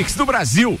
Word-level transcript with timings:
mix 0.00 0.14
do 0.14 0.24
Brasil. 0.24 0.78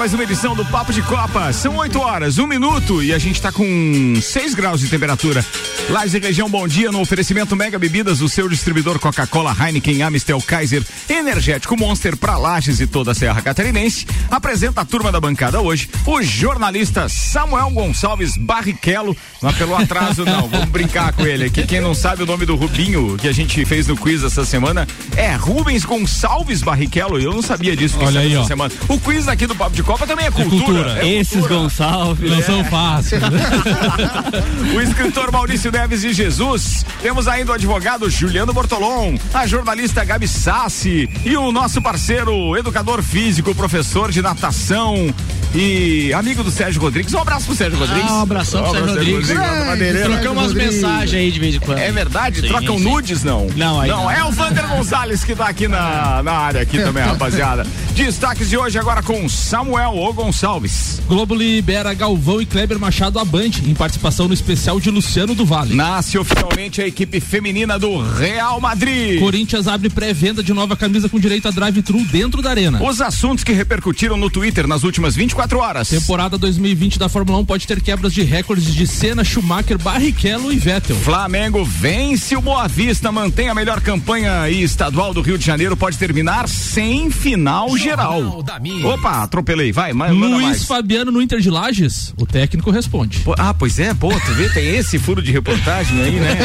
Mais 0.00 0.14
uma 0.14 0.22
edição 0.22 0.56
do 0.56 0.64
Papo 0.64 0.94
de 0.94 1.02
Copa. 1.02 1.52
São 1.52 1.76
8 1.76 2.00
horas, 2.00 2.38
um 2.38 2.46
minuto 2.46 3.02
e 3.02 3.12
a 3.12 3.18
gente 3.18 3.34
está 3.34 3.52
com 3.52 4.14
6 4.18 4.54
graus 4.54 4.80
de 4.80 4.88
temperatura. 4.88 5.44
Lages 5.90 6.14
e 6.14 6.18
região, 6.18 6.48
bom 6.48 6.66
dia 6.66 6.90
no 6.90 7.00
oferecimento 7.00 7.54
Mega 7.54 7.78
Bebidas, 7.78 8.22
o 8.22 8.28
seu 8.28 8.48
distribuidor 8.48 8.98
Coca-Cola, 8.98 9.54
Heineken, 9.60 10.02
Amistel, 10.02 10.40
Kaiser, 10.40 10.82
Energético 11.06 11.76
Monster 11.76 12.16
para 12.16 12.38
Lages 12.38 12.80
e 12.80 12.86
toda 12.86 13.10
a 13.10 13.14
Serra 13.14 13.42
Catarinense. 13.42 14.06
Apresenta 14.30 14.80
a 14.80 14.84
turma 14.86 15.12
da 15.12 15.20
bancada 15.20 15.60
hoje, 15.60 15.90
o 16.06 16.22
jornalista 16.22 17.06
Samuel 17.10 17.68
Gonçalves 17.70 18.38
Barrichello. 18.38 19.14
Não 19.42 19.50
apelou 19.50 19.76
atraso, 19.76 20.24
não. 20.24 20.48
Vamos 20.48 20.70
brincar 20.70 21.12
com 21.12 21.26
ele 21.26 21.44
aqui. 21.44 21.66
Quem 21.66 21.80
não 21.80 21.92
sabe 21.92 22.22
o 22.22 22.26
nome 22.26 22.46
do 22.46 22.56
Rubinho 22.56 23.18
que 23.18 23.28
a 23.28 23.32
gente 23.32 23.62
fez 23.66 23.86
no 23.86 23.96
quiz 23.96 24.24
essa 24.24 24.46
semana 24.46 24.88
é 25.14 25.34
Rubens 25.34 25.84
Gonçalves 25.84 26.62
Barrichello. 26.62 27.20
Eu 27.20 27.34
não 27.34 27.42
sabia 27.42 27.76
disso. 27.76 27.98
Olha 28.00 28.20
aí, 28.20 28.34
ó. 28.34 28.44
Semana. 28.44 28.72
O 28.88 28.98
quiz 28.98 29.28
aqui 29.28 29.46
do 29.46 29.54
Papo 29.54 29.76
de 29.76 29.82
Copa 29.90 30.06
também 30.06 30.26
é 30.26 30.30
cultura. 30.30 30.54
É 30.54 30.64
cultura. 30.64 30.98
É 31.00 31.08
Esses 31.08 31.32
cultura. 31.32 31.54
Gonçalves 31.62 32.30
não 32.30 32.42
são 32.42 32.64
fáceis. 32.66 33.20
o 34.72 34.80
escritor 34.80 35.32
Maurício 35.32 35.72
Neves 35.72 36.02
de 36.02 36.12
Jesus. 36.12 36.86
Temos 37.02 37.26
ainda 37.26 37.50
o 37.50 37.54
advogado 37.56 38.08
Juliano 38.08 38.52
Bortolom, 38.52 39.16
a 39.34 39.48
jornalista 39.48 40.04
Gabi 40.04 40.28
Sassi 40.28 41.10
e 41.24 41.36
o 41.36 41.50
nosso 41.50 41.82
parceiro, 41.82 42.56
educador 42.56 43.02
físico, 43.02 43.52
professor 43.52 44.12
de 44.12 44.22
natação 44.22 45.12
e 45.52 46.12
amigo 46.12 46.44
do 46.44 46.52
Sérgio 46.52 46.80
Rodrigues. 46.80 47.12
Um 47.12 47.18
abraço 47.18 47.46
pro 47.46 47.56
Sérgio 47.56 47.76
Rodrigues. 47.76 48.10
Ah, 48.10 48.18
um 48.18 48.22
abração 48.22 48.62
pro 48.62 48.72
Sérgio 48.72 48.94
Rodrigues. 48.94 49.30
Rodrigues. 49.30 50.02
Trocamos 50.02 50.42
umas 50.42 50.52
mensagens 50.52 51.14
aí 51.14 51.32
de 51.32 51.40
vez 51.40 51.54
em 51.56 51.58
quando. 51.58 51.78
É 51.78 51.90
verdade? 51.90 52.42
Sim, 52.42 52.46
Trocam 52.46 52.78
sim. 52.78 52.84
nudes, 52.84 53.24
não? 53.24 53.48
Não, 53.56 53.80
aí 53.80 53.90
não. 53.90 54.04
não. 54.04 54.10
É 54.10 54.22
o 54.22 54.30
Vander 54.30 54.68
Gonzalez 54.68 55.24
que 55.24 55.34
tá 55.34 55.48
aqui 55.48 55.66
na, 55.66 56.22
na 56.22 56.32
área 56.32 56.62
aqui 56.62 56.78
também, 56.78 57.02
rapaziada. 57.02 57.66
Destaques 57.94 58.48
de 58.48 58.56
hoje 58.56 58.78
agora 58.78 59.02
com 59.02 59.28
Samuel 59.28 59.79
O 59.88 60.12
Gonçalves. 60.12 61.00
Globo 61.06 61.34
libera 61.34 61.92
Galvão 61.94 62.40
e 62.40 62.46
Kleber 62.46 62.78
Machado 62.78 63.18
Abante 63.18 63.68
em 63.68 63.74
participação 63.74 64.28
no 64.28 64.34
especial 64.34 64.78
de 64.78 64.90
Luciano 64.90 65.34
do 65.34 65.44
Vale. 65.44 65.74
Nasce 65.74 66.18
oficialmente 66.18 66.80
a 66.80 66.86
equipe 66.86 67.20
feminina 67.20 67.78
do 67.78 67.98
Real 67.98 68.60
Madrid. 68.60 69.18
Corinthians 69.18 69.66
abre 69.66 69.90
pré-venda 69.90 70.42
de 70.42 70.52
nova 70.52 70.76
camisa 70.76 71.08
com 71.08 71.18
direito 71.18 71.48
a 71.48 71.50
drive-thru 71.50 72.04
dentro 72.04 72.40
da 72.42 72.50
arena. 72.50 72.82
Os 72.82 73.00
assuntos 73.00 73.42
que 73.42 73.52
repercutiram 73.52 74.16
no 74.16 74.30
Twitter 74.30 74.66
nas 74.66 74.84
últimas 74.84 75.16
24 75.16 75.58
horas. 75.58 75.88
Temporada 75.88 76.38
2020 76.38 76.98
da 76.98 77.08
Fórmula 77.08 77.38
1 77.38 77.44
pode 77.44 77.66
ter 77.66 77.80
quebras 77.80 78.12
de 78.12 78.22
recordes 78.22 78.74
de 78.74 78.86
Senna, 78.86 79.24
Schumacher, 79.24 79.78
Barrichello 79.78 80.52
e 80.52 80.56
Vettel. 80.56 80.96
Flamengo 80.96 81.64
vence 81.64 82.36
o 82.36 82.40
Boa 82.40 82.68
Vista, 82.68 83.10
mantém 83.10 83.48
a 83.48 83.54
melhor 83.54 83.80
campanha 83.80 84.48
e 84.48 84.62
estadual 84.62 85.12
do 85.12 85.22
Rio 85.22 85.38
de 85.38 85.44
Janeiro 85.44 85.76
pode 85.76 85.98
terminar 85.98 86.48
sem 86.48 87.10
final 87.10 87.76
geral. 87.76 88.44
Opa, 88.84 89.22
atropelei, 89.22 89.69
vai, 89.72 89.92
mais, 89.92 90.12
Luiz 90.12 90.64
Fabiano 90.64 91.10
no 91.10 91.20
Inter 91.20 91.40
de 91.40 91.50
Lages, 91.50 92.14
o 92.16 92.26
técnico 92.26 92.70
responde. 92.70 93.20
Pô, 93.20 93.34
ah, 93.38 93.54
pois 93.54 93.78
é, 93.78 93.92
pô, 93.94 94.08
tu 94.08 94.32
vê, 94.34 94.48
tem 94.48 94.76
esse 94.76 94.98
furo 94.98 95.22
de 95.22 95.32
reportagem 95.32 96.00
aí, 96.00 96.20
né? 96.20 96.36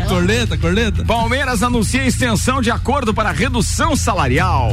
corneta, 0.08 0.58
corneta. 0.58 1.04
Palmeiras 1.04 1.62
anuncia 1.62 2.04
extensão 2.04 2.60
de 2.60 2.70
acordo 2.70 3.14
para 3.14 3.30
redução 3.30 3.94
salarial. 3.94 4.72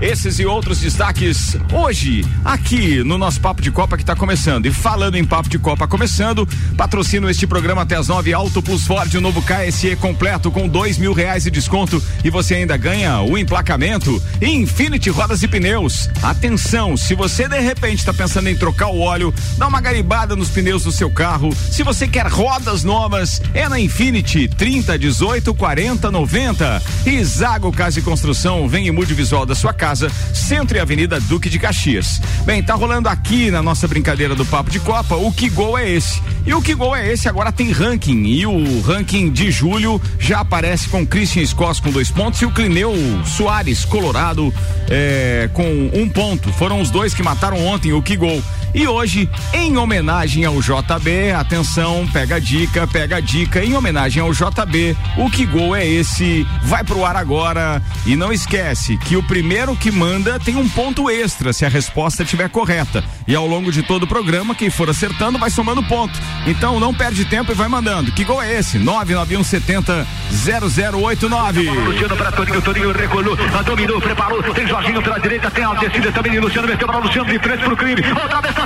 Esses 0.00 0.38
e 0.38 0.44
outros 0.44 0.80
destaques 0.80 1.56
hoje, 1.72 2.24
aqui 2.44 3.02
no 3.04 3.16
nosso 3.16 3.40
Papo 3.40 3.62
de 3.62 3.70
Copa 3.70 3.96
que 3.96 4.02
está 4.02 4.16
começando. 4.16 4.66
E 4.66 4.72
falando 4.72 5.14
em 5.14 5.24
Papo 5.24 5.48
de 5.48 5.58
Copa 5.58 5.86
começando, 5.86 6.46
patrocino 6.76 7.30
este 7.30 7.46
programa 7.46 7.82
até 7.82 7.96
as 7.96 8.08
nove 8.08 8.32
Auto 8.34 8.60
Plus 8.60 8.84
Ford, 8.84 9.12
o 9.14 9.20
novo 9.20 9.42
KSE 9.42 9.94
completo 9.96 10.50
com 10.50 10.66
dois 10.66 10.98
mil 10.98 11.12
reais 11.12 11.44
de 11.44 11.50
desconto 11.50 12.02
e 12.24 12.30
você 12.30 12.56
ainda 12.56 12.76
ganha 12.76 13.20
o 13.20 13.38
emplacamento 13.38 14.20
Infinity 14.42 15.10
Rodas 15.10 15.42
e 15.42 15.48
Pneus. 15.48 16.10
Atenção, 16.22 16.96
se 16.96 17.14
você 17.14 17.48
de 17.48 17.60
repente 17.60 18.00
está 18.00 18.12
pensando 18.12 18.48
em 18.48 18.56
trocar 18.56 18.88
o 18.88 18.98
óleo, 18.98 19.32
dá 19.56 19.68
uma 19.68 19.80
garibada 19.80 20.34
nos 20.34 20.50
pneus 20.50 20.82
do 20.82 20.92
seu 20.92 21.10
carro. 21.10 21.54
Se 21.54 21.82
você 21.82 22.08
quer 22.08 22.26
rodas 22.26 22.82
novas, 22.82 23.40
é 23.54 23.68
na 23.68 23.78
Infinity 23.78 24.48
30 24.48 24.98
18 24.98 25.54
40 25.54 26.10
90. 26.10 26.82
E 27.06 27.24
Zago 27.24 27.72
Casa 27.72 28.00
e 28.00 28.02
Construção, 28.02 28.68
vem 28.68 28.88
e 28.88 28.90
mude 28.90 29.12
o 29.12 29.16
visual 29.16 29.46
da 29.46 29.54
sua 29.54 29.72
casa 29.72 29.83
casa, 29.84 30.10
Centro 30.32 30.78
e 30.78 30.80
Avenida 30.80 31.20
Duque 31.20 31.50
de 31.50 31.58
Caxias. 31.58 32.18
Bem, 32.46 32.62
tá 32.62 32.72
rolando 32.72 33.06
aqui 33.06 33.50
na 33.50 33.62
nossa 33.62 33.86
brincadeira 33.86 34.34
do 34.34 34.46
Papo 34.46 34.70
de 34.70 34.80
Copa, 34.80 35.14
o 35.14 35.30
que 35.30 35.50
gol 35.50 35.76
é 35.76 35.86
esse? 35.86 36.22
E 36.46 36.54
o 36.54 36.62
que 36.62 36.74
gol 36.74 36.96
é 36.96 37.12
esse? 37.12 37.28
Agora 37.28 37.52
tem 37.52 37.70
ranking. 37.70 38.24
E 38.24 38.46
o 38.46 38.80
ranking 38.80 39.30
de 39.30 39.50
julho 39.50 40.00
já 40.18 40.40
aparece 40.40 40.88
com 40.88 41.06
Christian 41.06 41.44
Scoss 41.44 41.80
com 41.80 41.90
dois 41.90 42.10
pontos 42.10 42.40
e 42.40 42.46
o 42.46 42.50
Clineu 42.50 42.94
Soares, 43.26 43.84
Colorado, 43.84 44.52
é, 44.88 45.50
com 45.52 45.90
um 45.92 46.08
ponto. 46.08 46.50
Foram 46.54 46.80
os 46.80 46.90
dois 46.90 47.12
que 47.12 47.22
mataram 47.22 47.62
ontem 47.66 47.92
o 47.92 48.00
que 48.00 48.16
gol. 48.16 48.42
E 48.74 48.88
hoje, 48.88 49.30
em 49.52 49.76
homenagem 49.76 50.44
ao 50.44 50.60
JB, 50.60 51.30
atenção, 51.30 52.08
pega 52.12 52.34
a 52.34 52.38
dica, 52.40 52.88
pega 52.88 53.18
a 53.18 53.20
dica, 53.20 53.64
em 53.64 53.76
homenagem 53.76 54.20
ao 54.20 54.32
JB, 54.32 54.96
o 55.16 55.30
que 55.30 55.46
gol 55.46 55.76
é 55.76 55.86
esse? 55.86 56.44
Vai 56.64 56.82
pro 56.82 57.04
ar 57.04 57.14
agora 57.14 57.80
e 58.04 58.16
não 58.16 58.32
esquece 58.32 58.96
que 58.96 59.16
o 59.16 59.22
primeiro 59.22 59.76
que 59.76 59.92
manda 59.92 60.40
tem 60.40 60.56
um 60.56 60.68
ponto 60.68 61.08
extra 61.08 61.52
se 61.52 61.64
a 61.64 61.68
resposta 61.68 62.24
estiver 62.24 62.48
correta. 62.48 63.04
E 63.28 63.34
ao 63.36 63.46
longo 63.46 63.70
de 63.70 63.84
todo 63.84 64.02
o 64.02 64.08
programa, 64.08 64.56
quem 64.56 64.68
for 64.70 64.90
acertando 64.90 65.38
vai 65.38 65.50
somando 65.50 65.82
ponto. 65.84 66.18
Então 66.44 66.80
não 66.80 66.92
perde 66.92 67.24
tempo 67.24 67.52
e 67.52 67.54
vai 67.54 67.68
mandando. 67.68 68.10
Que 68.10 68.24
gol 68.24 68.42
é 68.42 68.58
esse? 68.58 68.76
99170 68.78 70.04
0089. 70.32 71.62
Luciano 71.62 72.16
para 72.16 72.32
Toninho, 72.32 72.60
Toninho 72.60 72.92
recolou, 72.92 73.36
dominou, 73.64 74.00
preparou, 74.00 74.42
tem 74.52 74.66
Jorginho 74.66 75.00
pela 75.00 75.20
direita, 75.20 75.48
tem 75.48 75.62
a 75.62 75.74
descida 75.74 76.10
também, 76.10 76.40
Luciano 76.40 76.66
meteu 76.66 76.88
para 76.88 76.98
Luciano 76.98 77.30
de 77.30 77.38
frente 77.38 77.62
pro 77.62 77.76
crime. 77.76 78.02
Outra 78.10 78.40
vez 78.40 78.63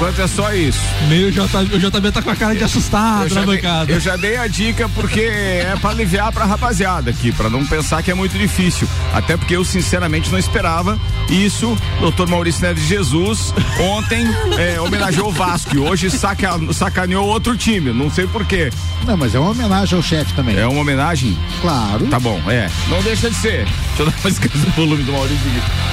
enquanto 0.00 0.18
é 0.22 0.26
só 0.26 0.54
isso. 0.54 0.80
Meio 1.08 1.30
J, 1.30 1.58
o 1.58 1.78
JB 1.78 2.10
tá 2.10 2.22
com 2.22 2.30
a 2.30 2.36
cara 2.36 2.54
de 2.54 2.64
assustado 2.64 3.34
na 3.34 3.42
bancada. 3.42 3.92
Eu 3.92 4.00
já 4.00 4.16
dei 4.16 4.38
a 4.38 4.46
dica 4.46 4.88
porque 4.88 5.20
é 5.20 5.76
pra 5.78 5.90
aliviar 5.90 6.32
pra 6.32 6.46
rapaziada 6.46 7.10
aqui, 7.10 7.30
pra 7.30 7.50
não 7.50 7.66
pensar 7.66 8.02
que 8.02 8.10
é 8.10 8.14
muito 8.14 8.38
difícil. 8.38 8.88
Até 9.12 9.36
porque 9.36 9.54
eu 9.54 9.62
sinceramente 9.62 10.30
não 10.30 10.38
esperava 10.38 10.98
isso. 11.28 11.76
Doutor 12.00 12.26
Maurício 12.30 12.62
Neves 12.62 12.84
Jesus 12.84 13.52
ontem 13.78 14.26
é, 14.58 14.80
homenageou 14.80 15.28
o 15.28 15.32
Vasco 15.32 15.76
e 15.76 15.78
hoje 15.78 16.08
saca, 16.08 16.58
sacaneou 16.72 17.26
outro 17.26 17.54
time. 17.54 17.92
Não 17.92 18.10
sei 18.10 18.26
porquê. 18.26 18.70
Não, 19.06 19.18
mas 19.18 19.34
é 19.34 19.38
uma 19.38 19.50
homenagem 19.50 19.96
ao 19.96 20.02
chefe 20.02 20.32
também. 20.32 20.56
É 20.56 20.66
uma 20.66 20.80
homenagem? 20.80 21.36
Claro. 21.60 22.06
Tá 22.06 22.18
bom, 22.18 22.40
é. 22.48 22.70
Não 22.88 23.02
deixa 23.02 23.28
de 23.28 23.36
ser. 23.36 23.66
Deixa 23.66 24.02
eu 24.02 24.06
dar 24.06 24.14
mais 24.22 24.38
o 24.38 24.70
volume 24.70 25.02
do 25.02 25.12
Maurício 25.12 25.46
aqui. 25.50 25.90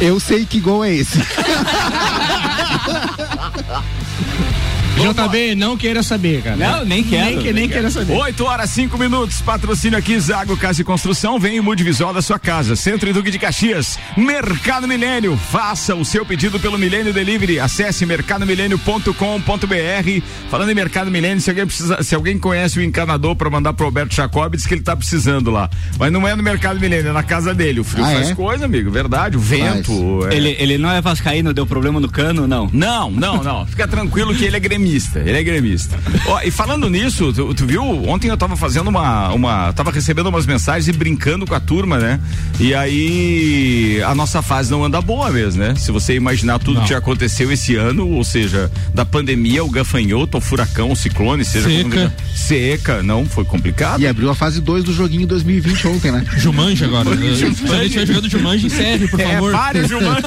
eu 0.00 0.18
sei 0.18 0.44
que 0.46 0.60
gol 0.60 0.79
é 0.84 0.94
esse? 0.94 1.18
JB, 5.00 5.54
não 5.54 5.76
queira 5.76 6.02
saber, 6.02 6.42
cara. 6.42 6.56
Não, 6.56 6.84
nem 6.84 7.02
quero. 7.02 7.24
Nem, 7.24 7.38
que, 7.38 7.52
nem 7.52 7.68
queira 7.68 7.90
saber. 7.90 8.12
8 8.12 8.44
horas, 8.44 8.70
5 8.70 8.98
minutos. 8.98 9.40
Patrocínio 9.40 9.98
aqui, 9.98 10.18
Zago 10.20 10.56
Casa 10.56 10.82
e 10.82 10.84
Construção. 10.84 11.38
Vem 11.38 11.56
e 11.56 11.60
mude 11.60 11.82
visual 11.82 12.12
da 12.12 12.20
sua 12.20 12.38
casa. 12.38 12.76
Centro 12.76 13.08
e 13.08 13.12
Duque 13.12 13.30
de 13.30 13.38
Caxias. 13.38 13.98
Mercado 14.16 14.86
Milênio. 14.86 15.36
Faça 15.36 15.94
o 15.94 16.04
seu 16.04 16.24
pedido 16.26 16.60
pelo 16.60 16.78
Milênio 16.78 17.12
Delivery. 17.12 17.60
Acesse 17.60 18.04
mercadomilênio.com.br. 18.04 20.22
Falando 20.50 20.70
em 20.70 20.74
Mercado 20.74 21.10
Milênio, 21.10 21.40
se 21.40 21.50
alguém 21.50 21.66
precisa, 21.66 22.02
se 22.02 22.14
alguém 22.14 22.38
conhece 22.38 22.78
o 22.78 22.82
encanador 22.82 23.34
para 23.36 23.48
mandar 23.48 23.72
pro 23.72 23.86
Alberto 23.86 24.14
Jacob, 24.14 24.54
diz 24.54 24.66
que 24.66 24.74
ele 24.74 24.82
tá 24.82 24.96
precisando 24.96 25.50
lá. 25.50 25.70
Mas 25.98 26.12
não 26.12 26.26
é 26.26 26.34
no 26.34 26.42
Mercado 26.42 26.80
Milênio, 26.80 27.10
é 27.10 27.12
na 27.12 27.22
casa 27.22 27.54
dele. 27.54 27.80
O 27.80 27.84
frio 27.84 28.04
ah, 28.04 28.10
faz 28.10 28.30
é? 28.30 28.34
coisa, 28.34 28.64
amigo. 28.64 28.90
Verdade. 28.90 29.36
O 29.36 29.40
vento. 29.40 30.26
É. 30.30 30.34
Ele, 30.34 30.56
ele 30.58 30.78
não 30.78 30.90
é 30.90 31.00
vascaíno, 31.00 31.54
deu 31.54 31.66
problema 31.66 32.00
no 32.00 32.08
cano, 32.08 32.46
não? 32.46 32.68
Não, 32.72 33.10
não, 33.10 33.42
não. 33.42 33.66
Fica 33.66 33.86
tranquilo 33.86 34.34
que 34.34 34.44
ele 34.44 34.56
é 34.56 34.60
gremiado 34.60 34.89
gremista, 34.90 35.18
ele 35.20 35.38
é 35.38 35.42
gremista. 35.42 35.98
Ó, 36.26 36.40
e 36.42 36.50
falando 36.50 36.90
nisso, 36.90 37.32
tu, 37.32 37.54
tu, 37.54 37.66
viu? 37.66 37.82
Ontem 38.08 38.28
eu 38.28 38.36
tava 38.36 38.56
fazendo 38.56 38.88
uma, 38.88 39.32
uma. 39.32 39.72
Tava 39.72 39.90
recebendo 39.90 40.28
umas 40.28 40.46
mensagens 40.46 40.88
e 40.88 40.92
brincando 40.92 41.46
com 41.46 41.54
a 41.54 41.60
turma, 41.60 41.98
né? 41.98 42.20
E 42.58 42.74
aí 42.74 44.02
a 44.04 44.14
nossa 44.14 44.42
fase 44.42 44.70
não 44.70 44.84
anda 44.84 45.00
boa 45.00 45.30
mesmo, 45.30 45.62
né? 45.62 45.74
Se 45.76 45.92
você 45.92 46.14
imaginar 46.14 46.58
tudo 46.58 46.76
não. 46.76 46.82
que 46.82 46.90
já 46.90 46.98
aconteceu 46.98 47.52
esse 47.52 47.76
ano, 47.76 48.08
ou 48.08 48.24
seja, 48.24 48.70
da 48.92 49.04
pandemia, 49.04 49.64
o 49.64 49.70
gafanhoto, 49.70 50.38
o 50.38 50.40
furacão, 50.40 50.90
o 50.90 50.96
ciclone, 50.96 51.44
seja 51.44 51.68
seca. 51.68 51.90
Como... 51.90 52.36
seca, 52.36 53.02
não, 53.02 53.24
foi 53.26 53.44
complicado. 53.44 54.00
E 54.00 54.06
abriu 54.06 54.30
a 54.30 54.34
fase 54.34 54.60
2 54.60 54.84
do 54.84 54.92
joguinho 54.92 55.26
2020 55.26 55.88
ontem, 55.88 56.10
né? 56.10 56.24
Jumanji 56.36 56.84
agora. 56.84 57.10
Jumanji. 57.14 57.54
Se 57.54 57.74
a 57.74 57.84
gente 57.84 58.06
jogando 58.06 58.28
Jumanji, 58.28 58.66
encerre, 58.66 59.08
por 59.08 59.20
é, 59.20 59.26
favor. 59.26 59.52
Vários 59.52 59.88
Jumanji. 59.88 60.20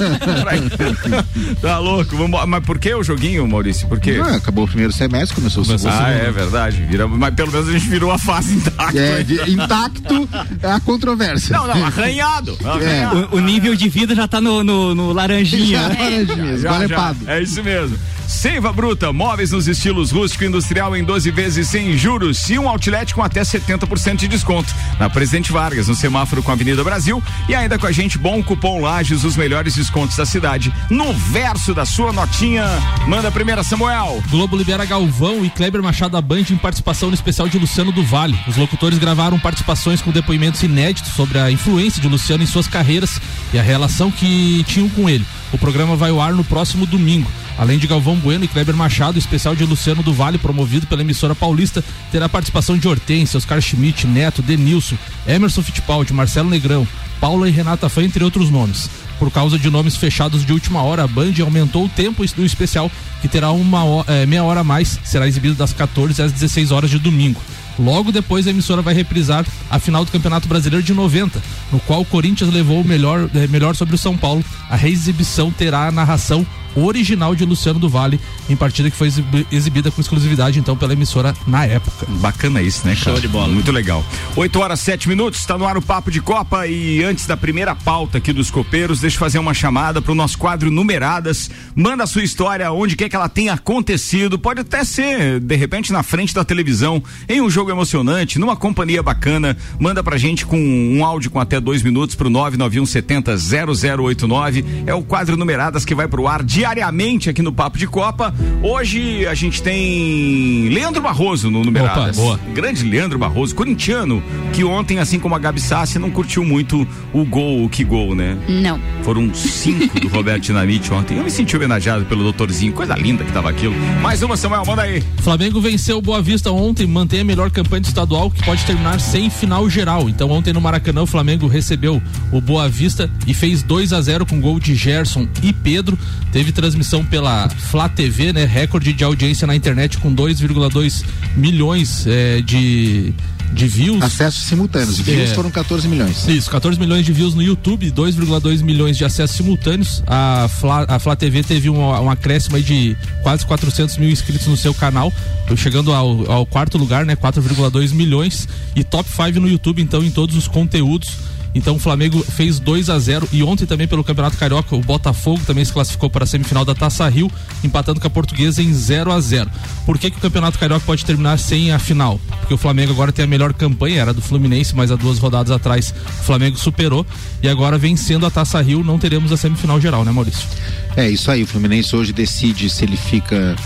tá 1.60 1.78
louco. 1.78 2.16
Vamos, 2.16 2.44
mas 2.46 2.64
por 2.64 2.78
que 2.78 2.94
o 2.94 3.02
joguinho, 3.02 3.46
Maurício? 3.46 3.86
Por 3.88 4.00
quê? 4.00 4.18
Não, 4.18 4.40
acabou 4.44 4.64
o 4.64 4.68
primeiro 4.68 4.92
semestre, 4.92 5.34
começou 5.34 5.62
o 5.62 5.66
segundo. 5.66 5.88
Ah, 5.88 6.10
é 6.10 6.30
verdade. 6.30 6.82
Vira, 6.82 7.08
mas 7.08 7.34
pelo 7.34 7.50
menos 7.50 7.68
a 7.68 7.72
gente 7.72 7.88
virou 7.88 8.10
a 8.10 8.18
fase 8.18 8.54
intacta. 8.54 8.98
É, 8.98 9.24
intacto 9.48 10.28
é 10.62 10.70
a 10.70 10.80
controvérsia. 10.80 11.56
Não, 11.56 11.66
não, 11.66 11.86
arranhado. 11.86 12.56
É. 12.84 13.06
O, 13.32 13.36
o, 13.36 13.40
nível 13.40 13.74
de 13.74 13.88
vida 13.88 14.14
já 14.14 14.26
tá 14.26 14.40
no, 14.40 14.62
no, 14.62 14.94
no 14.94 15.12
laranjinha. 15.12 15.78
Já, 15.78 15.88
laranjinha, 15.96 16.58
já, 16.58 16.86
já, 16.86 17.14
É 17.26 17.40
isso 17.40 17.62
mesmo. 17.62 17.96
Seiva 18.26 18.72
Bruta, 18.72 19.12
móveis 19.12 19.52
nos 19.52 19.68
estilos 19.68 20.10
rústico 20.10 20.44
e 20.44 20.46
industrial 20.46 20.96
em 20.96 21.04
12 21.04 21.30
vezes 21.30 21.68
sem 21.68 21.96
juros 21.96 22.48
e 22.50 22.58
um 22.58 22.68
outlet 22.68 23.14
com 23.14 23.22
até 23.22 23.42
70% 23.42 24.16
de 24.16 24.28
desconto. 24.28 24.74
Na 24.98 25.08
Presidente 25.08 25.52
Vargas, 25.52 25.88
no 25.88 25.94
semáforo 25.94 26.42
com 26.42 26.50
a 26.50 26.54
Avenida 26.54 26.82
Brasil 26.82 27.22
e 27.48 27.54
ainda 27.54 27.78
com 27.78 27.86
a 27.86 27.92
gente, 27.92 28.18
bom 28.18 28.42
cupom 28.42 28.80
Lages, 28.80 29.24
os 29.24 29.36
melhores 29.36 29.74
descontos 29.74 30.16
da 30.16 30.26
cidade. 30.26 30.72
No 30.90 31.12
verso 31.12 31.74
da 31.74 31.84
sua 31.84 32.12
notinha, 32.12 32.64
manda 33.06 33.28
a 33.28 33.32
primeira, 33.32 33.62
Samuel. 33.62 34.22
Globo 34.30 34.56
libera 34.56 34.84
Galvão 34.84 35.44
e 35.44 35.50
Kleber 35.50 35.82
Machado 35.82 36.20
Band 36.20 36.44
em 36.50 36.56
participação 36.56 37.08
no 37.08 37.14
especial 37.14 37.48
de 37.48 37.58
Luciano 37.58 37.92
do 37.92 38.04
Vale. 38.04 38.38
Os 38.46 38.56
locutores 38.56 38.98
gravaram 38.98 39.38
participações 39.38 40.00
com 40.00 40.10
depoimentos 40.10 40.62
inéditos 40.62 41.12
sobre 41.12 41.38
a 41.38 41.50
influência 41.50 42.00
de 42.00 42.08
Luciano 42.08 42.42
em 42.42 42.46
suas 42.46 42.66
carreiras 42.66 43.20
e 43.52 43.58
a 43.58 43.62
relação 43.62 44.10
que 44.10 44.64
tinham 44.64 44.88
com 44.88 45.08
ele. 45.08 45.26
O 45.52 45.58
programa 45.58 45.96
vai 45.96 46.10
ao 46.10 46.20
ar 46.20 46.32
no 46.32 46.44
próximo 46.44 46.86
domingo. 46.86 47.30
Além 47.56 47.78
de 47.78 47.86
Galvão 47.86 48.16
Bueno 48.16 48.44
e 48.44 48.48
Kleber 48.48 48.76
Machado, 48.76 49.16
o 49.16 49.18
especial 49.18 49.54
de 49.54 49.64
Luciano 49.64 50.02
do 50.02 50.12
Vale, 50.12 50.38
promovido 50.38 50.86
pela 50.86 51.02
emissora 51.02 51.34
paulista, 51.34 51.84
terá 52.10 52.28
participação 52.28 52.76
de 52.76 52.88
Hortência, 52.88 53.38
Oscar 53.38 53.60
Schmidt, 53.60 54.06
Neto, 54.06 54.42
Denilson, 54.42 54.96
Emerson 55.26 55.62
Fittipaldi, 55.62 56.12
Marcelo 56.12 56.50
Negrão, 56.50 56.86
Paula 57.20 57.48
e 57.48 57.52
Renata 57.52 57.88
Fã, 57.88 58.02
entre 58.02 58.24
outros 58.24 58.50
nomes. 58.50 58.90
Por 59.18 59.30
causa 59.30 59.58
de 59.58 59.70
nomes 59.70 59.96
fechados 59.96 60.44
de 60.44 60.52
última 60.52 60.82
hora, 60.82 61.04
a 61.04 61.06
Band 61.06 61.32
aumentou 61.40 61.84
o 61.84 61.88
tempo 61.88 62.26
do 62.34 62.44
especial, 62.44 62.90
que 63.22 63.28
terá 63.28 63.52
uma 63.52 63.84
hora, 63.84 64.12
é, 64.12 64.26
meia 64.26 64.42
hora 64.42 64.60
a 64.60 64.64
mais, 64.64 64.98
será 65.04 65.26
exibido 65.26 65.54
das 65.54 65.72
14 65.72 66.20
às 66.20 66.32
16 66.32 66.72
horas 66.72 66.90
de 66.90 66.98
domingo. 66.98 67.40
Logo 67.78 68.12
depois, 68.12 68.46
a 68.46 68.50
emissora 68.50 68.82
vai 68.82 68.94
reprisar 68.94 69.44
a 69.70 69.78
final 69.78 70.04
do 70.04 70.10
Campeonato 70.10 70.48
Brasileiro 70.48 70.84
de 70.84 70.92
90, 70.92 71.42
no 71.72 71.80
qual 71.80 72.02
o 72.02 72.04
Corinthians 72.04 72.52
levou 72.52 72.80
o 72.80 72.86
melhor, 72.86 73.28
é, 73.34 73.46
melhor 73.46 73.74
sobre 73.74 73.94
o 73.94 73.98
São 73.98 74.16
Paulo. 74.16 74.44
A 74.68 74.76
reexibição 74.76 75.50
terá 75.50 75.86
a 75.86 75.92
narração 75.92 76.46
original 76.76 77.34
de 77.34 77.44
Luciano 77.44 77.78
do 77.78 77.88
Vale, 77.88 78.20
em 78.48 78.56
partida 78.56 78.90
que 78.90 78.96
foi 78.96 79.10
exibida 79.50 79.90
com 79.90 80.00
exclusividade 80.00 80.58
então 80.58 80.76
pela 80.76 80.92
emissora 80.92 81.34
na 81.46 81.64
época. 81.64 82.06
Bacana 82.20 82.60
isso, 82.62 82.86
né, 82.86 82.94
cara? 82.94 83.12
Show 83.12 83.20
de 83.20 83.28
bola. 83.28 83.48
Muito 83.48 83.72
legal. 83.72 84.04
8 84.36 84.60
horas 84.60 84.80
7 84.80 85.08
minutos, 85.08 85.40
está 85.40 85.56
no 85.56 85.66
ar 85.66 85.76
o 85.76 85.82
Papo 85.82 86.10
de 86.10 86.20
Copa 86.20 86.66
e 86.66 87.02
antes 87.02 87.26
da 87.26 87.36
primeira 87.36 87.74
pauta 87.74 88.18
aqui 88.18 88.32
dos 88.32 88.50
copeiros, 88.50 89.00
deixa 89.00 89.16
eu 89.16 89.20
fazer 89.20 89.38
uma 89.38 89.54
chamada 89.54 90.02
para 90.02 90.12
o 90.12 90.14
nosso 90.14 90.38
quadro 90.38 90.70
Numeradas. 90.70 91.50
Manda 91.74 92.04
a 92.04 92.06
sua 92.06 92.22
história, 92.22 92.70
onde 92.72 92.96
quer 92.96 93.08
que 93.08 93.16
ela 93.16 93.28
tenha 93.28 93.52
acontecido, 93.52 94.38
pode 94.38 94.60
até 94.60 94.84
ser, 94.84 95.40
de 95.40 95.56
repente, 95.56 95.92
na 95.92 96.02
frente 96.02 96.34
da 96.34 96.44
televisão, 96.44 97.02
em 97.28 97.40
um 97.40 97.50
jogo 97.50 97.70
emocionante, 97.70 98.38
numa 98.38 98.56
companhia 98.56 99.02
bacana. 99.02 99.56
Manda 99.78 100.02
pra 100.02 100.16
gente 100.16 100.44
com 100.44 100.58
um 100.58 101.04
áudio 101.04 101.30
com 101.30 101.40
até 101.40 101.60
dois 101.60 101.82
minutos 101.82 102.14
pro 102.14 102.30
991 102.30 102.86
70 102.86 103.36
0089. 103.36 104.64
É 104.86 104.94
o 104.94 105.02
quadro 105.02 105.36
Numeradas 105.36 105.84
que 105.84 105.94
vai 105.94 106.08
pro 106.08 106.26
ar 106.26 106.42
dia 106.42 106.63
diariamente 106.64 107.28
aqui 107.28 107.42
no 107.42 107.52
Papo 107.52 107.76
de 107.76 107.86
Copa. 107.86 108.34
Hoje 108.62 109.26
a 109.26 109.34
gente 109.34 109.62
tem 109.62 110.70
Leandro 110.70 111.02
Barroso 111.02 111.50
no 111.50 111.62
Numeradas. 111.62 112.16
Opa, 112.16 112.26
boa. 112.26 112.40
Grande 112.54 112.82
Leandro 112.84 113.18
Barroso, 113.18 113.54
corintiano, 113.54 114.22
que 114.50 114.64
ontem, 114.64 114.98
assim 114.98 115.18
como 115.18 115.34
a 115.34 115.38
Gabi 115.38 115.60
Sassi, 115.60 115.98
não 115.98 116.10
curtiu 116.10 116.42
muito 116.42 116.88
o 117.12 117.22
gol, 117.26 117.64
o 117.64 117.68
que 117.68 117.84
gol, 117.84 118.14
né? 118.14 118.38
Não. 118.48 118.80
Foram 119.02 119.32
cinco 119.34 120.00
do 120.00 120.08
Roberto 120.08 120.44
Dinamite 120.44 120.90
ontem. 120.90 121.18
Eu 121.18 121.24
me 121.24 121.30
senti 121.30 121.54
homenageado 121.54 122.06
pelo 122.06 122.22
doutorzinho, 122.22 122.72
coisa 122.72 122.94
linda 122.94 123.24
que 123.24 123.32
tava 123.32 123.50
aquilo. 123.50 123.74
Mais 124.00 124.22
uma, 124.22 124.34
Samuel, 124.34 124.64
manda 124.64 124.82
aí. 124.82 125.04
Flamengo 125.18 125.60
venceu 125.60 125.98
o 125.98 126.02
Boa 126.02 126.22
Vista 126.22 126.50
ontem, 126.50 126.86
mantém 126.86 127.20
a 127.20 127.24
melhor 127.24 127.50
campanha 127.50 127.82
do 127.82 127.88
estadual, 127.88 128.30
que 128.30 128.42
pode 128.42 128.64
terminar 128.64 128.98
sem 129.00 129.28
final 129.28 129.68
geral. 129.68 130.08
Então 130.08 130.30
ontem 130.30 130.54
no 130.54 130.62
Maracanã 130.62 131.02
o 131.02 131.06
Flamengo 131.06 131.46
recebeu 131.46 132.02
o 132.32 132.40
Boa 132.40 132.70
Vista 132.70 133.10
e 133.26 133.34
fez 133.34 133.62
2 133.62 133.92
a 133.92 134.00
0 134.00 134.24
com 134.24 134.40
gol 134.40 134.58
de 134.58 134.74
Gerson 134.74 135.28
e 135.42 135.52
Pedro. 135.52 135.98
Teve 136.32 136.53
transmissão 136.54 137.04
pela 137.04 137.48
Flá 137.48 137.88
TV, 137.88 138.32
né? 138.32 138.44
Recorde 138.44 138.92
de 138.92 139.04
audiência 139.04 139.46
na 139.46 139.54
internet 139.54 139.98
com 139.98 140.14
2,2 140.14 141.04
milhões 141.36 142.06
é, 142.06 142.40
de 142.40 143.12
de 143.54 143.68
views. 143.68 144.02
Acessos 144.02 144.44
simultâneos. 144.44 144.98
Views 144.98 145.30
é, 145.30 145.34
foram 145.34 145.50
14 145.50 145.86
milhões. 145.86 146.26
Isso, 146.26 146.50
14 146.50 146.78
milhões 146.78 147.06
de 147.06 147.12
views 147.12 147.34
no 147.34 147.42
YouTube, 147.42 147.90
2,2 147.90 148.62
milhões 148.62 148.96
de 148.96 149.04
acessos 149.04 149.36
simultâneos. 149.36 150.02
A 150.06 150.48
Flá, 150.48 150.84
a 150.88 150.98
Flá 150.98 151.14
TV 151.14 151.42
teve 151.42 151.70
um, 151.70 151.78
um 151.78 152.10
acréscimo 152.10 152.60
de 152.60 152.96
quase 153.22 153.46
400 153.46 153.96
mil 153.98 154.10
inscritos 154.10 154.46
no 154.46 154.56
seu 154.56 154.74
canal, 154.74 155.12
chegando 155.56 155.92
ao, 155.92 156.30
ao 156.30 156.46
quarto 156.46 156.76
lugar, 156.76 157.06
né? 157.06 157.14
4,2 157.14 157.92
milhões. 157.92 158.48
E 158.74 158.82
top 158.82 159.08
5 159.08 159.40
no 159.40 159.48
YouTube, 159.48 159.80
então, 159.80 160.02
em 160.02 160.10
todos 160.10 160.36
os 160.36 160.48
conteúdos. 160.48 161.16
Então 161.54 161.76
o 161.76 161.78
Flamengo 161.78 162.22
fez 162.22 162.58
2 162.58 162.90
a 162.90 162.98
0 162.98 163.28
e 163.32 163.42
ontem 163.42 163.66
também 163.66 163.86
pelo 163.86 164.02
Campeonato 164.02 164.36
Carioca 164.36 164.74
o 164.74 164.80
Botafogo 164.80 165.40
também 165.46 165.64
se 165.64 165.72
classificou 165.72 166.10
para 166.10 166.24
a 166.24 166.26
semifinal 166.26 166.64
da 166.64 166.74
Taça 166.74 167.08
Rio, 167.08 167.30
empatando 167.62 168.00
com 168.00 168.06
a 168.06 168.10
Portuguesa 168.10 168.62
em 168.62 168.72
0 168.72 169.12
a 169.12 169.20
0. 169.20 169.50
Por 169.86 169.98
que, 169.98 170.10
que 170.10 170.18
o 170.18 170.20
Campeonato 170.20 170.58
Carioca 170.58 170.84
pode 170.84 171.04
terminar 171.04 171.38
sem 171.38 171.70
a 171.70 171.78
final? 171.78 172.20
Porque 172.40 172.54
o 172.54 172.58
Flamengo 172.58 172.92
agora 172.92 173.12
tem 173.12 173.24
a 173.24 173.28
melhor 173.28 173.52
campanha, 173.52 174.00
era 174.00 174.12
do 174.12 174.20
Fluminense, 174.20 174.74
mas 174.74 174.90
há 174.90 174.96
duas 174.96 175.18
rodadas 175.18 175.50
atrás 175.50 175.94
o 176.20 176.24
Flamengo 176.24 176.58
superou 176.58 177.06
e 177.42 177.48
agora 177.48 177.78
vencendo 177.78 178.26
a 178.26 178.30
Taça 178.30 178.60
Rio 178.60 178.82
não 178.82 178.98
teremos 178.98 179.32
a 179.32 179.36
semifinal 179.36 179.80
geral, 179.80 180.04
né, 180.04 180.10
Maurício? 180.10 180.48
É 180.96 181.08
isso 181.08 181.30
aí, 181.30 181.42
o 181.42 181.46
Fluminense 181.46 181.94
hoje 181.94 182.12
decide 182.12 182.68
se 182.68 182.84
ele 182.84 182.96
fica 182.96 183.56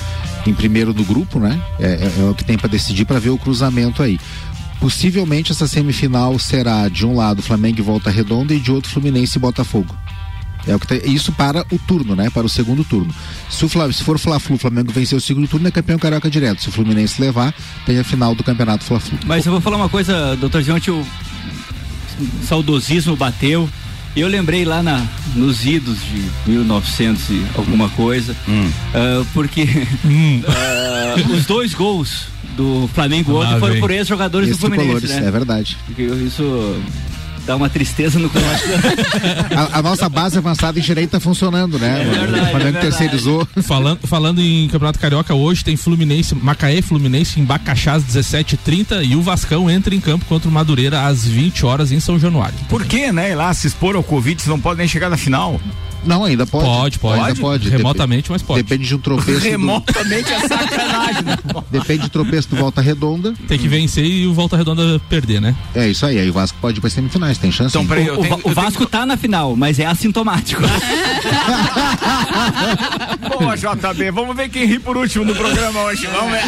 em 0.46 0.55
primeiro 0.55 0.93
do 0.93 1.05
grupo, 1.05 1.38
né? 1.38 1.61
É, 1.79 1.87
é, 1.87 2.12
é 2.20 2.25
o 2.25 2.35
que 2.35 2.44
tem 2.44 2.56
para 2.56 2.69
decidir 2.69 3.05
para 3.05 3.19
ver 3.19 3.31
o 3.31 3.38
cruzamento 3.38 4.02
aí. 4.02 4.19
Possivelmente 4.80 5.52
essa 5.52 5.66
semifinal 5.66 6.38
será 6.38 6.88
de 6.88 7.04
um 7.04 7.16
lado 7.16 7.42
Flamengo 7.42 7.80
e 7.80 7.82
Volta 7.82 8.10
Redonda 8.10 8.54
e 8.54 8.60
de 8.60 8.70
outro 8.70 8.90
Fluminense 8.90 9.36
e 9.36 9.40
Botafogo. 9.40 9.94
É 10.66 10.75
o 10.75 10.78
que 10.78 10.86
tá, 10.86 10.94
isso 10.96 11.32
para 11.32 11.64
o 11.72 11.78
turno, 11.78 12.14
né? 12.14 12.28
Para 12.30 12.47
o 12.47 12.49
segundo 12.49 12.85
turno. 12.85 13.12
Se, 13.49 13.64
o 13.64 13.68
Flávio, 13.68 13.94
se 13.94 14.04
for 14.04 14.18
Fla-Flu, 14.18 14.56
o 14.56 14.58
Flamengo 14.58 14.92
vencer 14.92 15.16
o 15.16 15.20
segundo 15.20 15.49
turno, 15.49 15.66
é 15.66 15.70
campeão 15.70 15.99
carioca 15.99 16.28
direto. 16.28 16.62
Se 16.62 16.68
o 16.68 16.73
Fluminense 16.73 17.20
levar, 17.20 17.54
tem 17.87 17.99
a 17.99 18.04
final 18.04 18.35
do 18.35 18.44
campeonato 18.44 18.85
Fla-Flu. 18.85 19.18
Mas 19.26 19.47
eu 19.47 19.52
vou 19.52 19.61
falar 19.61 19.76
uma 19.76 19.88
coisa, 19.88 20.37
doutor 20.37 20.62
Jonte, 20.62 20.90
o 20.90 21.04
saudosismo 22.47 23.16
bateu. 23.16 23.68
Eu 24.14 24.28
lembrei 24.28 24.64
lá 24.64 24.82
na, 24.82 25.06
nos 25.35 25.64
idos 25.64 25.99
de 26.02 26.50
1900 26.50 27.30
e 27.30 27.47
alguma 27.54 27.88
coisa, 27.90 28.37
hum. 28.49 28.68
uh, 28.68 29.25
porque 29.32 29.87
hum. 30.04 30.42
uh, 30.42 31.32
os 31.32 31.47
dois 31.47 31.73
gols 31.73 32.26
do 32.59 32.91
Flamengo 32.93 33.41
ontem 33.41 33.61
foram 33.61 33.79
por 33.79 33.91
ex-jogadores 33.93 34.50
do 34.50 34.59
Fluminense. 34.59 35.07
Né? 35.07 35.29
É 35.29 35.31
verdade. 35.31 35.79
Isso 35.97 36.77
dá 37.47 37.55
uma 37.55 37.71
tristeza 37.71 38.19
no 38.19 38.29
coração. 38.29 38.69
a, 39.57 39.79
a, 39.79 39.83
nossa 39.83 40.09
base 40.09 40.37
avançada 40.37 40.79
em 40.79 40.83
direito 40.83 41.11
tá 41.12 41.21
funcionando, 41.21 41.79
né? 41.79 42.03
É 42.03 42.05
verdade, 42.05 42.47
o 42.47 42.50
Flamengo 42.50 42.79
é 42.79 42.81
terceirizou. 42.81 43.49
Falando, 43.62 44.07
falando 44.07 44.41
em 44.43 44.69
Campeonato 44.69 44.99
Carioca, 44.99 45.33
hoje 45.35 45.65
tem 45.65 45.77
Fluminense, 45.77 46.35
Macaé 46.35 46.83
Fluminense 46.83 47.41
em 47.41 47.45
Bacaxás 47.45 48.03
17h30 48.05 49.09
e 49.09 49.15
o 49.15 49.23
Vascão 49.23 49.71
entra 49.71 49.95
em 49.95 50.00
campo 50.00 50.27
contra 50.27 50.49
o 50.49 50.53
Madureira 50.53 51.07
às 51.07 51.25
20 51.25 51.65
horas 51.65 51.93
em 51.93 52.00
São 52.00 52.19
Januário. 52.19 52.59
Por 52.69 52.85
que, 52.85 53.12
né? 53.12 53.35
Lá 53.35 53.55
se 53.55 53.69
expor 53.69 53.95
ao 53.95 54.03
Covid, 54.03 54.43
você 54.43 54.50
não 54.50 54.61
pode 54.61 54.79
nem 54.79 54.88
chegar 54.88 55.09
na 55.09 55.17
final. 55.17 55.61
Não, 56.05 56.25
ainda 56.25 56.47
pode. 56.47 56.64
Pode, 56.64 56.99
pode. 56.99 57.21
Ainda 57.21 57.40
pode. 57.40 57.69
Remotamente, 57.69 58.31
mas 58.31 58.43
pode. 58.43 58.62
Depende 58.62 58.87
de 58.87 58.95
um 58.95 58.99
tropeço. 58.99 59.40
Remotamente 59.40 60.28
do... 60.28 60.33
é 60.33 60.49
sacanagem, 60.49 61.23
né? 61.23 61.37
Depende 61.71 62.02
do 62.02 62.09
tropeço 62.09 62.49
do 62.49 62.57
Volta 62.57 62.81
Redonda. 62.81 63.35
Tem 63.47 63.59
que 63.59 63.69
vencer 63.69 64.05
e 64.05 64.26
o 64.26 64.35
Volta 64.35 64.57
Redonda 64.57 65.00
perder, 65.09 65.40
né? 65.40 65.55
É 65.75 65.88
isso 65.88 66.07
aí. 66.07 66.19
Aí 66.19 66.31
o 66.31 66.33
Vasco 66.33 66.59
pode 66.61 66.78
ir 66.78 66.81
para 66.81 66.90
semifinais, 66.90 67.38
tem 67.38 67.50
chance. 67.52 67.76
Então, 67.76 67.87
peraí, 67.87 68.11
o, 68.11 68.19
tenho, 68.19 68.40
o, 68.45 68.52
Vasco 68.52 68.78
tenho... 68.78 68.88
tá 68.88 69.05
na 69.07 69.17
final, 69.17 69.57
mas 69.57 69.78
é 69.78 69.87
assintomático. 69.87 70.62
Boa, 73.38 73.57
JB. 73.57 74.11
Vamos 74.11 74.37
ver 74.37 74.49
quem 74.49 74.67
ri 74.67 74.78
por 74.78 74.97
último 74.97 75.25
no 75.25 75.35
programa 75.35 75.83
hoje. 75.83 76.07
Vamos 76.07 76.33
ver. 76.33 76.43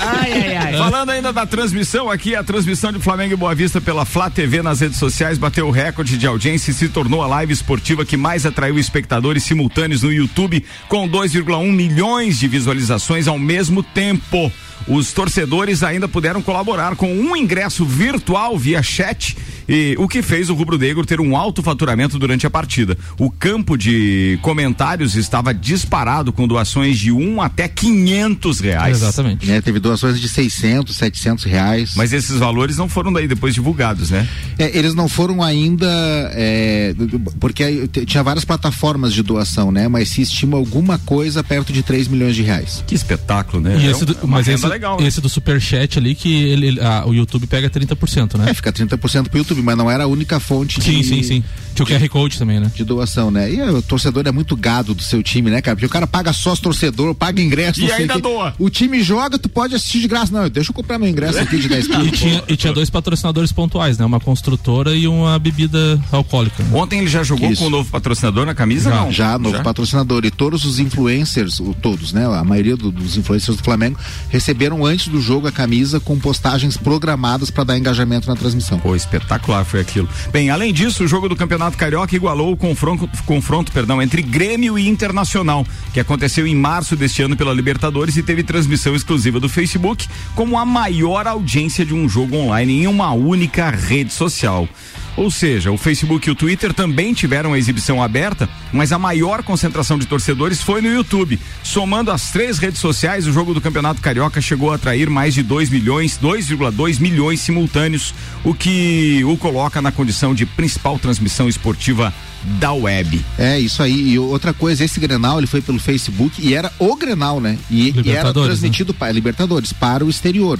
Ai, 0.00 0.32
ai, 0.32 0.56
ai. 0.56 0.76
Falando 0.78 1.10
ainda 1.10 1.32
da 1.32 1.46
transmissão 1.46 2.10
aqui, 2.10 2.34
a 2.34 2.42
transmissão 2.42 2.92
de 2.92 2.98
Flamengo 2.98 3.34
e 3.34 3.36
Boa 3.36 3.54
Vista 3.54 3.80
pela 3.80 4.04
Flá 4.04 4.30
TV 4.30 4.62
nas 4.62 4.80
redes 4.80 4.98
sociais 4.98 5.38
bateu 5.38 5.66
o 5.66 5.70
recorde 5.70 6.16
de 6.16 6.26
audiência 6.26 6.70
e 6.70 6.74
se 6.74 6.88
tornou 6.88 7.22
a 7.22 7.26
live 7.26 7.52
esportiva 7.52 8.04
que 8.04 8.16
mais 8.16 8.46
atraiu 8.46 8.78
espectadores 8.92 9.44
simultâneos 9.44 10.02
no 10.02 10.12
YouTube, 10.12 10.62
com 10.86 11.08
2,1 11.08 11.72
milhões 11.72 12.38
de 12.38 12.46
visualizações 12.46 13.26
ao 13.26 13.38
mesmo 13.38 13.82
tempo. 13.82 14.52
Os 14.86 15.12
torcedores 15.12 15.82
ainda 15.82 16.06
puderam 16.06 16.42
colaborar 16.42 16.94
com 16.96 17.10
um 17.10 17.34
ingresso 17.34 17.86
virtual 17.86 18.58
via 18.58 18.82
chat 18.82 19.36
e 19.68 19.94
o 19.98 20.08
que 20.08 20.22
fez 20.22 20.50
o 20.50 20.54
Rubro 20.54 20.78
Negro 20.78 21.04
ter 21.06 21.20
um 21.20 21.36
alto 21.36 21.62
faturamento 21.62 22.18
durante 22.18 22.46
a 22.46 22.50
partida. 22.50 22.96
O 23.18 23.30
campo 23.30 23.76
de 23.76 24.38
comentários 24.42 25.14
estava 25.14 25.52
disparado 25.54 26.32
com 26.32 26.46
doações 26.48 26.98
de 26.98 27.12
um 27.12 27.40
até 27.40 27.68
500 27.68 28.60
reais. 28.60 28.96
Exatamente. 29.02 29.50
É, 29.50 29.60
teve 29.60 29.78
doações 29.78 30.20
de 30.20 30.28
600, 30.28 30.94
700 30.96 31.44
reais. 31.44 31.94
Mas 31.96 32.12
esses 32.12 32.36
valores 32.38 32.76
não 32.76 32.88
foram 32.88 33.12
daí 33.12 33.26
depois 33.28 33.54
divulgados, 33.54 34.10
né? 34.10 34.28
É, 34.58 34.76
eles 34.76 34.94
não 34.94 35.08
foram 35.08 35.42
ainda, 35.42 35.86
é, 36.34 36.94
porque 37.40 37.88
tinha 38.06 38.22
várias 38.22 38.44
plataformas 38.44 39.12
de 39.12 39.22
doação, 39.22 39.70
né? 39.72 39.88
Mas 39.88 40.08
se 40.10 40.22
estima 40.22 40.56
alguma 40.56 40.98
coisa 40.98 41.42
perto 41.42 41.72
de 41.72 41.82
3 41.82 42.08
milhões 42.08 42.34
de 42.36 42.42
reais. 42.42 42.82
Que 42.86 42.94
espetáculo, 42.94 43.62
né? 43.62 43.76
E 43.80 43.86
É 43.86 43.90
esse 43.90 44.04
do, 44.04 44.12
uma 44.22 44.38
mas 44.38 44.46
renda 44.46 44.58
esse, 44.60 44.66
legal, 44.68 45.00
né? 45.00 45.06
esse 45.06 45.20
do 45.20 45.28
Superchat 45.28 45.98
ali 45.98 46.14
que 46.14 46.32
ele, 46.44 46.66
ele- 46.66 46.80
ah, 46.80 47.04
o 47.06 47.12
YouTube 47.14 47.46
pega 47.46 47.68
30%, 47.68 48.38
né? 48.38 48.50
É, 48.50 48.54
fica 48.54 48.72
30% 48.72 49.28
pro 49.28 49.38
YouTube, 49.38 49.51
mas 49.60 49.76
não 49.76 49.90
era 49.90 50.04
a 50.04 50.06
única 50.06 50.38
fonte 50.38 50.80
sim, 50.80 51.00
de, 51.00 51.04
sim, 51.04 51.22
sim. 51.22 51.44
Tinha 51.74 51.84
o 51.84 51.88
QR 51.88 52.08
Code 52.08 52.38
também, 52.38 52.60
né? 52.60 52.70
de 52.74 52.84
doação, 52.84 53.30
né? 53.30 53.52
E 53.52 53.60
o 53.62 53.80
torcedor 53.82 54.24
é 54.26 54.32
muito 54.32 54.56
gado 54.56 54.94
do 54.94 55.02
seu 55.02 55.22
time, 55.22 55.50
né, 55.50 55.60
cara? 55.62 55.76
Porque 55.76 55.86
o 55.86 55.90
cara 55.90 56.06
paga 56.06 56.32
sócio 56.32 56.62
torcedor, 56.64 57.14
paga 57.14 57.40
ingresso, 57.40 57.80
E 57.80 57.90
ainda 57.90 58.14
o 58.14 58.16
quê. 58.16 58.22
doa. 58.22 58.54
O 58.58 58.68
time 58.70 59.02
joga, 59.02 59.38
tu 59.38 59.48
pode 59.48 59.74
assistir 59.74 60.00
de 60.00 60.08
graça. 60.08 60.32
Não, 60.32 60.48
deixa 60.48 60.70
eu 60.70 60.74
comprar 60.74 60.98
meu 60.98 61.08
ingresso 61.08 61.38
aqui 61.38 61.58
de 61.58 61.68
10 61.68 61.86
E 61.86 61.88
quilos. 61.88 62.18
tinha, 62.18 62.44
e 62.48 62.56
tinha 62.56 62.72
dois 62.72 62.90
patrocinadores 62.90 63.52
pontuais, 63.52 63.98
né? 63.98 64.04
Uma 64.04 64.20
construtora 64.20 64.94
e 64.94 65.06
uma 65.08 65.38
bebida 65.38 66.00
alcoólica. 66.10 66.62
né? 66.62 66.70
Ontem 66.72 66.98
ele 67.00 67.08
já 67.08 67.22
jogou 67.22 67.50
Isso. 67.50 67.60
com 67.62 67.68
o 67.68 67.70
novo 67.70 67.90
patrocinador 67.90 68.44
na 68.46 68.54
camisa? 68.54 68.90
Já, 68.90 68.96
não? 68.96 69.12
Já, 69.12 69.38
novo 69.38 69.62
patrocinador. 69.62 70.24
E 70.24 70.30
todos 70.30 70.64
os 70.64 70.78
influencers, 70.78 71.60
o, 71.60 71.74
todos, 71.74 72.12
né? 72.12 72.26
A 72.26 72.44
maioria 72.44 72.76
do- 72.76 72.90
dos 72.90 73.16
influencers 73.16 73.56
do 73.56 73.62
Flamengo 73.62 73.98
receberam 74.28 74.84
antes 74.84 75.08
do 75.08 75.20
jogo 75.20 75.46
a 75.46 75.52
camisa 75.52 76.00
com 76.00 76.18
postagens 76.18 76.76
programadas 76.76 77.50
para 77.50 77.64
dar 77.64 77.78
engajamento 77.78 78.28
na 78.28 78.36
transmissão. 78.36 78.78
Pô, 78.78 78.94
espetacular 78.94 79.64
foi 79.64 79.80
aquilo. 79.80 80.08
Bem, 80.32 80.50
além 80.50 80.72
disso, 80.72 81.04
o 81.04 81.08
jogo 81.08 81.28
do 81.28 81.36
Campeonato 81.36 81.61
Carioca 81.70 82.16
igualou 82.16 82.52
o 82.52 82.56
confronto, 82.56 83.08
confronto 83.24 83.70
perdão, 83.70 84.02
entre 84.02 84.22
Grêmio 84.22 84.78
e 84.78 84.88
Internacional, 84.88 85.64
que 85.92 86.00
aconteceu 86.00 86.46
em 86.46 86.54
março 86.54 86.96
deste 86.96 87.22
ano 87.22 87.36
pela 87.36 87.52
Libertadores 87.52 88.16
e 88.16 88.22
teve 88.22 88.42
transmissão 88.42 88.94
exclusiva 88.94 89.38
do 89.38 89.48
Facebook, 89.48 90.08
como 90.34 90.58
a 90.58 90.64
maior 90.64 91.26
audiência 91.26 91.84
de 91.84 91.94
um 91.94 92.08
jogo 92.08 92.36
online 92.36 92.82
em 92.82 92.86
uma 92.86 93.12
única 93.12 93.70
rede 93.70 94.12
social. 94.12 94.68
Ou 95.16 95.30
seja, 95.30 95.70
o 95.70 95.76
Facebook 95.76 96.26
e 96.26 96.32
o 96.32 96.34
Twitter 96.34 96.72
também 96.72 97.12
tiveram 97.12 97.52
a 97.52 97.58
exibição 97.58 98.02
aberta, 98.02 98.48
mas 98.72 98.92
a 98.92 98.98
maior 98.98 99.42
concentração 99.42 99.98
de 99.98 100.06
torcedores 100.06 100.62
foi 100.62 100.80
no 100.80 100.88
YouTube. 100.88 101.38
Somando 101.62 102.10
as 102.10 102.30
três 102.30 102.58
redes 102.58 102.80
sociais, 102.80 103.26
o 103.26 103.32
jogo 103.32 103.52
do 103.52 103.60
Campeonato 103.60 104.00
Carioca 104.00 104.40
chegou 104.40 104.72
a 104.72 104.76
atrair 104.76 105.10
mais 105.10 105.34
de 105.34 105.42
2 105.42 105.68
milhões, 105.68 106.18
2,2 106.18 107.00
milhões 107.00 107.40
simultâneos, 107.40 108.14
o 108.42 108.54
que 108.54 109.22
o 109.24 109.36
coloca 109.36 109.82
na 109.82 109.92
condição 109.92 110.34
de 110.34 110.46
principal 110.46 110.98
transmissão 110.98 111.48
esportiva 111.48 112.12
da 112.44 112.72
web. 112.72 113.24
É, 113.38 113.58
isso 113.58 113.82
aí. 113.82 114.12
E 114.12 114.18
outra 114.18 114.52
coisa, 114.52 114.84
esse 114.84 114.98
Grenal, 114.98 115.38
ele 115.38 115.46
foi 115.46 115.60
pelo 115.60 115.78
Facebook 115.78 116.40
e 116.44 116.54
era 116.54 116.72
o 116.78 116.96
Grenal, 116.96 117.40
né? 117.40 117.58
E, 117.70 117.82
e 117.82 117.88
era 117.88 117.96
Libertadores, 117.96 118.48
transmitido 118.48 118.94
para 118.94 119.12
Libertadores, 119.12 119.72
para 119.72 120.04
o 120.04 120.10
exterior. 120.10 120.58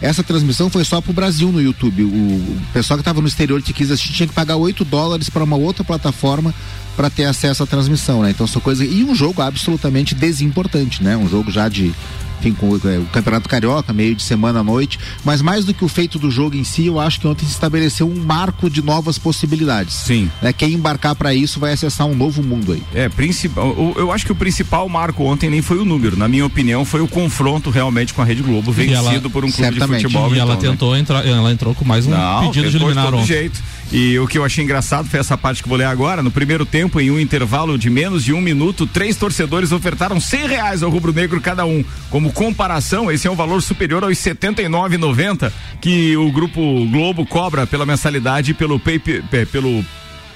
Essa 0.00 0.22
transmissão 0.22 0.70
foi 0.70 0.84
só 0.84 1.00
pro 1.00 1.12
Brasil 1.12 1.50
no 1.50 1.60
YouTube. 1.60 2.04
O, 2.04 2.58
pessoal 2.72 2.96
que 2.96 3.02
estava 3.02 3.20
no 3.20 3.26
exterior 3.26 3.60
que 3.60 3.72
quis 3.72 3.90
assistir 3.90 4.12
tinha 4.12 4.28
que 4.28 4.34
pagar 4.34 4.56
8 4.56 4.84
dólares 4.84 5.28
para 5.28 5.42
uma 5.42 5.56
outra 5.56 5.82
plataforma 5.82 6.54
para 6.96 7.10
ter 7.10 7.24
acesso 7.24 7.62
à 7.62 7.66
transmissão, 7.66 8.22
né? 8.22 8.30
Então 8.30 8.46
são 8.46 8.60
coisas 8.60 8.88
e 8.90 9.04
um 9.04 9.14
jogo 9.14 9.42
absolutamente 9.42 10.14
desimportante, 10.14 11.02
né? 11.02 11.16
Um 11.16 11.28
jogo 11.28 11.50
já 11.50 11.68
de 11.68 11.92
enfim, 12.38 12.52
com 12.52 12.68
o, 12.70 12.76
é, 12.88 12.98
o 12.98 13.04
Campeonato 13.06 13.48
Carioca, 13.48 13.92
meio 13.92 14.14
de 14.14 14.22
semana 14.22 14.60
à 14.60 14.62
noite, 14.64 14.98
mas 15.24 15.42
mais 15.42 15.64
do 15.64 15.74
que 15.74 15.84
o 15.84 15.88
feito 15.88 16.18
do 16.18 16.30
jogo 16.30 16.56
em 16.56 16.64
si, 16.64 16.86
eu 16.86 16.98
acho 17.00 17.20
que 17.20 17.26
ontem 17.26 17.44
se 17.44 17.52
estabeleceu 17.52 18.08
um 18.08 18.14
marco 18.24 18.70
de 18.70 18.82
novas 18.82 19.18
possibilidades. 19.18 19.94
Sim. 19.94 20.30
Né? 20.40 20.52
Quem 20.52 20.72
embarcar 20.74 21.14
para 21.14 21.34
isso 21.34 21.58
vai 21.60 21.72
acessar 21.72 22.06
um 22.06 22.14
novo 22.14 22.42
mundo 22.42 22.72
aí. 22.72 22.82
É, 22.94 23.08
principal, 23.08 23.66
eu, 23.76 23.94
eu 23.96 24.12
acho 24.12 24.24
que 24.24 24.32
o 24.32 24.34
principal 24.36 24.88
marco 24.88 25.24
ontem 25.24 25.50
nem 25.50 25.62
foi 25.62 25.78
o 25.78 25.84
número, 25.84 26.16
na 26.16 26.28
minha 26.28 26.46
opinião, 26.46 26.84
foi 26.84 27.00
o 27.00 27.08
confronto 27.08 27.70
realmente 27.70 28.14
com 28.14 28.22
a 28.22 28.24
Rede 28.24 28.42
Globo, 28.42 28.70
vencido 28.72 28.94
ela- 28.96 29.20
por 29.30 29.44
um 29.44 29.50
clube 29.50 29.56
certamente. 29.56 30.06
de 30.06 30.12
futebol. 30.12 30.34
e 30.34 30.38
ela 30.38 30.54
então, 30.54 30.62
né? 30.64 30.70
tentou 30.70 30.96
entrar, 30.96 31.26
ela 31.26 31.52
entrou 31.52 31.74
com 31.74 31.84
mais 31.84 32.06
um 32.06 32.10
Não, 32.10 32.46
pedido 32.46 32.70
de 32.70 32.76
eliminar 32.76 33.12
ontem. 33.14 33.26
jeito. 33.26 33.60
E 33.90 34.18
o 34.18 34.26
que 34.28 34.36
eu 34.36 34.44
achei 34.44 34.62
engraçado 34.62 35.08
foi 35.08 35.18
essa 35.18 35.36
parte 35.38 35.62
que 35.62 35.68
vou 35.68 35.78
ler 35.78 35.86
agora. 35.86 36.22
No 36.22 36.30
primeiro 36.30 36.66
tempo, 36.66 37.00
em 37.00 37.10
um 37.10 37.18
intervalo 37.18 37.78
de 37.78 37.88
menos 37.88 38.22
de 38.22 38.34
um 38.34 38.40
minuto, 38.40 38.86
três 38.86 39.16
torcedores 39.16 39.72
ofertaram 39.72 40.20
cem 40.20 40.46
reais 40.46 40.82
ao 40.82 40.90
rubro 40.90 41.10
negro 41.10 41.40
cada 41.40 41.64
um. 41.64 41.82
Como 42.10 42.30
comparação, 42.30 43.10
esse 43.10 43.26
é 43.26 43.30
um 43.30 43.34
valor 43.34 43.62
superior 43.62 44.04
aos 44.04 44.22
R$ 44.22 44.34
79,90 44.34 45.50
que 45.80 46.14
o 46.18 46.30
grupo 46.30 46.60
Globo 46.90 47.24
cobra 47.24 47.66
pela 47.66 47.86
mensalidade 47.86 48.50
e 48.50 48.54
pelo 48.54 48.78
pay, 48.78 48.98
pe- 48.98 49.22
pelo 49.46 49.82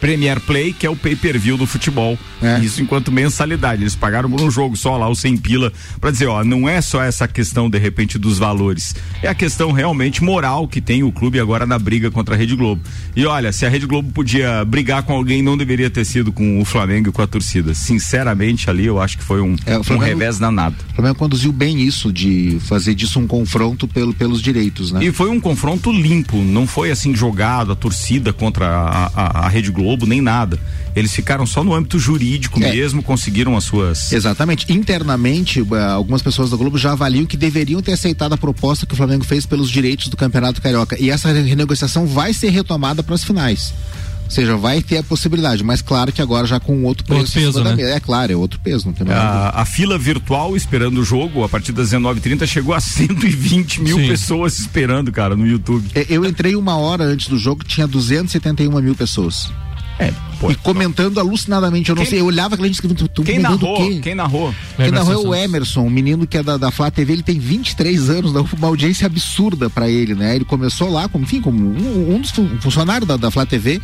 Premier 0.03 0.41
Play, 0.41 0.73
que 0.73 0.85
é 0.85 0.91
o 0.91 0.97
pay-per-view 0.97 1.57
do 1.57 1.65
futebol. 1.65 2.19
É. 2.43 2.59
Isso 2.59 2.83
enquanto 2.83 3.13
mensalidade. 3.13 3.83
Eles 3.85 3.95
pagaram 3.95 4.29
por 4.29 4.41
um 4.41 4.51
jogo 4.51 4.77
só 4.77 4.97
lá, 4.97 5.09
o 5.09 5.15
100 5.15 5.37
pila, 5.37 5.73
pra 6.01 6.11
dizer, 6.11 6.27
ó, 6.27 6.43
não 6.43 6.69
é 6.69 6.81
só 6.81 7.01
essa 7.03 7.29
questão, 7.29 7.71
de 7.71 7.79
repente, 7.79 8.19
dos 8.19 8.37
valores. 8.37 8.97
É 9.23 9.29
a 9.29 9.35
questão 9.35 9.71
realmente 9.71 10.23
moral 10.23 10.67
que 10.67 10.81
tem 10.81 11.05
o 11.05 11.13
clube 11.13 11.39
agora 11.39 11.65
na 11.65 11.79
briga 11.79 12.11
contra 12.11 12.35
a 12.35 12.39
Rede 12.39 12.57
Globo. 12.57 12.83
E 13.15 13.25
olha, 13.25 13.53
se 13.53 13.65
a 13.65 13.69
Rede 13.69 13.87
Globo 13.87 14.11
podia 14.13 14.65
brigar 14.65 15.05
com 15.05 15.13
alguém, 15.13 15.41
não 15.41 15.57
deveria 15.57 15.89
ter 15.89 16.05
sido 16.05 16.33
com 16.33 16.61
o 16.61 16.65
Flamengo 16.65 17.09
e 17.11 17.13
com 17.13 17.23
a 17.23 17.27
torcida. 17.29 17.73
Sinceramente, 17.73 18.69
ali 18.69 18.85
eu 18.87 19.01
acho 19.01 19.17
que 19.17 19.23
foi 19.25 19.41
um, 19.41 19.55
É, 19.65 19.77
o 19.77 19.81
um 19.81 19.85
Flamengo- 19.85 20.07
revés 20.07 20.39
danado. 20.39 20.75
O 20.91 20.95
Flamengo 20.97 21.15
conduziu 21.17 21.53
bem 21.53 21.81
isso, 21.81 22.13
de 22.13 22.59
fazer 22.67 22.95
disso 22.97 23.21
um 23.21 23.27
confronto 23.29 23.87
pelo, 23.87 24.13
pelos 24.13 24.43
direitos, 24.43 24.91
né? 24.91 25.05
E 25.05 25.13
foi 25.13 25.31
um 25.31 25.39
confronto 25.41 25.93
limpo, 25.93 26.39
não 26.39 26.67
foi 26.67 26.91
assim 26.91 27.15
jogado 27.15 27.71
a 27.71 27.77
torcida 27.77 28.33
contra 28.33 28.67
a, 28.67 29.07
a- 29.15 29.47
a 29.47 29.49
Rede 29.49 29.71
Globo, 29.71 29.92
nem 30.07 30.21
nada. 30.21 30.59
Eles 30.95 31.13
ficaram 31.15 31.47
só 31.47 31.63
no 31.65 31.75
âmbito 31.75 31.99
jurídico 31.99 32.63
É. 32.63 32.71
mesmo, 32.73 33.03
conseguiram 33.03 33.57
as 33.57 33.65
suas. 33.65 34.13
Exatamente. 34.13 34.71
Internamente, 34.73 35.61
eh, 35.61 35.85
algumas 35.85 36.21
pessoas 36.23 36.51
da 36.51 36.57
Globo 36.57 36.77
já 36.77 36.93
avaliam 36.93 37.25
que 37.25 37.37
deveriam 37.37 37.81
ter 37.81 37.93
aceitado 37.93 38.33
a 38.35 38.37
proposta 38.39 38.85
que 38.87 38.93
o 38.95 38.97
Flamengo 38.97 39.25
fez 39.25 39.47
pelos 39.47 39.71
direitos 39.71 40.09
do 40.09 40.17
Campeonato 40.17 40.61
Carioca. 40.61 40.97
E 41.01 41.11
essa 41.11 41.33
renegociação 41.33 42.07
vai 42.07 42.33
ser 42.35 42.51
retomada 42.51 43.03
para 43.03 43.15
as 43.15 43.25
finais. 43.25 43.73
Ou 44.25 44.31
seja, 44.31 44.57
vai 44.57 44.81
ter 44.81 44.99
a 44.99 45.03
possibilidade, 45.03 45.63
mas 45.63 45.83
claro 45.83 46.11
que 46.11 46.23
agora 46.23 46.47
já 46.47 46.59
com 46.59 46.85
outro 46.85 47.05
preço. 47.05 47.39
Outro 47.39 47.63
peso, 47.63 47.65
né? 47.65 47.83
É 47.97 48.01
claro, 48.01 48.33
é 48.33 48.37
outro 48.37 48.59
peso, 48.61 48.87
não 48.87 48.93
tem 48.95 49.07
mais. 49.07 49.19
A, 49.19 49.61
a 49.61 49.65
fila 49.67 49.99
virtual 49.99 50.57
esperando 50.57 50.99
o 51.03 51.05
jogo, 51.05 51.45
a 51.45 51.49
partir 51.51 51.73
das 51.73 51.91
19h30, 51.91 52.47
chegou 52.47 52.75
a 52.75 52.81
120 52.81 53.83
mil 53.83 53.99
Sim. 53.99 54.09
pessoas 54.09 54.59
esperando, 54.59 55.13
cara, 55.13 55.37
no 55.37 55.47
YouTube. 55.47 55.87
É, 55.95 56.07
Eu 56.09 56.25
entrei 56.25 56.57
uma 56.57 56.77
hora 56.77 57.05
antes 57.05 57.29
do 57.29 57.37
jogo, 57.37 57.63
tinha 57.63 57.87
271 57.87 58.81
mil 58.81 58.95
pessoas. 58.95 59.51
É, 59.99 60.13
pô. 60.41 60.51
e 60.51 60.55
comentando 60.57 61.19
alucinadamente. 61.21 61.91
Eu 61.91 61.95
não 61.97 62.03
Quem- 62.03 62.11
sei, 62.11 62.21
eu 62.21 62.27
olhava 62.27 62.55
aquela 62.55 62.67
gente 62.67 62.75
escrevendo. 62.77 63.07
"Tu 63.09 63.23
Quem 63.23 63.39
o 63.39 63.43
narrou? 63.43 63.77
quê?" 63.77 64.01
Quem 64.03 64.15
narrou? 64.15 64.55
Quem 64.77 64.91
narrou 64.91 65.13
é 65.13 65.17
o. 65.29 65.35
Emerson, 65.35 65.83
um 65.83 65.91
menino 65.91 66.27
que 66.27 66.37
é 66.39 66.43
da, 66.43 66.57
da 66.57 66.71
Flá 66.71 66.91
TV, 66.91 67.13
ele 67.13 67.23
tem 67.23 67.39
23 67.39 68.11
anos, 68.11 68.33
dá 68.33 68.41
uma 68.41 68.67
audiência 68.69 69.07
absurda 69.07 69.69
pra 69.71 69.89
ele, 69.89 70.15
né? 70.15 70.35
Ele 70.35 70.45
começou 70.45 70.91
lá, 70.91 71.09
como, 71.09 71.25
enfim, 71.25 71.41
como 71.41 71.59
um, 71.59 72.15
um 72.17 72.21
dos 72.21 72.31
fun- 72.31 72.43
um 72.55 72.61
funcionário 72.61 73.07
da, 73.07 73.17
da 73.17 73.31
Flá 73.31 73.45
TV. 73.47 73.81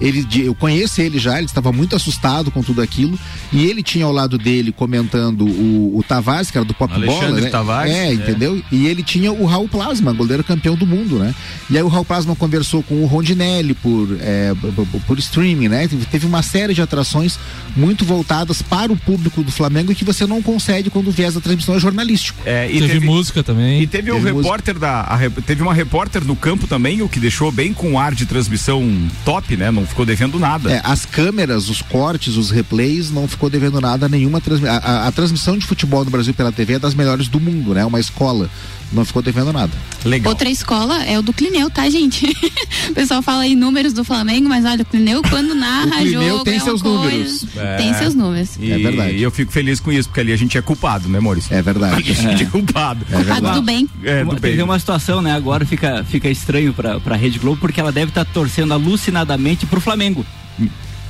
Ele, 0.00 0.26
eu 0.44 0.54
conheço 0.54 1.00
ele 1.00 1.18
já, 1.18 1.36
ele 1.38 1.46
estava 1.46 1.72
muito 1.72 1.96
assustado 1.96 2.50
com 2.50 2.62
tudo 2.62 2.80
aquilo. 2.80 3.18
E 3.52 3.64
ele 3.66 3.82
tinha 3.82 4.04
ao 4.04 4.12
lado 4.12 4.38
dele 4.38 4.70
comentando 4.72 5.42
o, 5.46 5.96
o 5.98 6.02
Tavares, 6.06 6.50
que 6.50 6.58
era 6.58 6.64
do 6.64 6.74
Pop 6.74 6.92
Alexandre 6.92 7.26
Bola. 7.28 7.40
Né? 7.40 7.50
Tavares, 7.50 7.92
é, 7.92 8.08
é. 8.08 8.12
entendeu? 8.14 8.62
E 8.70 8.86
ele 8.86 9.02
tinha 9.02 9.32
o 9.32 9.44
Raul 9.46 9.68
Plasma, 9.68 10.12
goleiro 10.12 10.44
campeão 10.44 10.74
do 10.76 10.86
mundo, 10.86 11.18
né? 11.18 11.34
E 11.70 11.76
aí 11.76 11.82
o 11.82 11.88
Raul 11.88 12.04
Plasma 12.04 12.34
conversou 12.36 12.82
com 12.82 13.02
o 13.02 13.06
Rondinelli 13.06 13.74
por, 13.74 14.16
é, 14.20 14.52
b- 14.54 15.00
por 15.06 15.18
streaming, 15.18 15.68
né? 15.68 15.88
Teve- 15.88 16.06
Teve 16.06 16.26
uma 16.26 16.42
série 16.42 16.74
de 16.74 16.82
atrações 16.82 17.38
muito 17.76 18.04
voltadas 18.04 18.62
para 18.62 18.92
o 18.92 18.96
público 18.96 19.42
do 19.42 19.50
Flamengo 19.52 19.92
e 19.92 19.94
que 19.94 20.04
você 20.04 20.26
não 20.26 20.40
consegue 20.42 20.90
quando 20.90 21.08
o 21.08 21.12
viés 21.12 21.34
da 21.34 21.40
transmissão 21.40 21.74
é 21.74 21.80
jornalístico. 21.80 22.40
É, 22.44 22.70
e 22.70 22.78
Teve, 22.80 23.00
música 23.00 23.42
também. 23.42 23.82
E 23.82 23.86
teve, 23.86 24.10
o 24.10 24.14
Teve 24.14 24.32
música. 24.32 24.42
repórter 24.42 24.78
da. 24.78 25.00
a 25.02 25.18
teve 25.46 25.62
uma 25.62 25.74
repórter 25.74 26.24
no 26.24 26.34
campo 26.36 26.66
também, 26.66 27.02
o 27.02 27.08
que 27.08 27.20
deixou 27.20 27.50
bem 27.52 27.72
com 27.72 27.98
ar 27.98 28.14
de 28.14 28.26
transmissão 28.26 28.82
top, 29.24 29.56
né? 29.56 29.70
Não 29.70 29.84
ficou 29.88 30.06
devendo 30.06 30.38
nada. 30.38 30.70
É, 30.70 30.80
as 30.84 31.04
câmeras, 31.04 31.68
os 31.68 31.82
cortes, 31.82 32.36
os 32.36 32.50
replays, 32.50 33.10
não 33.10 33.26
ficou 33.26 33.50
devendo 33.50 33.80
nada 33.80 34.08
nenhuma. 34.08 34.40
A, 34.68 34.76
a- 34.76 35.06
a 35.08 35.12
transmissão 35.12 35.56
de 35.58 35.66
futebol 35.66 36.04
no 36.04 36.10
Brasil 36.10 36.32
pela 36.34 36.52
TV 36.52 36.74
é 36.74 36.78
das 36.78 36.94
melhores 36.94 37.26
do 37.28 37.40
mundo, 37.40 37.74
né? 37.74 37.84
Uma 37.84 37.98
escola. 38.00 38.48
Não 38.92 39.04
ficou 39.04 39.20
devendo 39.20 39.52
nada. 39.52 39.72
Legal. 40.04 40.32
Outra 40.32 40.48
escola 40.48 41.04
é 41.04 41.18
o 41.18 41.22
do 41.22 41.32
Clineu, 41.32 41.68
tá, 41.68 41.88
gente? 41.90 42.24
o 42.88 42.94
pessoal 42.94 43.20
fala 43.20 43.42
aí 43.42 43.54
números 43.54 43.92
do 43.92 44.02
Flamengo, 44.02 44.48
mas 44.48 44.64
olha, 44.64 44.80
o 44.82 44.84
Clineu 44.84 45.20
quando 45.22 45.54
narra 45.54 45.96
O 45.96 45.98
Clineu 45.98 46.28
jogo. 46.28 46.44
tem 46.44 46.54
é 46.54 46.60
seus 46.60 46.80
coisa- 46.80 46.96
números. 46.98 47.46
Tem 47.76 47.94
seus 47.94 48.14
números. 48.14 48.50
E, 48.58 48.72
É 48.72 48.78
verdade. 48.78 49.14
E 49.16 49.22
eu 49.22 49.30
fico 49.30 49.52
feliz 49.52 49.78
com 49.78 49.92
isso, 49.92 50.08
porque 50.08 50.20
ali 50.20 50.32
a 50.32 50.36
gente 50.36 50.56
é 50.56 50.62
culpado, 50.62 51.06
né, 51.08 51.20
Maurício? 51.20 51.54
É 51.54 51.60
verdade. 51.60 51.96
A 52.10 52.14
gente 52.14 52.42
é 52.44 52.46
culpado. 52.46 53.04
Ah, 53.30 53.34
tudo 53.54 53.62
bem. 53.62 53.86
É, 54.02 54.24
do 54.24 54.36
bem. 54.36 54.54
Tem 54.56 54.62
uma 54.64 54.78
situação, 54.78 55.20
né? 55.20 55.32
Agora 55.32 55.66
fica, 55.66 56.02
fica 56.04 56.28
estranho 56.28 56.72
pra, 56.72 56.98
pra 56.98 57.14
Rede 57.16 57.38
Globo, 57.38 57.58
porque 57.60 57.80
ela 57.80 57.92
deve 57.92 58.10
estar 58.10 58.24
torcendo 58.24 58.72
alucinadamente 58.72 59.66
pro 59.66 59.80
Flamengo. 59.80 60.24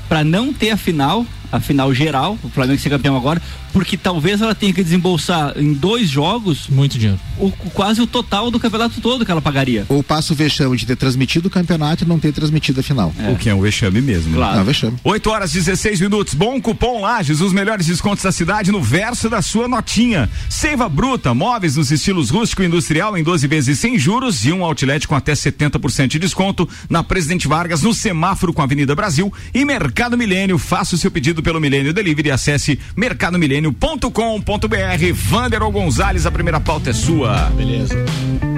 Pra 0.08 0.24
não 0.24 0.52
ter 0.52 0.70
a 0.70 0.76
final, 0.76 1.24
a 1.50 1.60
final 1.60 1.92
geral, 1.94 2.38
o 2.42 2.48
Flamengo 2.48 2.80
ser 2.80 2.90
campeão 2.90 3.16
agora, 3.16 3.40
porque 3.72 3.96
talvez 3.96 4.40
ela 4.40 4.54
tenha 4.54 4.72
que 4.72 4.82
desembolsar 4.82 5.52
em 5.56 5.72
dois 5.72 6.08
jogos 6.08 6.68
muito 6.68 6.98
dinheiro. 6.98 7.20
O, 7.38 7.50
quase 7.50 8.00
o 8.00 8.06
total 8.06 8.50
do 8.50 8.58
campeonato 8.58 9.00
todo 9.00 9.24
que 9.24 9.30
ela 9.30 9.40
pagaria. 9.40 9.86
Ou 9.88 10.02
passa 10.02 10.32
o 10.32 10.36
vexame 10.36 10.76
de 10.76 10.86
ter 10.86 10.96
transmitido 10.96 11.48
o 11.48 11.50
campeonato 11.50 12.04
e 12.04 12.06
não 12.06 12.18
ter 12.18 12.32
transmitido 12.32 12.80
a 12.80 12.82
final. 12.82 13.12
É. 13.18 13.30
O 13.30 13.36
que 13.36 13.48
é 13.48 13.54
um 13.54 13.60
vexame 13.60 14.00
mesmo. 14.00 14.34
Claro. 14.34 14.52
Né? 14.54 14.58
É 14.58 14.62
um 14.62 14.64
vexame. 14.64 14.96
8 15.04 15.30
horas 15.30 15.52
16 15.52 16.00
minutos. 16.00 16.34
Bom 16.34 16.60
cupom 16.60 17.00
Lages, 17.00 17.40
os 17.40 17.52
melhores 17.52 17.86
descontos 17.86 18.24
da 18.24 18.32
cidade 18.32 18.72
no 18.72 18.82
verso 18.82 19.30
da 19.30 19.40
sua 19.40 19.68
notinha. 19.68 20.28
Seiva 20.48 20.88
Bruta, 20.88 21.32
móveis 21.32 21.76
nos 21.76 21.90
estilos 21.90 22.30
rústico 22.30 22.62
e 22.62 22.66
industrial 22.66 23.16
em 23.16 23.22
12 23.22 23.46
vezes 23.46 23.78
sem 23.78 23.98
juros 23.98 24.44
e 24.44 24.52
um 24.52 24.64
outlet 24.64 25.06
com 25.06 25.14
até 25.14 25.32
70% 25.32 26.08
de 26.08 26.18
desconto 26.18 26.68
na 26.90 27.02
Presidente 27.02 27.46
Vargas, 27.46 27.82
no 27.82 27.94
semáforo 27.94 28.52
com 28.52 28.60
a 28.60 28.64
Avenida 28.64 28.94
Brasil 28.94 29.32
e 29.54 29.64
Mercado 29.64 30.18
Milênio. 30.18 30.58
Faça 30.58 30.94
o 30.94 30.98
seu 30.98 31.10
pedido 31.10 31.37
pelo 31.42 31.60
Milênio 31.60 31.92
Delivery 31.92 32.28
e 32.28 32.32
acesse 32.32 32.78
mercadomilênio.com.br. 32.96 35.12
Vander 35.14 35.60
Gonzalez, 35.70 36.26
a 36.26 36.30
primeira 36.30 36.60
pauta 36.60 36.90
é 36.90 36.92
sua. 36.92 37.50
Beleza. 37.56 37.94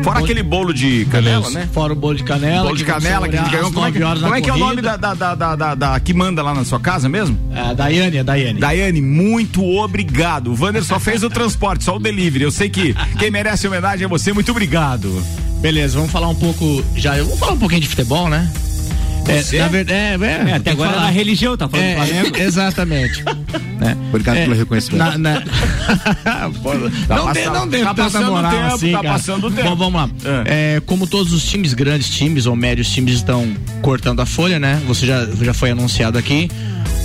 Fora 0.02 0.14
bolo... 0.14 0.24
aquele 0.24 0.42
bolo 0.42 0.72
de 0.72 1.04
canela, 1.06 1.42
Beleza. 1.42 1.58
né? 1.58 1.68
Fora 1.72 1.92
o 1.92 1.96
bolo 1.96 2.16
de 2.16 2.24
canela. 2.24 2.64
Bolo 2.64 2.76
de 2.76 2.84
canela 2.84 3.28
que 3.28 3.36
gente 3.36 3.50
ganhou. 3.50 3.72
Como 3.72 3.86
é 3.86 3.92
que, 3.92 4.00
como 4.00 4.34
é, 4.34 4.40
que 4.40 4.50
é 4.50 4.52
o 4.52 4.58
nome 4.58 4.82
da, 4.82 4.96
da, 4.96 5.14
da, 5.14 5.34
da, 5.34 5.74
da, 5.74 6.00
que 6.00 6.14
manda 6.14 6.42
lá 6.42 6.54
na 6.54 6.64
sua 6.64 6.80
casa 6.80 7.08
mesmo? 7.08 7.38
É, 7.54 7.74
Daiane, 7.74 8.22
Daiane. 8.22 8.60
Daiane, 8.60 9.00
muito 9.00 9.64
obrigado. 9.64 10.52
O 10.52 10.54
Vander 10.54 10.82
só 10.82 10.98
fez 10.98 11.22
o 11.22 11.30
transporte, 11.30 11.84
só 11.84 11.96
o 11.96 11.98
delivery. 11.98 12.44
Eu 12.44 12.50
sei 12.50 12.68
que 12.68 12.94
quem 13.18 13.30
merece 13.30 13.66
homenagem 13.66 14.04
é 14.04 14.08
você. 14.08 14.32
Muito 14.32 14.50
obrigado. 14.50 15.22
Beleza, 15.60 15.98
vamos 15.98 16.10
falar 16.10 16.28
um 16.28 16.34
pouco. 16.34 16.82
Já, 16.96 17.16
vamos 17.16 17.38
falar 17.38 17.52
um 17.52 17.58
pouquinho 17.58 17.82
de 17.82 17.88
futebol, 17.88 18.28
né? 18.28 18.50
É, 19.30 19.58
na 19.58 19.68
verdade, 19.68 20.24
é, 20.24 20.26
é, 20.26 20.50
é, 20.50 20.54
até 20.54 20.70
agora 20.70 20.92
falar. 20.92 21.08
é 21.08 21.12
religião, 21.12 21.56
tá 21.56 21.68
falando 21.68 21.86
é, 21.86 21.94
Flamengo? 21.96 22.36
Exatamente. 22.36 23.24
né? 23.80 23.96
Obrigado 24.08 24.36
pelo 24.36 24.54
reconhecimento. 24.54 25.18
Na, 25.18 25.18
na... 25.18 25.40
tá 27.06 27.16
não, 27.16 27.32
dê, 27.32 27.44
não 27.46 27.68
dê 27.68 27.82
tá 27.82 27.94
tanta 27.94 28.20
moral 28.22 28.50
tempo, 28.50 28.74
assim, 28.74 28.92
tá 28.92 29.02
cara. 29.02 29.14
passando 29.14 29.50
tempo. 29.50 29.68
Bom, 29.70 29.76
vamos 29.76 30.00
lá. 30.00 30.10
É. 30.46 30.82
como 30.86 31.06
todos 31.06 31.32
os 31.32 31.44
times, 31.44 31.74
grandes 31.74 32.08
times 32.10 32.46
ou 32.46 32.56
médios 32.56 32.90
times 32.90 33.14
estão 33.14 33.54
cortando 33.82 34.20
a 34.20 34.26
folha, 34.26 34.58
né? 34.58 34.80
Você 34.86 35.06
já, 35.06 35.26
já 35.26 35.54
foi 35.54 35.70
anunciado 35.70 36.18
aqui. 36.18 36.48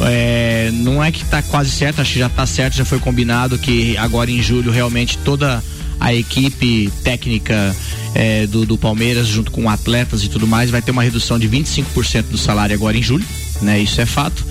É, 0.01 0.71
não 0.73 1.03
é 1.03 1.11
que 1.11 1.23
tá 1.25 1.41
quase 1.41 1.71
certo, 1.71 2.01
acho 2.01 2.13
que 2.13 2.19
já 2.19 2.29
tá 2.29 2.45
certo, 2.45 2.75
já 2.75 2.83
foi 2.85 2.99
combinado 2.99 3.57
que 3.57 3.97
agora 3.97 4.29
em 4.29 4.41
julho 4.41 4.71
realmente 4.71 5.17
toda 5.19 5.63
a 6.05 6.13
equipe 6.13 6.91
técnica 7.03 7.75
é, 8.13 8.45
do, 8.45 8.63
do 8.63 8.77
Palmeiras, 8.77 9.25
junto 9.25 9.49
com 9.49 9.67
atletas 9.67 10.23
e 10.23 10.29
tudo 10.29 10.45
mais, 10.45 10.69
vai 10.69 10.79
ter 10.79 10.91
uma 10.91 11.01
redução 11.01 11.39
de 11.39 11.49
25% 11.49 12.25
do 12.25 12.37
salário 12.37 12.75
agora 12.75 12.95
em 12.95 13.01
julho, 13.01 13.25
né? 13.59 13.79
Isso 13.79 13.99
é 13.99 14.05
fato. 14.05 14.45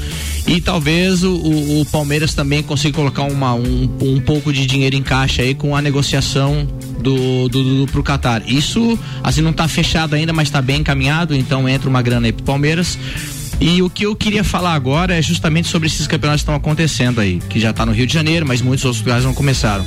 E 0.48 0.60
talvez 0.60 1.22
o, 1.22 1.32
o, 1.32 1.86
Palmeiras 1.92 2.34
também 2.34 2.60
consiga 2.60 2.96
colocar 2.96 3.22
uma, 3.22 3.54
um, 3.54 3.88
um 4.00 4.20
pouco 4.20 4.52
de 4.52 4.66
dinheiro 4.66 4.96
em 4.96 5.02
caixa 5.02 5.42
aí 5.42 5.54
com 5.54 5.76
a 5.76 5.80
negociação 5.80 6.66
do, 7.00 7.48
do, 7.48 7.86
do, 7.86 7.92
pro 7.92 8.02
Qatar. 8.02 8.42
Isso, 8.48 8.98
assim, 9.22 9.40
não 9.40 9.52
está 9.52 9.68
fechado 9.68 10.16
ainda, 10.16 10.32
mas 10.32 10.48
está 10.48 10.60
bem 10.60 10.80
encaminhado, 10.80 11.36
então 11.36 11.68
entra 11.68 11.88
uma 11.88 12.02
grana 12.02 12.26
aí 12.26 12.32
pro 12.32 12.42
Palmeiras. 12.42 12.98
E 13.60 13.80
o 13.80 13.88
que 13.88 14.06
eu 14.06 14.16
queria 14.16 14.42
falar 14.42 14.74
agora 14.74 15.14
é 15.14 15.22
justamente 15.22 15.68
sobre 15.68 15.86
esses 15.86 16.08
campeonatos 16.08 16.42
que 16.42 16.50
estão 16.50 16.56
acontecendo 16.56 17.20
aí, 17.20 17.40
que 17.48 17.60
já 17.60 17.70
está 17.70 17.86
no 17.86 17.92
Rio 17.92 18.08
de 18.08 18.12
Janeiro, 18.12 18.44
mas 18.44 18.60
muitos 18.60 18.84
outros 18.84 19.00
lugares 19.00 19.24
não 19.24 19.32
começaram. 19.32 19.86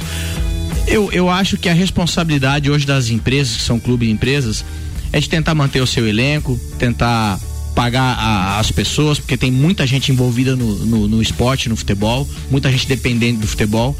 Eu, 0.88 1.12
eu 1.12 1.29
acho 1.29 1.58
que 1.58 1.67
a 1.67 1.74
responsabilidade 1.74 2.72
hoje 2.72 2.86
das 2.86 3.10
empresas, 3.10 3.58
que 3.58 3.63
são 3.63 3.77
clubes 3.77 4.08
de 4.08 4.13
empresas, 4.13 4.63
é 5.12 5.20
de 5.20 5.27
tentar 5.27 5.53
manter 5.53 5.82
o 5.82 5.88
seu 5.88 6.08
elenco, 6.08 6.60
tentar 6.79 7.39
pagar 7.75 8.17
a, 8.17 8.60
as 8.60 8.72
pessoas, 8.72 9.20
porque 9.20 9.38
tem 9.38 9.51
muita 9.51 9.86
gente 9.86 10.12
envolvida 10.12 10.56
no, 10.56 10.86
no, 10.86 11.08
no 11.08 11.22
esporte, 11.22 11.70
no 11.70 11.75
futebol, 11.75 12.27
muita 12.50 12.72
gente 12.72 12.88
dependente 12.88 13.39
do 13.39 13.48
futebol. 13.48 13.96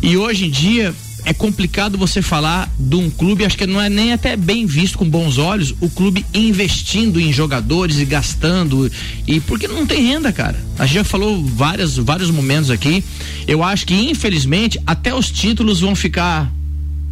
E 0.00 0.16
hoje 0.16 0.46
em 0.46 0.50
dia, 0.50 0.94
é 1.24 1.32
complicado 1.32 1.96
você 1.96 2.20
falar 2.20 2.70
de 2.78 2.96
um 2.96 3.08
clube, 3.08 3.44
acho 3.44 3.56
que 3.56 3.66
não 3.66 3.80
é 3.80 3.88
nem 3.88 4.12
até 4.12 4.36
bem 4.36 4.66
visto 4.66 4.98
com 4.98 5.08
bons 5.08 5.38
olhos, 5.38 5.74
o 5.80 5.88
clube 5.88 6.26
investindo 6.34 7.20
em 7.20 7.32
jogadores 7.32 7.98
e 7.98 8.04
gastando 8.04 8.90
e 9.26 9.40
porque 9.40 9.68
não 9.68 9.86
tem 9.86 10.04
renda, 10.04 10.32
cara. 10.32 10.58
A 10.78 10.84
gente 10.84 10.96
já 10.96 11.04
falou 11.04 11.44
várias, 11.44 11.96
vários 11.96 12.30
momentos 12.30 12.70
aqui. 12.70 13.04
Eu 13.46 13.62
acho 13.62 13.86
que 13.86 13.94
infelizmente 13.94 14.80
até 14.86 15.14
os 15.14 15.30
títulos 15.30 15.80
vão 15.80 15.94
ficar 15.94 16.50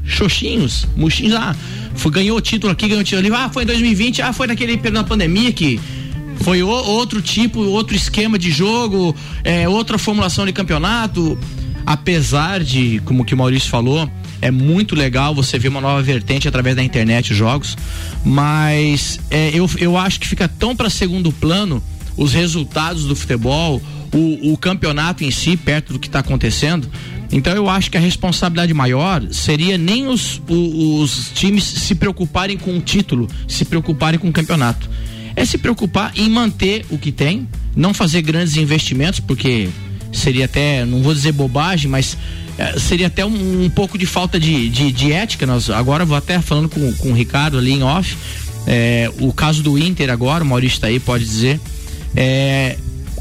xoxinhos, 0.05 0.89
murchinhos. 0.97 1.35
Ah, 1.35 1.55
foi, 1.95 2.11
ganhou 2.11 2.37
o 2.37 2.41
título 2.41 2.73
aqui, 2.73 2.89
ganhou 2.89 3.03
o 3.03 3.05
título 3.05 3.27
ali. 3.27 3.35
Ah, 3.35 3.49
foi 3.49 3.63
em 3.63 3.67
2020, 3.67 4.23
ah, 4.23 4.33
foi 4.33 4.49
naquele 4.49 4.77
período 4.77 5.03
da 5.03 5.05
pandemia 5.05 5.53
que 5.53 5.79
foi 6.41 6.63
o, 6.63 6.69
outro 6.69 7.21
tipo, 7.23 7.61
outro 7.61 7.95
esquema 7.95 8.39
de 8.39 8.51
jogo, 8.51 9.15
é, 9.45 9.69
outra 9.69 9.99
formulação 9.99 10.47
de 10.47 10.53
campeonato 10.53 11.39
apesar 11.85 12.63
de, 12.63 13.01
como 13.05 13.25
que 13.25 13.35
o 13.35 13.37
Maurício 13.37 13.69
falou, 13.69 14.11
é 14.41 14.51
muito 14.51 14.95
legal 14.95 15.35
você 15.35 15.59
ver 15.59 15.69
uma 15.69 15.81
nova 15.81 16.03
vertente 16.03 16.49
através 16.49 16.75
da 16.75 16.83
internet, 16.83 17.35
jogos, 17.35 17.77
mas 18.25 19.21
é, 19.31 19.51
eu, 19.53 19.69
eu 19.79 19.97
acho 19.97 20.19
que 20.21 20.27
fica 20.27 20.49
tão 20.49 20.75
para 20.75 20.89
segundo 20.89 21.31
plano 21.33 21.83
os 22.17 22.33
resultados 22.33 23.05
do 23.05 23.15
futebol, 23.15 23.81
o, 24.13 24.53
o 24.53 24.57
campeonato 24.57 25.25
em 25.25 25.31
si, 25.31 25.57
perto 25.57 25.93
do 25.93 25.99
que 25.99 26.09
está 26.09 26.21
acontecendo. 26.21 26.89
Então 27.33 27.53
eu 27.55 27.69
acho 27.69 27.91
que 27.91 27.97
a 27.97 28.01
responsabilidade 28.01 28.75
maior 28.75 29.23
seria 29.31 29.79
nem 29.79 30.09
os, 30.09 30.43
os, 30.49 31.19
os 31.19 31.31
times 31.33 31.65
se 31.65 31.95
preocuparem 31.95 32.57
com 32.57 32.77
o 32.77 32.81
título, 32.81 33.29
se 33.47 33.65
preocuparem 33.65 34.19
com 34.19 34.29
o 34.29 34.33
campeonato. 34.33 34.91
É 35.37 35.45
se 35.45 35.57
preocupar 35.57 36.13
em 36.17 36.29
manter 36.29 36.85
o 36.91 36.99
que 36.99 37.13
tem, 37.13 37.49
não 37.75 37.95
fazer 37.95 38.21
grandes 38.23 38.57
investimentos, 38.57 39.21
porque 39.21 39.69
seria 40.13 40.45
até, 40.45 40.85
não 40.85 41.03
vou 41.03 41.15
dizer 41.15 41.33
bobagem, 41.33 41.91
mas 41.91 42.17
é, 42.59 42.79
seria 42.79 43.07
até 43.07 43.25
um, 43.25 43.65
um, 43.65 43.71
pouco 43.71 43.97
de 43.97 44.07
falta 44.07 44.39
de, 44.39 44.69
de, 44.69 44.93
de, 44.93 45.13
ética. 45.13 45.47
Nós, 45.47 45.71
agora 45.71 46.05
vou 46.05 46.17
até 46.17 46.41
falando 46.41 46.69
com, 46.69 46.93
com 46.95 47.11
o 47.11 47.15
Ricardo 47.15 47.59
ali 47.59 47.73
em 47.73 47.83
off. 47.83 48.17
É, 48.67 49.11
o 49.21 49.33
caso 49.33 49.63
do 49.63 49.79
Inter 49.79 50.11
agora, 50.11 50.45
o 50.45 50.47
Maurício 50.47 50.77
está 50.77 50.89
aí, 50.89 51.01
pode 51.01 51.25
dizer. 51.25 51.61
É, 52.15 52.77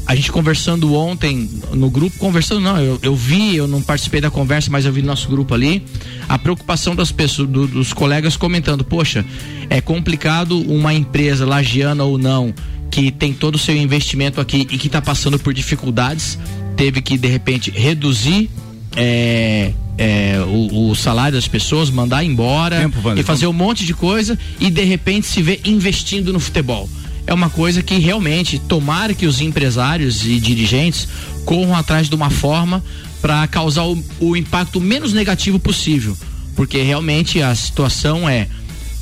a 0.06 0.14
gente 0.14 0.32
conversando 0.32 0.92
ontem 0.94 1.48
no 1.72 1.88
grupo, 1.88 2.18
conversando 2.18 2.60
não, 2.60 2.78
eu, 2.80 2.98
eu, 3.00 3.14
vi, 3.14 3.54
eu 3.54 3.68
não 3.68 3.80
participei 3.80 4.20
da 4.20 4.30
conversa, 4.30 4.68
mas 4.70 4.84
eu 4.84 4.92
vi 4.92 5.02
no 5.02 5.06
nosso 5.06 5.28
grupo 5.28 5.54
ali, 5.54 5.84
a 6.28 6.36
preocupação 6.36 6.96
das 6.96 7.12
pessoas, 7.12 7.48
do, 7.48 7.66
dos 7.66 7.92
colegas 7.92 8.36
comentando, 8.36 8.84
poxa, 8.84 9.24
é 9.68 9.80
complicado 9.80 10.60
uma 10.62 10.92
empresa 10.92 11.46
lagiana 11.46 12.02
ou 12.02 12.18
não, 12.18 12.52
que 12.90 13.10
tem 13.10 13.32
todo 13.32 13.54
o 13.54 13.58
seu 13.58 13.76
investimento 13.76 14.40
aqui 14.40 14.66
e 14.70 14.78
que 14.78 14.88
está 14.88 15.00
passando 15.00 15.38
por 15.38 15.54
dificuldades, 15.54 16.38
teve 16.76 17.00
que 17.00 17.16
de 17.16 17.28
repente 17.28 17.70
reduzir 17.70 18.50
é, 18.96 19.72
é, 19.96 20.40
o, 20.46 20.90
o, 20.90 20.96
salário 20.96 21.36
das 21.36 21.46
pessoas, 21.46 21.90
mandar 21.90 22.24
embora 22.24 22.80
Tempo, 22.80 23.12
e 23.16 23.22
fazer 23.22 23.46
um 23.46 23.52
monte 23.52 23.84
de 23.84 23.94
coisa 23.94 24.38
e 24.58 24.70
de 24.70 24.82
repente 24.82 25.26
se 25.26 25.42
vê 25.42 25.60
investindo 25.64 26.32
no 26.32 26.40
futebol. 26.40 26.88
É 27.26 27.34
uma 27.34 27.50
coisa 27.50 27.82
que 27.82 27.98
realmente 27.98 28.58
tomara 28.58 29.14
que 29.14 29.26
os 29.26 29.40
empresários 29.40 30.26
e 30.26 30.40
dirigentes 30.40 31.06
corram 31.44 31.76
atrás 31.76 32.08
de 32.08 32.14
uma 32.14 32.30
forma 32.30 32.82
para 33.20 33.46
causar 33.46 33.84
o, 33.84 34.02
o 34.18 34.36
impacto 34.36 34.80
menos 34.80 35.12
negativo 35.12 35.58
possível, 35.58 36.16
porque 36.56 36.82
realmente 36.82 37.40
a 37.40 37.54
situação 37.54 38.28
é 38.28 38.48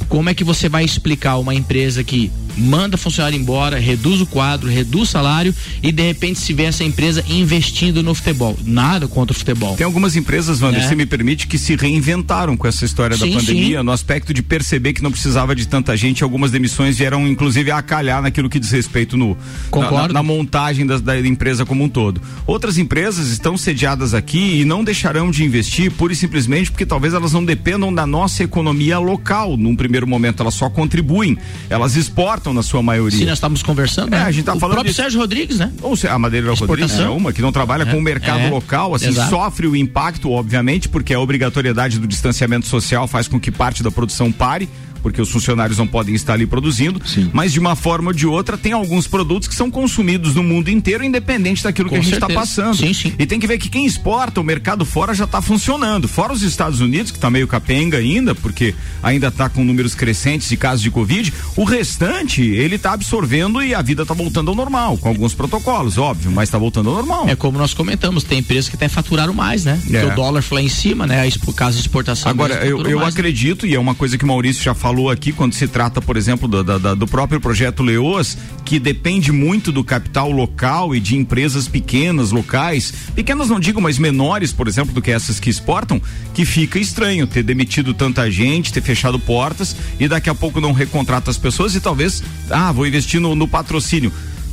como 0.08 0.28
é 0.28 0.34
que 0.34 0.44
você 0.44 0.68
vai 0.68 0.84
explicar 0.84 1.36
uma 1.38 1.54
empresa 1.54 2.02
que 2.02 2.30
manda 2.58 2.96
funcionário 2.96 3.38
embora, 3.38 3.78
reduz 3.78 4.20
o 4.20 4.26
quadro, 4.26 4.68
reduz 4.68 5.08
o 5.08 5.12
salário 5.12 5.54
e 5.82 5.92
de 5.92 6.02
repente 6.02 6.40
se 6.40 6.52
vê 6.52 6.64
essa 6.64 6.84
empresa 6.84 7.24
investindo 7.28 8.02
no 8.02 8.14
futebol. 8.14 8.56
Nada 8.64 9.06
contra 9.06 9.34
o 9.34 9.38
futebol. 9.38 9.76
Tem 9.76 9.84
algumas 9.84 10.16
empresas, 10.16 10.60
Wander, 10.60 10.82
é. 10.82 10.88
se 10.88 10.94
me 10.94 11.06
permite, 11.06 11.46
que 11.46 11.58
se 11.58 11.76
reinventaram 11.76 12.56
com 12.56 12.66
essa 12.66 12.84
história 12.84 13.16
sim, 13.16 13.30
da 13.30 13.38
pandemia, 13.38 13.78
sim. 13.78 13.84
no 13.84 13.92
aspecto 13.92 14.34
de 14.34 14.42
perceber 14.42 14.92
que 14.92 15.02
não 15.02 15.10
precisava 15.10 15.54
de 15.54 15.66
tanta 15.66 15.96
gente, 15.96 16.22
algumas 16.22 16.50
demissões 16.50 16.98
vieram 16.98 17.26
inclusive 17.26 17.70
a 17.70 17.80
calhar 17.80 18.20
naquilo 18.20 18.48
que 18.48 18.58
diz 18.58 18.70
respeito 18.70 19.16
no 19.16 19.36
na, 19.72 19.90
na, 19.90 20.08
na, 20.08 20.22
montagem 20.22 20.86
das, 20.86 21.00
da 21.00 21.18
empresa 21.18 21.64
como 21.64 21.84
um 21.84 21.88
todo. 21.88 22.20
Outras 22.46 22.78
empresas 22.78 23.28
estão 23.28 23.56
sediadas 23.56 24.14
aqui 24.14 24.60
e 24.60 24.64
não 24.64 24.82
deixarão 24.82 25.30
de 25.30 25.44
investir 25.44 25.90
pura 25.92 26.12
e 26.12 26.16
simplesmente 26.16 26.70
porque 26.70 26.86
talvez 26.86 27.14
elas 27.14 27.32
não 27.32 27.44
dependam 27.44 27.92
da 27.94 28.06
nossa 28.06 28.42
economia 28.42 28.98
local. 28.98 29.56
Num 29.56 29.76
primeiro 29.76 30.06
momento 30.06 30.42
elas 30.42 30.54
só 30.54 30.68
contribuem, 30.68 31.38
elas 31.68 31.96
exportam 31.96 32.47
na 32.52 32.62
sua 32.62 32.82
maioria. 32.82 33.18
Sim, 33.18 33.24
nós 33.24 33.34
estamos 33.34 33.62
conversando. 33.62 34.14
É, 34.14 34.18
né? 34.18 34.24
a 34.24 34.30
gente 34.30 34.44
tá 34.44 34.54
o 34.54 34.58
falando. 34.58 34.72
O 34.72 34.76
próprio 34.76 34.92
disso. 34.92 35.02
Sérgio 35.02 35.20
Rodrigues, 35.20 35.58
né? 35.58 35.72
Ou 35.82 35.94
a 36.08 36.18
Madeira 36.18 36.52
Rodrigues 36.52 36.98
é 36.98 37.08
uma 37.08 37.32
que 37.32 37.42
não 37.42 37.52
trabalha 37.52 37.82
é, 37.82 37.86
com 37.86 37.98
o 37.98 38.02
mercado 38.02 38.40
é, 38.40 38.50
local, 38.50 38.94
assim, 38.94 39.08
exato. 39.08 39.30
sofre 39.30 39.66
o 39.66 39.76
impacto, 39.76 40.30
obviamente, 40.30 40.88
porque 40.88 41.14
a 41.14 41.20
obrigatoriedade 41.20 41.98
do 41.98 42.06
distanciamento 42.06 42.66
social 42.66 43.06
faz 43.06 43.28
com 43.28 43.38
que 43.38 43.50
parte 43.50 43.82
da 43.82 43.90
produção 43.90 44.30
pare 44.32 44.68
porque 45.02 45.20
os 45.20 45.30
funcionários 45.30 45.78
não 45.78 45.86
podem 45.86 46.14
estar 46.14 46.34
ali 46.34 46.46
produzindo, 46.46 47.00
Sim. 47.04 47.30
mas 47.32 47.52
de 47.52 47.58
uma 47.58 47.74
forma 47.74 48.08
ou 48.08 48.14
de 48.14 48.26
outra 48.26 48.56
tem 48.56 48.72
alguns 48.72 49.06
produtos 49.06 49.48
que 49.48 49.54
são 49.54 49.70
consumidos 49.70 50.34
no 50.34 50.42
mundo 50.42 50.68
inteiro, 50.68 51.04
independente 51.04 51.62
daquilo 51.62 51.88
Com 51.88 51.94
que 51.94 52.00
a 52.00 52.04
gente 52.04 52.14
está 52.14 52.28
passando. 52.28 52.76
Sim, 52.76 52.92
sim. 52.92 53.12
E 53.18 53.26
tem 53.26 53.38
que 53.38 53.46
ver 53.46 53.58
que 53.58 53.68
quem 53.68 53.86
exporta, 53.86 54.40
o 54.40 54.44
mercado 54.44 54.84
fora 54.84 55.14
já 55.14 55.24
está 55.24 55.40
funcionando. 55.40 56.08
Fora 56.08 56.32
os 56.32 56.42
Estados 56.42 56.80
Unidos, 56.80 57.10
que 57.10 57.18
está 57.18 57.30
meio 57.30 57.46
capenga 57.46 57.98
ainda, 57.98 58.34
porque 58.34 58.74
ainda 59.02 59.28
está 59.28 59.48
com 59.48 59.64
números 59.64 59.94
crescentes 59.94 60.48
de 60.48 60.56
casos 60.56 60.82
de 60.82 60.90
Covid, 60.90 61.32
o 61.56 61.64
restante, 61.64 62.42
ele 62.42 62.76
está 62.76 62.92
absorvendo 62.92 63.62
e 63.62 63.74
a 63.74 63.82
vida 63.82 64.02
está 64.02 64.14
voltando 64.14 64.50
ao 64.50 64.54
normal, 64.54 64.96
com 64.98 65.08
alguns 65.08 65.34
protocolos, 65.34 65.98
óbvio, 65.98 66.30
mas 66.30 66.48
está 66.48 66.58
voltando 66.58 66.90
ao 66.90 66.96
normal. 66.96 67.28
É 67.28 67.36
como 67.36 67.58
nós 67.58 67.74
comentamos, 67.74 68.24
tem 68.24 68.38
empresas 68.38 68.68
que 68.68 68.76
até 68.76 68.88
faturaram 68.88 69.32
mais, 69.32 69.64
né? 69.64 69.80
É. 69.88 70.00
Porque 70.00 70.12
o 70.12 70.14
dólar 70.14 70.42
foi 70.42 70.58
lá 70.58 70.62
em 70.62 70.68
cima, 70.68 71.06
né? 71.06 71.28
Por 71.44 71.54
causa 71.54 71.76
de 71.76 71.82
exportação. 71.82 72.30
Agora, 72.30 72.54
eu, 72.66 72.82
eu 72.82 73.00
mais, 73.00 73.14
acredito, 73.14 73.66
né? 73.66 73.72
e 73.72 73.74
é 73.74 73.78
uma 73.78 73.94
coisa 73.94 74.16
que 74.16 74.24
o 74.24 74.26
Maurício 74.26 74.62
já 74.62 74.74
falou 74.88 75.10
aqui, 75.10 75.32
quando 75.32 75.52
se 75.52 75.68
trata, 75.68 76.00
por 76.00 76.16
exemplo, 76.16 76.48
do, 76.48 76.64
do, 76.64 76.96
do 76.96 77.06
próprio 77.06 77.38
projeto 77.38 77.82
Leoas, 77.82 78.38
que 78.64 78.78
depende 78.78 79.30
muito 79.30 79.70
do 79.70 79.84
capital 79.84 80.30
local 80.30 80.94
e 80.94 81.00
de 81.00 81.14
empresas 81.14 81.68
pequenas, 81.68 82.30
locais, 82.30 82.90
pequenas 83.14 83.50
não 83.50 83.60
digo, 83.60 83.82
mas 83.82 83.98
menores, 83.98 84.50
por 84.50 84.66
exemplo, 84.66 84.94
do 84.94 85.02
que 85.02 85.10
essas 85.10 85.38
que 85.38 85.50
exportam, 85.50 86.00
que 86.32 86.46
fica 86.46 86.78
estranho 86.78 87.26
ter 87.26 87.42
demitido 87.42 87.92
tanta 87.92 88.30
gente, 88.30 88.72
ter 88.72 88.80
fechado 88.80 89.18
portas 89.18 89.76
e 90.00 90.08
daqui 90.08 90.30
a 90.30 90.34
pouco 90.34 90.58
não 90.58 90.72
recontrata 90.72 91.30
as 91.30 91.36
pessoas 91.36 91.74
e 91.74 91.80
talvez, 91.80 92.22
ah, 92.48 92.72
vou 92.72 92.86
investir 92.86 93.20
no, 93.20 93.34
no 93.34 93.46
patrocínio 93.46 94.10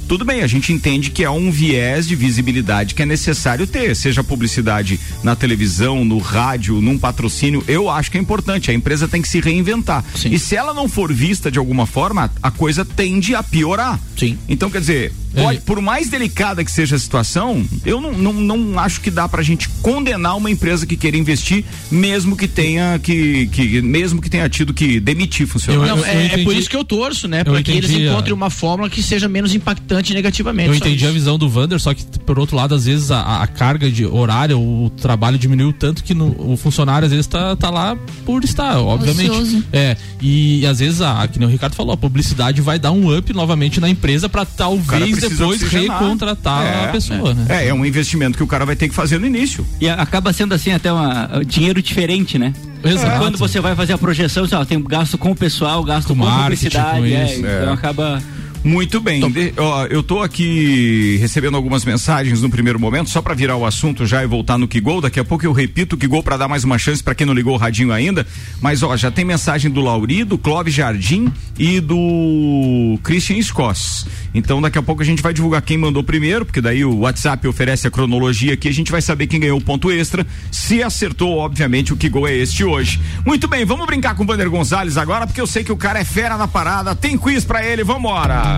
tudo 0.08 0.24
bem, 0.26 0.42
a 0.42 0.48
gente 0.48 0.72
entende 0.72 1.10
que 1.10 1.24
é 1.24 1.30
um 1.30 1.52
viés 1.52 2.08
de 2.08 2.16
visibilidade 2.16 2.94
que 2.96 3.02
é 3.02 3.06
necessário 3.06 3.66
ter, 3.66 3.96
seja 3.96 4.24
publicidade 4.24 5.00
na 5.24 5.36
televisão, 5.36 6.06
no 6.06 6.18
rádio, 6.18 6.82
num 6.82 6.98
patrocínio, 6.98 7.64
eu 7.68 7.90
acho 7.90 8.12
que 8.12 8.18
é 8.18 8.22
importante, 8.22 8.72
a 8.72 8.74
empresa 8.74 9.08
tem 9.08 9.22
que 9.22 9.28
se 9.28 9.40
reinventar. 9.40 10.04
Sim. 10.16 10.30
E 10.30 10.40
se 10.40 10.56
ela 10.56 10.74
não 10.74 10.88
for 10.88 11.14
vista 11.14 11.52
de 11.52 11.60
alguma 11.60 11.86
forma, 11.86 12.32
a 12.42 12.52
coisa 12.52 12.86
tende 12.86 13.36
a 13.36 13.44
piorar. 13.44 14.00
Sim. 14.18 14.38
Então, 14.48 14.70
quer 14.70 14.80
dizer, 14.80 15.14
Pode, 15.44 15.62
por 15.62 15.82
mais 15.82 16.10
delicada 16.10 16.64
que 16.64 16.72
seja 16.72 16.96
a 16.96 17.00
situação, 17.00 17.66
eu 17.86 18.00
não, 18.00 18.14
não, 18.14 18.34
não 18.34 18.80
acho 18.80 19.02
que 19.02 19.12
dá 19.12 19.28
pra 19.28 19.44
gente 19.44 19.70
condenar 19.82 20.38
uma 20.38 20.50
empresa 20.50 20.86
que 20.86 20.96
queira 20.96 21.18
investir, 21.18 21.64
mesmo 21.92 22.36
que 22.36 22.48
tenha 22.48 23.00
que, 23.00 23.48
que 23.48 23.82
mesmo 23.82 24.22
que 24.22 24.30
tenha 24.30 24.48
tido 24.50 24.74
que 24.74 25.00
demitir 25.00 25.48
funcionários. 25.48 25.98
Não, 25.98 26.06
é, 26.06 26.42
é, 26.42 26.44
por 26.44 26.56
isso 26.56 26.70
que 26.70 26.76
eu 26.76 26.84
torço, 26.84 27.28
né? 27.28 27.44
Para 27.44 27.62
que 27.62 27.72
eles 27.72 27.92
encontrem 27.92 28.34
uma 28.34 28.50
fórmula 28.50 28.90
que 28.90 29.02
seja 29.04 29.28
menos 29.28 29.54
impactante 29.54 30.14
negativamente. 30.14 30.70
Eu 30.70 30.76
entendi 30.76 30.98
isso. 30.98 31.08
a 31.08 31.12
visão 31.12 31.38
do 31.38 31.50
Vander, 31.50 31.80
só 31.80 31.94
que 31.94 32.04
por 32.20 32.40
outro 32.40 32.56
lado, 32.56 32.74
às 32.76 32.86
vezes 32.86 33.12
a, 33.12 33.44
a 33.44 33.48
carga 33.48 33.90
de 33.90 34.06
horário, 34.06 34.60
o 34.60 34.90
trabalho 34.90 35.38
diminuiu 35.38 35.74
tanto 35.74 36.04
que 36.04 36.14
no, 36.14 36.54
o 36.54 36.58
funcionário 36.58 37.06
às 37.06 37.12
vezes 37.12 37.28
tá, 37.28 37.56
tá 37.56 37.70
lá 37.70 37.98
por 38.26 38.44
estar, 38.44 38.80
obviamente. 38.80 39.30
Ocioso. 39.30 39.64
É, 39.72 39.98
e 40.22 40.66
às 40.66 40.80
vezes 40.80 41.02
a, 41.02 41.28
que 41.28 41.40
nem 41.40 41.48
o 41.48 41.52
Ricardo 41.52 41.76
falou, 41.76 41.94
a 41.94 41.98
publicidade 41.98 42.62
vai 42.62 42.80
dar 42.80 42.92
um 42.92 43.16
up 43.16 43.34
novamente 43.34 43.80
na 43.80 43.90
empresa 43.90 44.30
para 44.30 44.46
talvez 44.46 45.25
depois 45.30 45.62
recontratar 45.62 46.64
é, 46.64 46.86
a 46.86 46.88
pessoa, 46.90 47.34
né? 47.34 47.46
É, 47.50 47.68
é 47.68 47.74
um 47.74 47.86
investimento 47.86 48.38
que 48.38 48.44
o 48.44 48.48
cara 48.48 48.66
vai 48.66 48.76
ter 48.76 48.88
que 48.88 48.96
fazer 48.96 49.20
no 49.20 49.26
início. 49.26 49.66
E 49.80 49.90
acaba 49.90 50.32
sendo 50.34 50.54
assim 50.54 50.72
até 50.72 50.92
uma, 50.92 51.42
dinheiro 51.46 51.82
diferente, 51.82 52.38
né? 52.38 52.54
Exato. 52.84 53.18
Quando 53.18 53.38
você 53.38 53.60
vai 53.60 53.76
fazer 53.76 53.94
a 53.94 53.98
projeção, 53.98 54.46
você, 54.46 54.56
ó, 54.56 54.64
tem 54.64 54.82
gasto 54.84 55.18
com 55.18 55.32
o 55.32 55.36
pessoal, 55.36 55.84
gasto 55.84 56.16
com, 56.16 56.24
com 56.24 56.42
publicidade, 56.44 57.00
com 57.00 57.06
é, 57.06 57.36
então 57.36 57.74
acaba 57.74 58.22
muito 58.66 59.00
bem. 59.00 59.30
De, 59.32 59.54
ó, 59.58 59.86
eu 59.86 60.02
tô 60.02 60.22
aqui 60.22 61.18
recebendo 61.22 61.56
algumas 61.56 61.86
mensagens 61.86 62.42
no 62.42 62.50
primeiro 62.50 62.80
momento, 62.80 63.10
só 63.10 63.22
para 63.22 63.34
virar 63.34 63.56
o 63.56 63.66
assunto 63.66 64.06
já 64.06 64.24
e 64.24 64.28
voltar 64.28 64.58
no 64.58 64.68
Kigol. 64.68 65.02
Daqui 65.02 65.20
a 65.20 65.24
pouco 65.24 65.46
eu 65.46 65.54
repito 65.54 65.96
o 65.96 65.98
Kigol 65.98 66.24
para 66.24 66.36
dar 66.36 66.48
mais 66.48 66.64
uma 66.64 66.78
chance 66.78 67.04
para 67.04 67.14
quem 67.14 67.28
não 67.28 67.34
ligou 67.34 67.54
o 67.54 67.58
radinho 67.58 67.92
ainda. 67.92 68.26
Mas 68.62 68.82
ó, 68.84 68.98
já 68.98 69.12
tem 69.12 69.24
mensagem 69.24 69.70
do 69.70 69.82
Lauri, 69.82 70.24
do 70.24 70.38
Clóvis 70.38 70.74
Jardim 70.74 71.32
e 71.58 71.80
do 71.80 73.00
Christian 73.04 73.42
Scoss. 73.42 74.08
Então 74.34 74.62
daqui 74.62 74.78
a 74.78 74.82
pouco 74.82 75.02
a 75.02 75.06
gente 75.06 75.22
vai 75.22 75.34
divulgar 75.34 75.62
quem 75.62 75.78
mandou 75.78 76.04
primeiro, 76.04 76.46
porque 76.46 76.60
daí 76.60 76.84
o 76.84 77.00
WhatsApp 77.00 77.48
oferece 77.48 77.88
a 77.88 77.92
cronologia 77.92 78.54
aqui, 78.54 78.68
a 78.68 78.74
gente 78.74 78.92
vai 78.92 79.02
saber 79.02 79.28
quem 79.28 79.40
ganhou 79.40 79.60
o 79.60 79.64
ponto 79.64 79.92
extra. 79.92 80.26
Se 80.52 80.82
acertou, 80.82 81.38
obviamente, 81.38 81.94
o 81.94 81.98
Kigol 81.98 82.28
é 82.28 82.36
este 82.36 82.64
hoje. 82.64 83.00
Muito 83.26 83.48
bem, 83.48 83.64
vamos 83.64 83.86
brincar 83.86 84.16
com 84.16 84.24
o 84.24 84.28
Vander 84.28 84.50
Gonzalez 84.50 84.98
agora, 84.98 85.28
porque 85.28 85.40
eu 85.40 85.48
sei 85.48 85.64
que 85.64 85.72
o 85.72 85.78
cara 85.78 86.00
é 86.00 86.04
fera 86.04 86.38
na 86.38 86.48
parada. 86.48 86.96
Tem 86.96 87.18
quiz 87.18 87.46
para 87.46 87.66
ele, 87.66 87.84
vambora! 87.84 88.55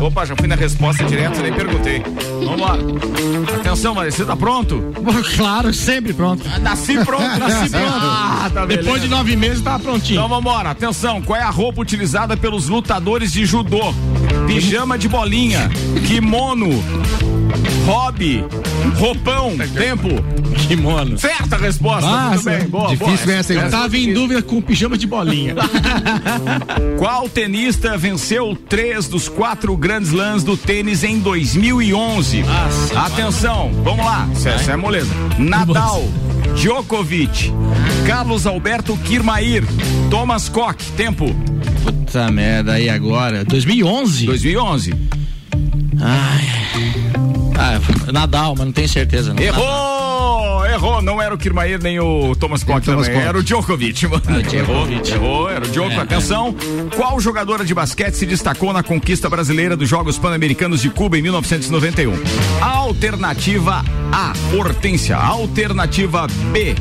Opa, 0.00 0.24
já 0.24 0.36
fui 0.36 0.46
na 0.46 0.54
resposta 0.54 1.04
direto, 1.04 1.40
nem 1.42 1.52
perguntei. 1.52 2.02
Vamos 2.44 2.60
lá. 2.60 2.78
Atenção, 3.60 3.94
Maria, 3.94 4.12
você 4.12 4.24
tá 4.24 4.36
pronto? 4.36 4.92
Claro, 5.36 5.72
sempre 5.72 6.12
pronto. 6.12 6.44
Ah, 6.52 6.58
nasci 6.58 7.04
pronto, 7.04 7.38
nasci 7.38 7.70
pronto. 7.70 7.88
Ah, 8.40 8.50
tá 8.52 8.66
Depois 8.66 9.02
de 9.02 9.08
nove 9.08 9.36
meses 9.36 9.60
tá 9.62 9.78
prontinho. 9.78 10.18
Então 10.18 10.28
vambora. 10.28 10.70
Atenção, 10.70 11.20
qual 11.20 11.38
é 11.38 11.42
a 11.42 11.50
roupa 11.50 11.80
utilizada 11.80 12.36
pelos 12.36 12.68
lutadores 12.68 13.32
de 13.32 13.44
judô? 13.44 13.92
Pijama 14.46 14.96
de 14.96 15.08
bolinha, 15.08 15.68
kimono, 16.06 16.82
hobby, 17.88 18.44
roupão, 18.98 19.56
tempo. 19.74 20.08
Kimono. 20.68 21.16
Certa 21.16 21.56
resposta, 21.56 22.06
Nossa, 22.06 22.28
muito 22.28 22.44
bem. 22.44 22.68
Boa, 22.68 22.88
difícil 22.88 23.26
boa. 23.26 23.38
essa. 23.38 23.54
Eu 23.54 23.70
tava 23.70 23.96
em 23.96 24.12
dúvida 24.12 24.42
com 24.42 24.60
pijama 24.60 24.98
de 24.98 25.06
bolinha. 25.06 25.54
Qual 26.98 27.26
tenista 27.30 27.96
venceu 27.96 28.54
três 28.68 29.08
dos 29.08 29.28
quatro 29.28 29.74
grandes 29.76 30.12
lãs 30.12 30.44
do 30.44 30.56
tênis 30.56 31.02
em 31.02 31.18
2011? 31.20 32.42
Nossa, 32.42 33.00
Atenção, 33.00 33.70
mano. 33.70 33.82
vamos 33.82 34.04
lá. 34.04 34.28
Essa 34.34 34.72
é 34.72 34.76
moleza. 34.76 35.10
Nadal. 35.38 36.06
Djokovic, 36.54 37.52
Carlos 38.06 38.46
Alberto 38.46 38.96
Kirmair, 38.98 39.64
Thomas 40.10 40.48
Koch, 40.48 40.76
tempo. 40.96 41.34
Puta 41.82 42.30
merda, 42.30 42.78
e 42.78 42.90
agora? 42.90 43.44
2011? 43.44 44.26
2011. 44.26 44.94
Ai. 46.00 46.97
Ah, 47.58 48.12
Nadal, 48.12 48.54
mas 48.56 48.66
não 48.66 48.72
tenho 48.72 48.88
certeza. 48.88 49.34
Não. 49.34 49.42
Errou! 49.42 50.64
Errou, 50.66 51.02
não 51.02 51.20
era 51.20 51.34
o 51.34 51.38
Kirmair 51.38 51.82
nem 51.82 51.98
o 51.98 52.36
Thomas 52.36 52.62
Koch 52.62 52.84
também, 52.84 53.10
era 53.16 53.36
o 53.36 53.42
Djokovic. 53.42 54.06
Ah, 54.06 54.40
Djokovic. 54.42 54.54
Errou, 54.54 54.88
errou, 55.10 55.50
era 55.50 55.64
o 55.64 55.68
Djokovic. 55.68 55.98
É, 55.98 56.02
Atenção, 56.02 56.54
é. 56.92 56.96
qual 56.96 57.18
jogadora 57.18 57.64
de 57.64 57.74
basquete 57.74 58.14
se 58.14 58.26
destacou 58.26 58.72
na 58.72 58.82
conquista 58.82 59.28
brasileira 59.28 59.76
dos 59.76 59.88
Jogos 59.88 60.18
Pan-Americanos 60.18 60.80
de 60.80 60.90
Cuba 60.90 61.18
em 61.18 61.22
1991? 61.22 62.12
Alternativa 62.60 63.84
A, 64.12 64.32
Hortência. 64.56 65.16
Alternativa 65.16 66.26
B, 66.52 66.74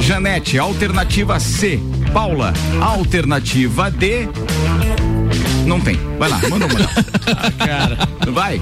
Janete. 0.00 0.58
Alternativa 0.58 1.40
C, 1.40 1.80
Paula. 2.12 2.52
Alternativa 2.80 3.90
D, 3.90 4.28
não 5.68 5.80
tem. 5.80 5.96
Vai 6.18 6.28
lá, 6.30 6.40
manda 6.48 6.66
uma. 6.66 6.80
ah, 7.36 7.66
cara. 7.66 7.98
Vai. 8.32 8.60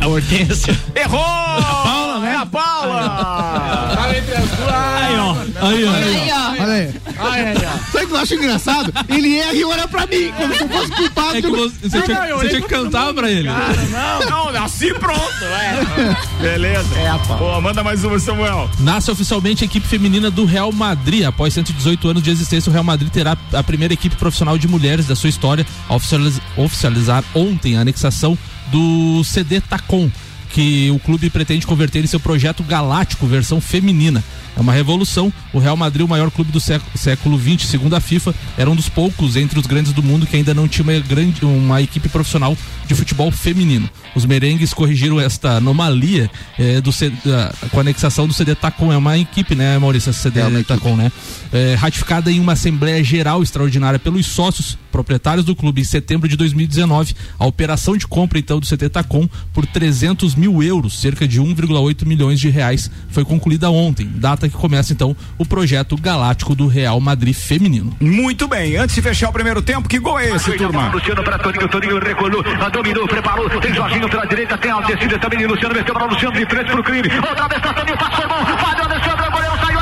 A 0.00 0.06
Hortência. 0.08 0.76
Errou! 0.94 1.20
A 1.20 1.82
Paula, 1.84 2.20
né? 2.20 2.32
É 2.32 2.36
a 2.36 2.46
Paula! 2.46 3.92
Tá 3.94 4.16
entre 4.16 4.34
as 4.34 4.50
duas. 4.50 4.72
Aí, 4.72 5.16
ó. 5.16 5.36
Aí, 5.66 5.84
ó. 5.84 5.92
Aí, 5.92 6.30
ó. 6.32 6.62
Olha 6.62 6.72
aí. 6.72 6.94
Aí, 7.18 7.44
aí, 7.46 7.56
ó. 7.56 7.92
Sabe 7.92 8.04
o 8.04 8.08
que 8.08 8.14
eu 8.14 8.18
acho 8.18 8.34
engraçado? 8.34 8.92
Ele 9.08 9.36
erra 9.38 9.52
e 9.54 9.64
olha 9.64 9.88
pra 9.88 10.06
mim, 10.06 10.32
como 10.36 10.54
se 10.54 10.62
eu 10.62 10.68
fosse 10.68 10.92
culpado. 10.92 11.36
É 11.36 11.42
que 11.42 11.50
você, 11.50 11.88
você, 11.88 12.02
tinha, 12.02 12.26
não, 12.26 12.38
você 12.38 12.48
tinha 12.48 12.60
que 12.60 12.68
cantar 12.68 13.14
pra 13.14 13.30
ele. 13.30 13.48
Cara, 13.48 13.84
não, 13.90 14.30
não, 14.30 14.52
nasci 14.52 14.92
pronto, 14.94 15.44
é. 15.44 16.16
Beleza. 16.40 16.94
É, 16.96 17.08
a 17.08 17.18
Pô, 17.18 17.60
manda 17.60 17.82
mais 17.82 18.04
uma, 18.04 18.18
Samuel. 18.18 18.70
Nasce 18.80 19.10
oficialmente 19.10 19.64
a 19.64 19.66
equipe 19.66 19.86
feminina 19.86 20.30
do 20.30 20.44
Real 20.44 20.72
Madrid. 20.72 21.24
Após 21.24 21.54
118 21.54 22.08
anos 22.08 22.22
de 22.22 22.30
existência, 22.30 22.70
o 22.70 22.72
Real 22.72 22.84
Madrid 22.84 23.10
terá 23.10 23.36
a 23.52 23.62
primeira 23.62 23.94
equipe 23.94 24.16
profissional 24.16 24.56
de 24.56 24.68
mulheres 24.68 25.06
da 25.06 25.16
sua 25.16 25.28
história 25.28 25.66
oficializ 25.88 26.40
oficializar 26.56 27.24
ontem 27.34 27.76
a 27.76 27.80
anexação 27.80 28.36
do 28.68 29.22
CD 29.24 29.60
Tacom, 29.60 30.10
que 30.50 30.90
o 30.90 30.98
clube 30.98 31.30
pretende 31.30 31.66
converter 31.66 32.02
em 32.02 32.06
seu 32.06 32.20
projeto 32.20 32.62
galáctico 32.62 33.26
versão 33.26 33.60
feminina. 33.60 34.22
É 34.56 34.60
uma 34.60 34.72
revolução. 34.72 35.32
O 35.52 35.58
Real 35.58 35.76
Madrid, 35.76 36.04
o 36.04 36.08
maior 36.08 36.30
clube 36.30 36.50
do 36.50 36.58
século, 36.58 37.38
XX, 37.38 37.68
segundo 37.68 37.94
a 37.94 38.00
FIFA, 38.00 38.34
era 38.56 38.70
um 38.70 38.74
dos 38.74 38.88
poucos 38.88 39.36
entre 39.36 39.58
os 39.58 39.66
grandes 39.66 39.92
do 39.92 40.02
mundo 40.02 40.26
que 40.26 40.36
ainda 40.36 40.54
não 40.54 40.66
tinha 40.66 40.82
uma, 40.82 40.98
grande, 41.00 41.44
uma 41.44 41.82
equipe 41.82 42.08
profissional 42.08 42.56
de 42.86 42.94
futebol 42.94 43.30
feminino. 43.30 43.88
Os 44.14 44.24
merengues 44.24 44.72
corrigiram 44.72 45.20
esta 45.20 45.58
anomalia 45.58 46.30
é, 46.58 46.80
do, 46.80 46.90
da, 47.24 47.52
com 47.70 47.78
a 47.78 47.80
anexação 47.82 48.26
do 48.26 48.32
CD 48.32 48.54
Tacom. 48.54 48.92
É 48.92 48.96
uma 48.96 49.18
equipe, 49.18 49.54
né, 49.54 49.78
Maurício? 49.78 50.10
Essa 50.10 50.22
CD 50.22 50.40
é 50.40 50.62
Tacom, 50.62 50.96
né? 50.96 51.12
É, 51.52 51.74
ratificada 51.74 52.30
em 52.32 52.40
uma 52.40 52.52
Assembleia 52.52 53.04
Geral 53.04 53.42
Extraordinária 53.42 53.98
pelos 53.98 54.26
sócios 54.26 54.78
proprietários 54.90 55.44
do 55.44 55.54
clube 55.54 55.82
em 55.82 55.84
setembro 55.84 56.26
de 56.26 56.36
2019. 56.36 57.14
A 57.38 57.46
operação 57.46 57.96
de 57.96 58.06
compra, 58.06 58.38
então, 58.38 58.58
do 58.58 58.64
CD 58.64 58.88
Tacom 58.88 59.28
por 59.52 59.66
300 59.66 60.34
mil 60.34 60.62
euros, 60.62 60.98
cerca 60.98 61.28
de 61.28 61.40
1,8 61.40 62.06
milhões 62.06 62.40
de 62.40 62.48
reais, 62.48 62.90
foi 63.10 63.24
concluída 63.24 63.70
ontem, 63.70 64.06
data 64.06 64.45
que 64.48 64.56
começa, 64.56 64.92
então, 64.92 65.16
o 65.38 65.44
projeto 65.44 65.96
galáctico 65.96 66.54
do 66.54 66.66
Real 66.66 67.00
Madrid 67.00 67.34
feminino. 67.34 67.96
Muito 68.00 68.48
bem, 68.48 68.76
antes 68.76 68.94
de 68.94 69.02
fechar 69.02 69.28
o 69.28 69.32
primeiro 69.32 69.62
tempo, 69.62 69.88
que 69.88 69.98
gol 69.98 70.18
é 70.18 70.30
esse, 70.30 70.52
turma? 70.52 70.88
Luciano 70.88 71.22
para 71.22 71.38
Toninho, 71.38 71.68
Toninho 71.68 71.98
recolou, 71.98 72.42
dominou, 72.72 73.06
preparou, 73.06 73.48
tem 73.60 73.74
Jorginho 73.74 74.08
pela 74.08 74.26
direita, 74.26 74.58
tem 74.58 74.70
Aldecida 74.70 75.18
também, 75.18 75.46
Luciano 75.46 75.74
meteu 75.74 75.94
para 75.94 76.06
Luciano 76.06 76.36
de 76.36 76.46
frente 76.46 76.70
pro 76.70 76.82
crime, 76.82 77.08
outra 77.16 77.48
vez 77.48 77.60
para 77.60 77.74
Toninho, 77.74 77.98
passou 77.98 78.28
bom, 78.28 78.44
Fábio 78.58 78.84
Alexandre, 78.84 79.30
goleiro 79.30 79.56
saiu, 79.64 79.75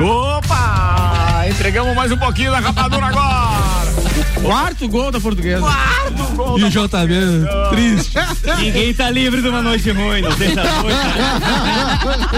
Opa! 0.00 1.44
Entregamos 1.48 1.94
mais 1.94 2.10
um 2.10 2.16
pouquinho 2.16 2.50
da 2.50 2.58
rapadura 2.60 3.06
agora. 3.06 3.94
Quarto 4.42 4.88
gol 4.88 5.10
da 5.10 5.20
portuguesa. 5.20 5.60
Quarto 5.60 6.36
gol. 6.36 6.58
E 6.58 6.64
o 6.64 6.70
JB, 6.70 7.14
triste. 7.70 8.16
Ninguém 8.58 8.92
tá 8.92 9.10
livre 9.10 9.40
de 9.40 9.48
uma 9.48 9.62
noite 9.62 9.90
ruim, 9.90 10.22
não 10.22 10.32
tem 10.32 10.48
essa 10.48 10.82
noite. 10.82 10.98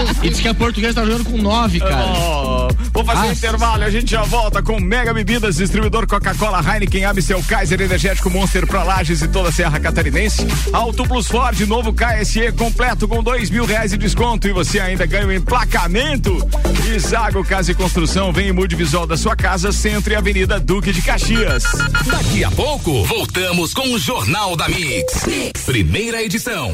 e 0.23 0.29
diz 0.29 0.39
que 0.39 0.47
a 0.47 0.53
portuguesa 0.53 0.95
tá 0.95 1.05
jogando 1.05 1.25
com 1.25 1.37
nove, 1.37 1.79
cara. 1.79 2.05
Oh, 2.05 2.67
vou 2.93 3.05
fazer 3.05 3.27
um 3.27 3.31
intervalo, 3.31 3.83
a 3.83 3.89
gente 3.89 4.11
já 4.11 4.23
volta 4.23 4.61
com 4.61 4.79
Mega 4.79 5.13
Bebidas, 5.13 5.57
distribuidor 5.57 6.07
Coca-Cola, 6.07 6.59
Heineken, 6.61 7.05
Amstel, 7.05 7.43
Kaiser, 7.47 7.81
Energético 7.81 8.29
Monster 8.29 8.65
pra 8.65 8.83
Lages 8.83 9.21
e 9.21 9.27
toda 9.27 9.49
a 9.49 9.51
Serra 9.51 9.79
Catarinense. 9.79 10.45
Auto 10.71 11.03
Plus 11.07 11.27
Ford, 11.27 11.59
novo 11.61 11.93
KSE 11.93 12.51
completo 12.53 13.07
com 13.07 13.23
dois 13.23 13.49
mil 13.49 13.65
reais 13.65 13.91
de 13.91 13.97
desconto 13.97 14.47
e 14.47 14.53
você 14.53 14.79
ainda 14.79 15.05
ganha 15.05 15.25
o 15.25 15.29
um 15.29 15.33
emplacamento. 15.33 16.37
Isago 16.95 17.43
Casa 17.43 17.71
e 17.71 17.75
Construção, 17.75 18.31
vem 18.31 18.47
e 18.47 18.51
mude 18.51 18.75
visual 18.75 19.05
da 19.05 19.17
sua 19.17 19.35
casa, 19.35 19.71
Centro 19.71 20.13
e 20.13 20.15
Avenida 20.15 20.59
Duque 20.59 20.91
de 20.91 21.01
Caxias. 21.01 21.63
Daqui 22.05 22.43
a 22.43 22.51
pouco, 22.51 23.03
voltamos 23.05 23.73
com 23.73 23.93
o 23.93 23.99
Jornal 23.99 24.55
da 24.55 24.67
mix. 24.67 25.25
Primeira 25.65 26.21
edição. 26.23 26.73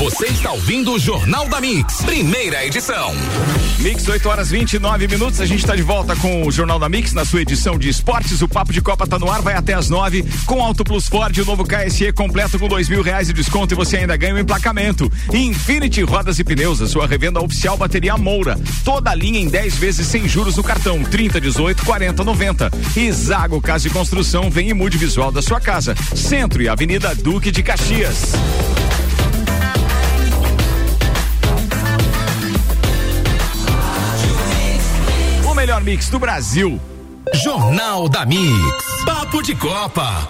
Você 0.00 0.28
está 0.28 0.50
ouvindo 0.50 0.92
o 0.92 0.98
Jornal 0.98 1.46
da 1.46 1.60
Mix, 1.60 2.02
primeira 2.02 2.64
edição. 2.64 3.12
Mix, 3.80 4.08
8 4.08 4.28
horas 4.30 4.50
29 4.50 5.06
minutos. 5.06 5.42
A 5.42 5.46
gente 5.46 5.60
está 5.60 5.76
de 5.76 5.82
volta 5.82 6.16
com 6.16 6.46
o 6.46 6.50
Jornal 6.50 6.78
da 6.78 6.88
Mix 6.88 7.12
na 7.12 7.22
sua 7.22 7.42
edição 7.42 7.78
de 7.78 7.90
esportes. 7.90 8.40
O 8.40 8.48
Papo 8.48 8.72
de 8.72 8.80
Copa 8.80 9.04
está 9.04 9.18
no 9.18 9.30
ar, 9.30 9.42
vai 9.42 9.54
até 9.54 9.74
as 9.74 9.90
9 9.90 10.24
com 10.46 10.62
Auto 10.62 10.84
Plus 10.84 11.06
Ford, 11.06 11.36
o 11.36 11.44
novo 11.44 11.64
KSE 11.64 12.12
completo 12.12 12.58
com 12.58 12.66
dois 12.66 12.88
mil 12.88 13.02
reais 13.02 13.26
de 13.26 13.34
desconto 13.34 13.74
e 13.74 13.76
você 13.76 13.98
ainda 13.98 14.16
ganha 14.16 14.34
um 14.34 14.38
emplacamento. 14.38 15.12
Infinity 15.34 16.02
Rodas 16.02 16.38
e 16.38 16.44
Pneus, 16.44 16.80
a 16.80 16.88
sua 16.88 17.06
revenda 17.06 17.40
oficial 17.40 17.76
bateria 17.76 18.16
Moura. 18.16 18.58
Toda 18.82 19.10
a 19.10 19.14
linha 19.14 19.38
em 19.38 19.48
10 19.48 19.76
vezes 19.76 20.06
sem 20.06 20.26
juros 20.26 20.56
no 20.56 20.64
cartão 20.64 21.04
30, 21.04 21.40
18, 21.40 21.84
40, 21.84 22.24
90. 22.24 22.70
E 22.96 23.12
Zago 23.12 23.60
Casa 23.60 23.86
e 23.86 23.90
Construção 23.90 24.50
vem 24.50 24.70
e 24.70 24.74
mude 24.74 24.96
visual 24.96 25.30
da 25.30 25.42
sua 25.42 25.60
casa. 25.60 25.94
Centro 26.14 26.62
e 26.62 26.68
Avenida 26.70 27.14
Duque 27.14 27.50
de 27.50 27.62
Caxias. 27.62 28.32
Melhor 35.70 35.84
mix 35.84 36.08
do 36.08 36.18
Brasil. 36.18 36.80
Jornal 37.44 38.08
da 38.08 38.26
Mix. 38.26 38.84
Papo 39.04 39.40
de 39.40 39.54
Copa. 39.54 40.28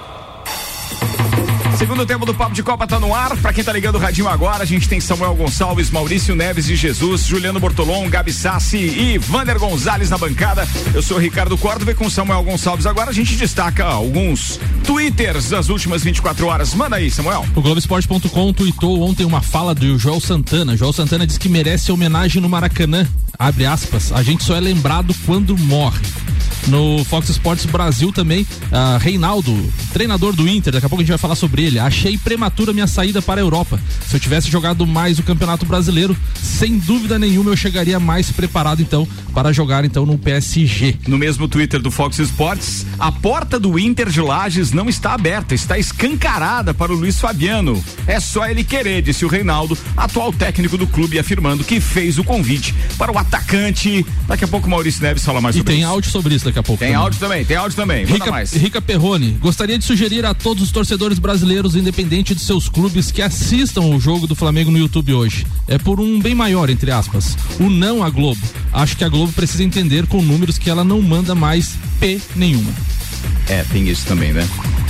Segundo 1.79 2.05
tempo 2.05 2.27
do 2.27 2.35
Papo 2.35 2.55
de 2.55 2.63
Copa 2.63 2.87
tá 2.87 3.01
no 3.01 3.15
ar. 3.15 3.35
Para 3.39 3.51
quem 3.55 3.65
tá 3.65 3.73
ligando 3.73 3.95
o 3.95 3.99
radinho 3.99 4.29
agora, 4.29 4.63
a 4.63 4.67
gente 4.67 4.87
tem 4.87 5.01
Samuel 5.01 5.35
Gonçalves, 5.35 5.91
Maurício 5.91 6.35
Neves 6.35 6.67
de 6.67 6.77
Jesus, 6.77 7.25
Juliano 7.25 7.59
Bortolom, 7.59 8.11
Gabi 8.11 8.35
Sassi 8.35 8.77
e 8.77 9.17
Vander 9.17 9.59
Gonzalez 9.59 10.11
na 10.11 10.19
bancada. 10.19 10.69
Eu 10.93 11.01
sou 11.01 11.17
o 11.17 11.21
Ricardo 11.21 11.57
Córdova 11.57 11.93
e 11.93 11.95
com 11.95 12.11
Samuel 12.11 12.43
Gonçalves 12.43 12.85
agora 12.85 13.09
a 13.09 13.15
gente 13.15 13.35
destaca 13.35 13.87
alguns 13.87 14.61
Twitters 14.85 15.49
das 15.49 15.71
últimas 15.71 16.03
24 16.03 16.47
horas. 16.49 16.75
Manda 16.75 16.97
aí, 16.97 17.11
Samuel. 17.11 17.47
O 17.57 17.63
Globoesporte.com 17.63 18.53
tweetou 18.53 19.01
ontem 19.01 19.25
uma 19.25 19.41
fala 19.41 19.75
do 19.75 19.99
Joel 19.99 20.21
Santana. 20.21 20.77
Joel 20.77 20.93
Santana 20.93 21.27
diz 21.27 21.39
que 21.39 21.49
merece 21.49 21.91
homenagem 21.91 22.43
no 22.43 22.49
Maracanã. 22.49 23.09
Abre 23.41 23.65
aspas. 23.65 24.13
A 24.13 24.23
gente 24.23 24.45
só 24.45 24.55
é 24.55 24.61
lembrado 24.61 25.15
quando 25.25 25.57
morre 25.57 26.03
no 26.67 27.05
Fox 27.05 27.29
Sports 27.31 27.65
Brasil 27.67 28.13
também. 28.13 28.43
Uh, 28.43 28.99
Reinaldo, 29.01 29.73
treinador 29.93 30.35
do 30.35 30.49
Inter, 30.49 30.73
daqui 30.73 30.87
a 30.87 30.89
pouco 30.89 31.01
a 31.01 31.05
gente 31.05 31.11
vai 31.11 31.19
falar 31.19 31.35
sobre 31.35 31.65
ele. 31.65 31.79
Achei 31.79 32.19
prematura 32.19 32.73
minha 32.73 32.87
saída 32.87 33.23
para 33.23 33.41
a 33.41 33.45
Europa. 33.45 33.81
Se 34.07 34.17
eu 34.17 34.21
tivesse 34.21 34.51
jogado 34.51 34.87
mais 34.87 35.19
o 35.19 35.23
Campeonato 35.23 35.65
Brasileiro, 35.65 36.17
sem 36.35 36.79
dúvida 36.79 37.19
nenhuma 37.19 37.51
eu 37.51 37.57
chegaria 37.57 37.99
mais 37.99 38.31
preparado 38.31 38.83
então 38.83 39.07
para 39.33 39.53
jogar 39.53 39.85
então 39.85 40.05
no 40.05 40.19
PSG. 40.19 40.97
No 41.07 41.19
mesmo 41.19 41.49
Twitter 41.49 41.81
do 41.81 41.91
Fox 41.91 42.19
Sports, 42.19 42.87
a 42.99 43.11
porta 43.11 43.59
do 43.59 43.79
Inter 43.79 44.09
de 44.09 44.21
Lages 44.21 44.73
não 44.73 44.89
está 44.89 45.15
aberta, 45.15 45.55
está 45.55 45.79
escancarada 45.79 46.75
para 46.75 46.93
o 46.93 46.97
Luiz 46.97 47.19
Fabiano. 47.19 47.83
É 48.07 48.21
só 48.21 48.47
ele 48.47 48.65
querer, 48.65 49.03
disse 49.03 49.25
o 49.25 49.29
Reinaldo, 49.29 49.79
atual 49.97 50.33
técnico 50.33 50.77
do 50.77 50.87
clube, 50.87 51.19
afirmando 51.19 51.65
que 51.65 51.81
fez 51.81 52.19
o 52.19 52.25
convite 52.25 52.75
para 52.99 53.11
o 53.11 53.19
atacante. 53.31 54.05
Daqui 54.27 54.45
a 54.45 54.49
pouco 54.49 54.67
o 54.67 54.71
Maurício 54.71 55.03
Neves 55.03 55.25
fala 55.25 55.41
mais 55.41 55.55
e 55.55 55.59
sobre 55.59 55.73
isso. 55.73 55.81
E 55.81 55.83
tem 55.83 55.91
áudio 55.91 56.11
sobre 56.11 56.35
isso 56.35 56.45
daqui 56.45 56.59
a 56.59 56.63
pouco. 56.63 56.81
Tem 56.81 56.89
também. 56.89 57.03
áudio 57.03 57.21
também, 57.21 57.45
tem 57.45 57.57
áudio 57.57 57.77
também. 57.77 58.05
Manda 58.05 58.15
Rica, 58.15 58.31
mais. 58.31 58.53
Rica 58.53 58.83
Perrone, 58.83 59.31
gostaria 59.41 59.79
de 59.79 59.85
sugerir 59.85 60.27
a 60.27 60.35
todos 60.35 60.63
os 60.63 60.71
torcedores 60.71 61.19
brasileiros, 61.19 61.77
independente 61.77 62.35
de 62.35 62.43
seus 62.43 62.69
clubes, 62.69 63.11
que 63.11 63.23
assistam 63.23 63.83
o 63.83 64.01
jogo 64.01 64.27
do 64.27 64.35
Flamengo 64.35 64.71
no 64.71 64.79
YouTube 64.79 65.15
hoje. 65.15 65.47
É 65.69 65.79
por 65.79 66.01
um 66.01 66.21
bem 66.21 66.35
maior, 66.35 66.69
entre 66.69 66.91
aspas. 66.91 67.37
O 67.59 67.71
não 67.71 68.03
à 68.03 68.11
Globo. 68.11 68.41
Acho 68.73 68.97
que 68.97 69.05
a 69.05 69.09
Globo 69.09 69.33
precisa 69.33 69.63
entender 69.63 70.07
com 70.07 70.21
números 70.23 70.59
que 70.59 70.69
ela 70.69 70.85
não 70.85 71.01
manda 71.01 71.35
mais 71.35 71.77
P 71.99 72.21
nenhuma. 72.35 72.73
É, 73.49 73.65
tem 73.65 73.89
isso 73.89 74.07
também, 74.07 74.33
né? 74.33 74.49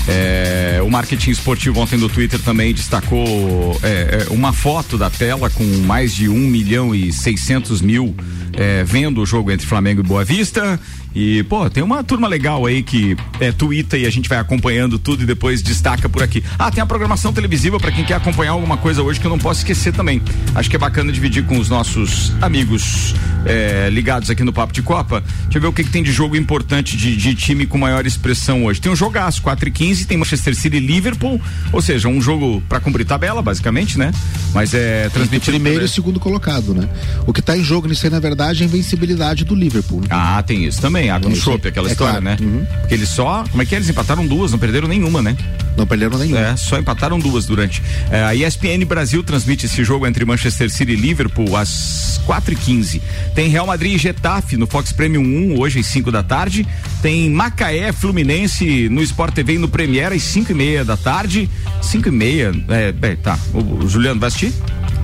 É, 0.09 0.81
o 0.83 0.91
marketing 0.91 1.31
esportivo 1.31 1.81
ontem 1.81 1.99
no 1.99 2.09
Twitter 2.09 2.41
também 2.41 2.73
destacou 2.73 3.79
é, 3.83 4.27
é 4.27 4.33
uma 4.33 4.53
foto 4.53 4.97
da 4.97 5.11
tela 5.11 5.51
com 5.51 5.65
mais 5.85 6.15
de 6.15 6.29
um 6.29 6.39
milhão 6.39 6.95
e 6.95 7.13
seiscentos 7.13 7.81
mil 7.81 8.15
é, 8.55 8.83
vendo 8.85 9.21
o 9.21 9.27
jogo 9.27 9.51
entre 9.51 9.67
Flamengo 9.67 10.01
e 10.01 10.05
Boa 10.05 10.25
Vista. 10.25 10.79
E, 11.15 11.43
pô, 11.45 11.69
tem 11.69 11.83
uma 11.83 12.05
turma 12.05 12.29
legal 12.29 12.65
aí 12.67 12.83
que 12.83 13.17
é 13.41 13.51
twitta 13.51 13.99
e 13.99 14.07
a 14.07 14.11
gente 14.11 14.29
vai 14.29 14.39
acompanhando 14.39 14.99
tudo 14.99 15.25
e 15.25 15.27
depois 15.27 15.63
destaca 15.63 16.09
por 16.09 16.23
aqui. 16.23 16.43
Ah, 16.59 16.71
tem 16.71 16.83
a 16.83 16.87
programação 16.87 17.33
televisiva 17.33 17.79
para 17.81 17.91
quem 17.91 18.05
quer 18.05 18.15
acompanhar 18.15 18.53
alguma 18.53 18.77
coisa 18.77 19.03
hoje 19.03 19.19
que 19.19 19.27
eu 19.27 19.31
não 19.31 19.39
posso 19.39 19.61
esquecer 19.61 19.93
também. 19.93 20.23
Acho 20.55 20.71
que 20.71 20.77
é 20.77 20.79
bacana 20.79 21.11
dividir 21.11 21.45
com 21.45 21.59
os 21.59 21.69
nossos 21.69 22.33
amigos 22.41 23.15
é, 23.45 23.89
ligados 23.91 24.31
aqui 24.31 24.45
no 24.45 24.53
Papo 24.53 24.73
de 24.73 24.83
Copa. 24.83 25.23
Deixa 25.45 25.59
eu 25.59 25.63
ver 25.63 25.67
o 25.67 25.73
que, 25.73 25.83
que 25.83 25.91
tem 25.91 26.03
de 26.03 26.13
jogo 26.13 26.37
importante 26.37 26.97
de, 26.97 27.17
de, 27.17 27.35
time 27.35 27.67
com 27.67 27.77
maior 27.77 28.07
expressão 28.07 28.65
hoje. 28.65 28.81
Tem 28.81 28.93
um 28.93 28.97
jogaço, 28.97 29.43
4 29.43 29.69
e 29.69 29.73
15 29.73 30.07
tem 30.07 30.17
Manchester 30.17 30.55
City 30.55 30.77
e 30.77 30.81
Liverpool, 30.81 31.41
ou 31.73 31.83
seja, 31.83 32.09
um 32.09 32.21
jogo 32.21 32.63
para 32.69 32.81
cumprir 32.81 33.05
tabela, 33.05 33.43
basicamente, 33.43 33.99
né? 33.99 34.13
Mas 34.55 34.75
é 34.75 35.09
transmitido. 35.09 35.53
Primeiro 35.53 35.85
e 35.85 35.89
segundo 35.89 36.21
colocado, 36.21 36.75
né? 36.75 36.89
O 37.27 37.33
que 37.33 37.43
tá 37.43 37.57
em 37.57 37.65
jogo 37.65 37.89
nisso 37.89 38.07
aí, 38.07 38.13
na 38.13 38.21
verdade, 38.21 38.63
é 38.63 38.67
a 38.67 38.69
invencibilidade 38.69 39.45
do 39.45 39.55
Liverpool. 39.55 40.01
Né? 40.03 40.09
Ah, 40.11 40.43
tem 40.43 40.65
isso 40.65 40.81
também 40.81 41.00
também, 41.01 41.11
água 41.11 41.31
no 41.31 41.37
chope, 41.37 41.69
aquela 41.69 41.89
é 41.89 41.93
história, 41.93 42.21
claro. 42.21 42.25
né? 42.25 42.37
Uhum. 42.41 42.67
Porque 42.81 42.95
eles 42.95 43.09
só, 43.09 43.45
como 43.51 43.63
é 43.63 43.67
que 43.67 43.75
é? 43.75 43.79
Eles 43.79 43.89
empataram 43.89 44.27
duas, 44.27 44.53
não 44.53 44.59
perderam 44.59 44.87
nenhuma, 44.87 45.23
né? 45.23 45.37
Não 45.77 45.87
perderam 45.87 46.19
nenhuma. 46.19 46.39
É, 46.39 46.57
só 46.57 46.79
empataram 46.79 47.19
duas 47.19 47.47
durante. 47.47 47.83
É, 48.11 48.23
a 48.23 48.35
ESPN 48.35 48.85
Brasil 48.87 49.23
transmite 49.23 49.67
esse 49.67 49.83
jogo 49.83 50.07
entre 50.07 50.25
Manchester 50.25 50.71
City 50.71 50.93
e 50.93 50.97
Liverpool 50.97 51.57
às 51.57 52.21
4 52.27 52.53
e 52.53 52.57
15 52.57 53.03
Tem 53.35 53.49
Real 53.49 53.67
Madrid 53.67 53.95
e 53.95 53.99
Getafe 53.99 54.57
no 54.57 54.67
Fox 54.67 54.93
Premium 54.93 55.23
1, 55.55 55.59
hoje 55.59 55.81
às 55.81 55.87
5 55.87 56.11
da 56.13 56.23
tarde. 56.23 56.67
Tem 57.01 57.31
Macaé 57.31 57.93
Fluminense 57.93 58.89
no 58.89 59.03
Sport 59.03 59.35
TV 59.35 59.55
e 59.55 59.59
no 59.59 59.69
Premiere 59.69 60.15
às 60.15 60.23
5 60.23 60.53
e 60.53 60.55
meia 60.55 60.85
da 60.85 60.97
tarde. 60.97 61.49
5 61.81 62.09
e 62.09 62.13
meia, 62.13 62.53
é, 62.69 62.95
é 63.01 63.17
tá. 63.17 63.39
O, 63.55 63.85
o 63.85 63.89
Juliano 63.89 64.21
vai 64.21 64.29
assistir? 64.29 64.53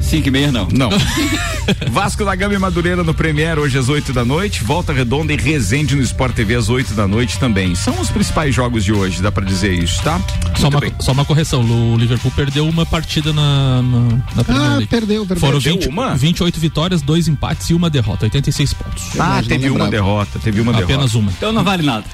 5 0.07 0.29
e 0.29 0.31
meia 0.31 0.53
não. 0.53 0.69
Não. 0.71 0.91
Vasco 1.91 2.25
da 2.25 2.35
Gama 2.37 2.55
e 2.55 2.59
Madureira 2.59 3.03
no 3.03 3.13
Premier 3.13 3.59
hoje 3.59 3.77
às 3.77 3.89
8 3.89 4.13
da 4.13 4.25
noite. 4.25 4.63
Volta 4.63 4.93
Redonda 4.93 5.33
e 5.33 5.37
Resende 5.37 5.97
no 5.97 6.03
Sport 6.03 6.33
TV 6.33 6.55
às 6.55 6.69
8 6.69 6.95
da 6.95 7.09
noite 7.09 7.41
também. 7.41 7.75
São 7.75 8.01
os 8.01 8.09
principais 8.09 8.55
jogos 8.55 8.85
de 8.85 8.93
hoje, 8.93 9.21
dá 9.21 9.33
para 9.33 9.45
dizer 9.45 9.73
isso, 9.73 10.01
tá? 10.05 10.21
Só 10.57 10.69
uma, 10.69 10.81
só 11.01 11.11
uma, 11.11 11.25
correção: 11.25 11.63
o 11.63 11.97
Liverpool 11.97 12.31
perdeu 12.37 12.69
uma 12.69 12.87
partida 12.87 13.33
na, 13.33 13.83
na, 13.83 14.01
na 14.37 14.45
Premier 14.45 14.83
ah, 14.83 14.87
perdeu, 14.89 15.27
perdeu. 15.27 15.41
Foram 15.41 15.59
20, 15.59 15.89
uma? 15.89 16.15
28 16.15 16.61
vitórias, 16.61 17.03
dois 17.03 17.27
empates 17.27 17.69
e 17.71 17.75
uma 17.75 17.91
derrota, 17.91 18.27
86 18.27 18.75
pontos. 18.75 19.05
Ah, 19.19 19.43
teve 19.47 19.69
uma 19.71 19.89
derrota, 19.89 20.39
teve 20.39 20.61
uma 20.61 20.71
Apenas 20.71 20.89
derrota. 20.89 21.19
uma. 21.19 21.33
Então 21.33 21.53
não 21.53 21.65
vale 21.65 21.83
nada. 21.83 22.05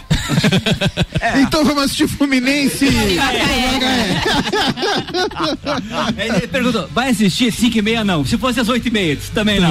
é. 1.20 1.40
Então 1.42 1.62
vamos 1.62 1.84
assistir 1.84 2.08
Fluminense. 2.08 2.86
Ele 6.16 6.46
perguntou: 6.46 6.88
vai 6.94 7.10
assistir 7.10 7.52
5 7.52 7.81
e 7.82 7.84
meia? 7.84 8.04
Não. 8.04 8.24
Se 8.24 8.38
fosse 8.38 8.60
às 8.60 8.68
8 8.68 8.88
e 8.88 8.90
meia, 8.90 9.18
também 9.34 9.60
não. 9.60 9.70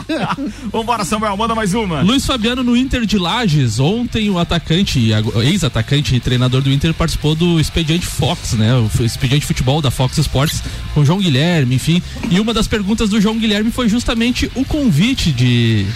Vambora, 0.72 1.04
Samuel, 1.04 1.36
manda 1.36 1.54
mais 1.54 1.74
uma. 1.74 2.00
Luiz 2.02 2.24
Fabiano 2.24 2.62
no 2.62 2.76
Inter 2.76 3.04
de 3.04 3.18
Lages. 3.18 3.78
Ontem 3.78 4.30
o 4.30 4.38
atacante, 4.38 5.10
ex-atacante 5.42 6.14
e 6.14 6.20
treinador 6.20 6.62
do 6.62 6.72
Inter 6.72 6.94
participou 6.94 7.34
do 7.34 7.60
Expediente 7.60 8.06
Fox, 8.06 8.52
né? 8.52 8.74
O 8.74 9.04
Expediente 9.04 9.44
Futebol 9.44 9.82
da 9.82 9.90
Fox 9.90 10.16
Sports 10.18 10.62
com 10.94 11.04
João 11.04 11.18
Guilherme, 11.18 11.74
enfim. 11.74 12.02
E 12.30 12.40
uma 12.40 12.54
das 12.54 12.66
perguntas 12.66 13.10
do 13.10 13.20
João 13.20 13.38
Guilherme 13.38 13.70
foi 13.70 13.88
justamente 13.88 14.50
o 14.54 14.64
convite 14.64 15.32
de 15.32 15.86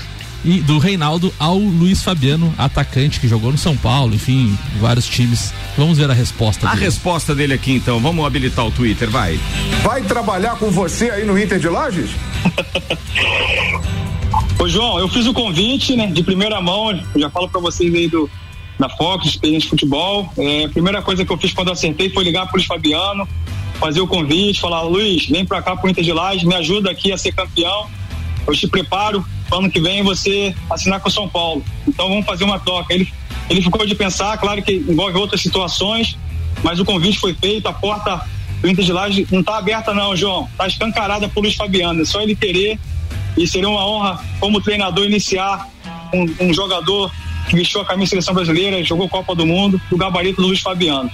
e 0.45 0.61
do 0.61 0.79
Reinaldo 0.79 1.33
ao 1.39 1.57
Luiz 1.57 2.03
Fabiano, 2.03 2.55
atacante 2.59 3.19
que 3.19 3.27
jogou 3.27 3.51
no 3.51 3.59
São 3.59 3.77
Paulo, 3.77 4.15
enfim, 4.15 4.57
vários 4.79 5.07
times. 5.07 5.53
Vamos 5.77 5.99
ver 5.99 6.11
a 6.11 6.15
resposta 6.15 6.67
a 6.67 6.73
dele. 6.73 6.83
A 6.83 6.87
resposta 6.87 7.35
dele 7.35 7.55
aqui 7.55 7.73
então, 7.73 8.01
vamos 8.01 8.25
habilitar 8.25 8.67
o 8.67 8.71
Twitter, 8.71 9.11
vai. 9.11 9.39
Vai 9.83 10.03
trabalhar 10.03 10.57
com 10.57 10.71
você 10.71 11.11
aí 11.11 11.25
no 11.25 11.39
Inter 11.39 11.59
de 11.59 11.69
Lages? 11.69 12.11
Ô 14.59 14.69
João, 14.69 14.99
eu 14.99 15.09
fiz 15.09 15.27
o 15.27 15.33
convite, 15.33 15.97
né, 15.97 16.07
de 16.07 16.23
primeira 16.23 16.61
mão, 16.61 16.99
já 17.17 17.31
falo 17.31 17.49
para 17.49 17.61
vocês 17.61 17.93
aí 17.95 18.09
do 18.09 18.31
da 18.79 18.89
Fox, 18.89 19.27
experiência 19.27 19.65
de 19.65 19.71
futebol. 19.71 20.33
É, 20.37 20.65
a 20.65 20.69
primeira 20.69 21.01
coisa 21.01 21.25
que 21.25 21.33
eu 21.33 21.39
fiz 21.39 21.53
quando 21.53 21.69
eu 21.69 21.75
acertei 21.75 22.11
foi 22.11 22.25
ligar 22.25 22.47
pro 22.47 22.57
Luiz 22.57 22.67
Fabiano, 22.67 23.29
fazer 23.79 24.01
o 24.01 24.07
convite, 24.07 24.61
falar, 24.61 24.83
Luiz, 24.83 25.29
vem 25.29 25.45
para 25.45 25.63
cá 25.63 25.77
pro 25.77 25.89
Inter 25.89 26.03
de 26.03 26.13
Lages, 26.13 26.45
me 26.45 26.55
ajuda 26.55 26.91
aqui 26.91 27.13
a 27.13 27.19
ser 27.19 27.33
campeão. 27.33 27.89
Eu 28.47 28.53
te 28.53 28.67
preparo 28.67 29.25
ano 29.53 29.71
que 29.71 29.81
vem 29.81 30.03
você 30.03 30.55
assinar 30.71 31.01
com 31.01 31.09
o 31.09 31.13
São 31.13 31.29
Paulo. 31.29 31.65
Então 31.87 32.09
vamos 32.09 32.27
fazer 32.27 32.45
uma 32.45 32.59
troca. 32.59 32.93
Ele, 32.93 33.13
ele 33.49 33.63
ficou 33.63 33.87
de 33.87 33.95
pensar, 33.95 34.37
claro 34.39 34.63
que 34.63 34.73
envolve 34.73 35.19
outras 35.19 35.41
situações, 35.41 36.19
mas 36.63 36.81
o 36.81 36.85
convite 36.85 37.19
foi 37.19 37.35
feito, 37.35 37.69
a 37.69 37.73
porta 37.73 38.27
do 38.61 38.69
Inter 38.69 38.85
de 38.85 38.93
Laje 38.93 39.27
não 39.31 39.41
está 39.41 39.59
aberta 39.59 39.93
não, 39.93 40.17
João, 40.17 40.49
está 40.53 40.67
escancarada 40.67 41.29
por 41.29 41.43
Luiz 41.43 41.55
Fabiano, 41.55 42.03
é 42.03 42.05
só 42.05 42.23
ele 42.23 42.35
querer 42.35 42.79
e 43.37 43.47
seria 43.47 43.69
uma 43.69 43.87
honra 43.87 44.25
como 44.41 44.61
treinador 44.61 45.05
iniciar 45.05 45.69
um, 46.13 46.49
um 46.49 46.55
jogador 46.55 47.13
que 47.49 47.57
vestiu 47.57 47.81
a 47.81 47.85
camisa 47.85 48.07
da 48.07 48.11
seleção 48.11 48.35
brasileira, 48.35 48.83
jogou 48.83 49.09
Copa 49.09 49.35
do 49.35 49.45
Mundo, 49.45 49.81
do 49.91 49.97
gabarito 49.97 50.41
do 50.41 50.49
Luiz 50.49 50.61
Fabiano. 50.61 51.11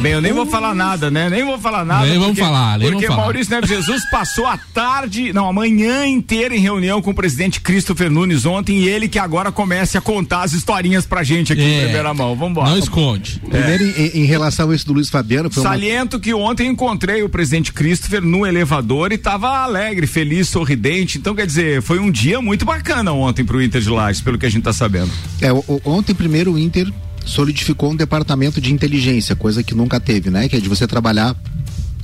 Bem, 0.00 0.12
eu 0.12 0.20
nem 0.20 0.32
vou 0.32 0.46
falar 0.46 0.74
nada, 0.74 1.10
né? 1.10 1.28
Nem 1.28 1.44
vou 1.44 1.58
falar 1.58 1.84
nada. 1.84 2.06
Nem 2.06 2.14
porque, 2.14 2.24
vamos 2.24 2.38
falar, 2.38 2.78
nem 2.78 2.90
Porque 2.90 3.06
vamos 3.06 3.22
Maurício 3.22 3.52
Neves 3.52 3.68
Jesus 3.68 4.08
passou 4.10 4.46
a 4.46 4.56
tarde, 4.56 5.32
não, 5.32 5.48
a 5.48 5.52
manhã 5.52 6.06
inteira 6.06 6.54
em 6.54 6.60
reunião 6.60 7.02
com 7.02 7.10
o 7.10 7.14
presidente 7.14 7.60
Christopher 7.60 8.10
Nunes 8.10 8.46
ontem 8.46 8.78
e 8.78 8.88
ele 8.88 9.08
que 9.08 9.18
agora 9.18 9.50
comece 9.50 9.98
a 9.98 10.00
contar 10.00 10.42
as 10.42 10.52
historinhas 10.52 11.04
pra 11.04 11.24
gente 11.24 11.52
aqui 11.52 11.62
é, 11.62 11.78
em 11.78 11.82
primeira 11.84 12.14
mão. 12.14 12.36
Vambora. 12.36 12.70
Não 12.70 12.78
esconde. 12.78 13.40
É. 13.46 13.48
Primeiro, 13.48 13.84
em, 13.84 14.22
em, 14.22 14.24
relação 14.24 14.70
a 14.70 14.74
isso 14.74 14.86
do 14.86 14.92
Luiz 14.92 15.08
Fabiano. 15.08 15.52
Saliento 15.52 16.16
uma... 16.16 16.22
que 16.22 16.32
ontem 16.32 16.68
encontrei 16.68 17.22
o 17.22 17.28
presidente 17.28 17.72
Christopher 17.72 18.22
no 18.22 18.46
elevador 18.46 19.12
e 19.12 19.18
tava 19.18 19.48
alegre, 19.64 20.06
feliz, 20.06 20.48
sorridente. 20.48 21.18
Então, 21.18 21.34
quer 21.34 21.46
dizer, 21.46 21.82
foi 21.82 21.98
um 21.98 22.10
dia 22.10 22.40
muito 22.40 22.64
bacana 22.64 23.12
ontem 23.12 23.44
pro 23.44 23.60
Inter 23.62 23.80
de 23.80 23.90
Lages, 23.90 24.20
pelo 24.20 24.38
que 24.38 24.46
a 24.46 24.50
gente 24.50 24.62
tá 24.62 24.72
sabendo. 24.72 25.10
É, 25.40 25.48
ontem 25.84 26.14
primeiro 26.14 26.52
o 26.52 26.58
Inter 26.58 26.92
solidificou 27.28 27.92
um 27.92 27.96
departamento 27.96 28.60
de 28.60 28.72
inteligência, 28.72 29.36
coisa 29.36 29.62
que 29.62 29.74
nunca 29.74 30.00
teve, 30.00 30.30
né? 30.30 30.48
Que 30.48 30.56
é 30.56 30.60
de 30.60 30.68
você 30.68 30.86
trabalhar 30.86 31.36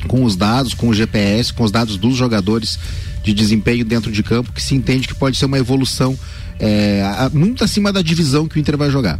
com 0.06 0.22
os 0.22 0.36
dados, 0.36 0.74
com 0.74 0.88
o 0.88 0.94
GPS, 0.94 1.52
com 1.52 1.64
os 1.64 1.72
dados 1.72 1.96
dos 1.96 2.14
jogadores 2.14 2.78
de 3.22 3.32
desempenho 3.32 3.86
dentro 3.86 4.12
de 4.12 4.22
campo, 4.22 4.52
que 4.52 4.62
se 4.62 4.74
entende 4.74 5.08
que 5.08 5.14
pode 5.14 5.38
ser 5.38 5.46
uma 5.46 5.58
evolução 5.58 6.16
é, 6.60 7.02
muito 7.32 7.64
acima 7.64 7.90
da 7.90 8.02
divisão 8.02 8.46
que 8.46 8.58
o 8.58 8.60
Inter 8.60 8.76
vai 8.76 8.90
jogar. 8.90 9.18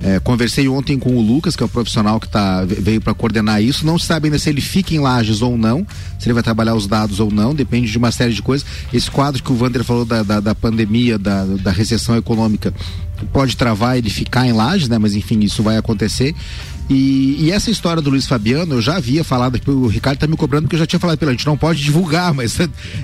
É, 0.00 0.18
conversei 0.20 0.68
ontem 0.68 0.98
com 0.98 1.16
o 1.16 1.20
Lucas, 1.20 1.56
que 1.56 1.62
é 1.62 1.66
o 1.66 1.68
profissional 1.68 2.20
que 2.20 2.28
tá, 2.28 2.64
veio 2.64 3.00
para 3.00 3.14
coordenar 3.14 3.62
isso. 3.62 3.86
Não 3.86 3.98
se 3.98 4.06
sabe 4.06 4.26
ainda 4.26 4.38
se 4.38 4.50
ele 4.50 4.60
fica 4.60 4.94
em 4.94 4.98
Lages 4.98 5.40
ou 5.40 5.56
não, 5.56 5.86
se 6.18 6.26
ele 6.26 6.34
vai 6.34 6.42
trabalhar 6.42 6.74
os 6.74 6.86
dados 6.86 7.20
ou 7.20 7.30
não, 7.30 7.54
depende 7.54 7.90
de 7.90 7.96
uma 7.96 8.10
série 8.10 8.34
de 8.34 8.42
coisas. 8.42 8.66
Esse 8.92 9.10
quadro 9.10 9.42
que 9.42 9.50
o 9.50 9.54
Vander 9.54 9.82
falou 9.84 10.04
da, 10.04 10.22
da, 10.22 10.40
da 10.40 10.54
pandemia, 10.54 11.18
da, 11.18 11.44
da 11.44 11.70
recessão 11.70 12.16
econômica, 12.16 12.72
pode 13.32 13.56
travar 13.56 13.96
ele 13.96 14.10
ficar 14.10 14.46
em 14.46 14.52
Lages, 14.52 14.88
né? 14.88 14.98
Mas 14.98 15.14
enfim, 15.14 15.40
isso 15.40 15.62
vai 15.62 15.76
acontecer. 15.76 16.34
E, 16.88 17.36
e, 17.40 17.50
essa 17.50 17.70
história 17.70 18.02
do 18.02 18.10
Luiz 18.10 18.26
Fabiano, 18.26 18.74
eu 18.74 18.82
já 18.82 18.96
havia 18.96 19.24
falado, 19.24 19.58
o 19.66 19.86
Ricardo 19.86 20.18
tá 20.18 20.26
me 20.26 20.36
cobrando 20.36 20.68
que 20.68 20.74
eu 20.74 20.78
já 20.78 20.86
tinha 20.86 21.00
falado 21.00 21.16
pela 21.16 21.30
gente, 21.30 21.46
não 21.46 21.56
pode 21.56 21.82
divulgar, 21.82 22.32
mas 22.34 22.58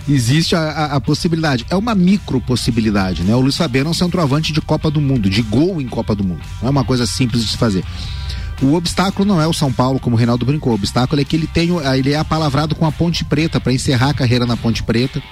existe 0.09 0.55
a, 0.55 0.61
a, 0.61 0.85
a, 0.97 1.01
possibilidade. 1.01 1.65
É 1.71 1.77
uma 1.77 1.95
micro 1.95 2.41
possibilidade, 2.43 3.23
né? 3.23 3.35
O 3.35 3.41
Luiz 3.41 3.57
Fabiano 3.57 3.89
é 3.89 3.91
um 3.91 3.95
centroavante 3.95 4.53
de 4.53 4.61
Copa 4.61 4.91
do 4.91 5.01
Mundo, 5.01 5.31
de 5.31 5.41
gol 5.41 5.81
em 5.81 5.89
Copa 5.89 6.15
do 6.15 6.23
Mundo. 6.23 6.43
Não 6.61 6.69
é 6.69 6.71
uma 6.71 6.85
coisa 6.85 7.07
simples 7.07 7.43
de 7.43 7.53
se 7.53 7.57
fazer. 7.57 7.83
O 8.63 8.75
obstáculo 8.75 9.27
não 9.27 9.41
é 9.41 9.47
o 9.47 9.55
São 9.55 9.73
Paulo, 9.73 9.99
como 9.99 10.15
o 10.15 10.19
Reinaldo 10.19 10.45
brincou. 10.45 10.73
O 10.73 10.75
obstáculo 10.75 11.21
é 11.21 11.25
que 11.25 11.35
ele 11.35 11.47
tem, 11.47 11.71
ele 11.97 12.13
é 12.13 12.17
apalavrado 12.19 12.75
com 12.75 12.85
a 12.85 12.93
Ponte 12.93 13.25
Preta 13.25 13.59
para 13.59 13.73
encerrar 13.73 14.11
a 14.11 14.15
carreira 14.15 14.45
na 14.45 14.57
Ponte 14.57 14.83
Preta 14.83 15.23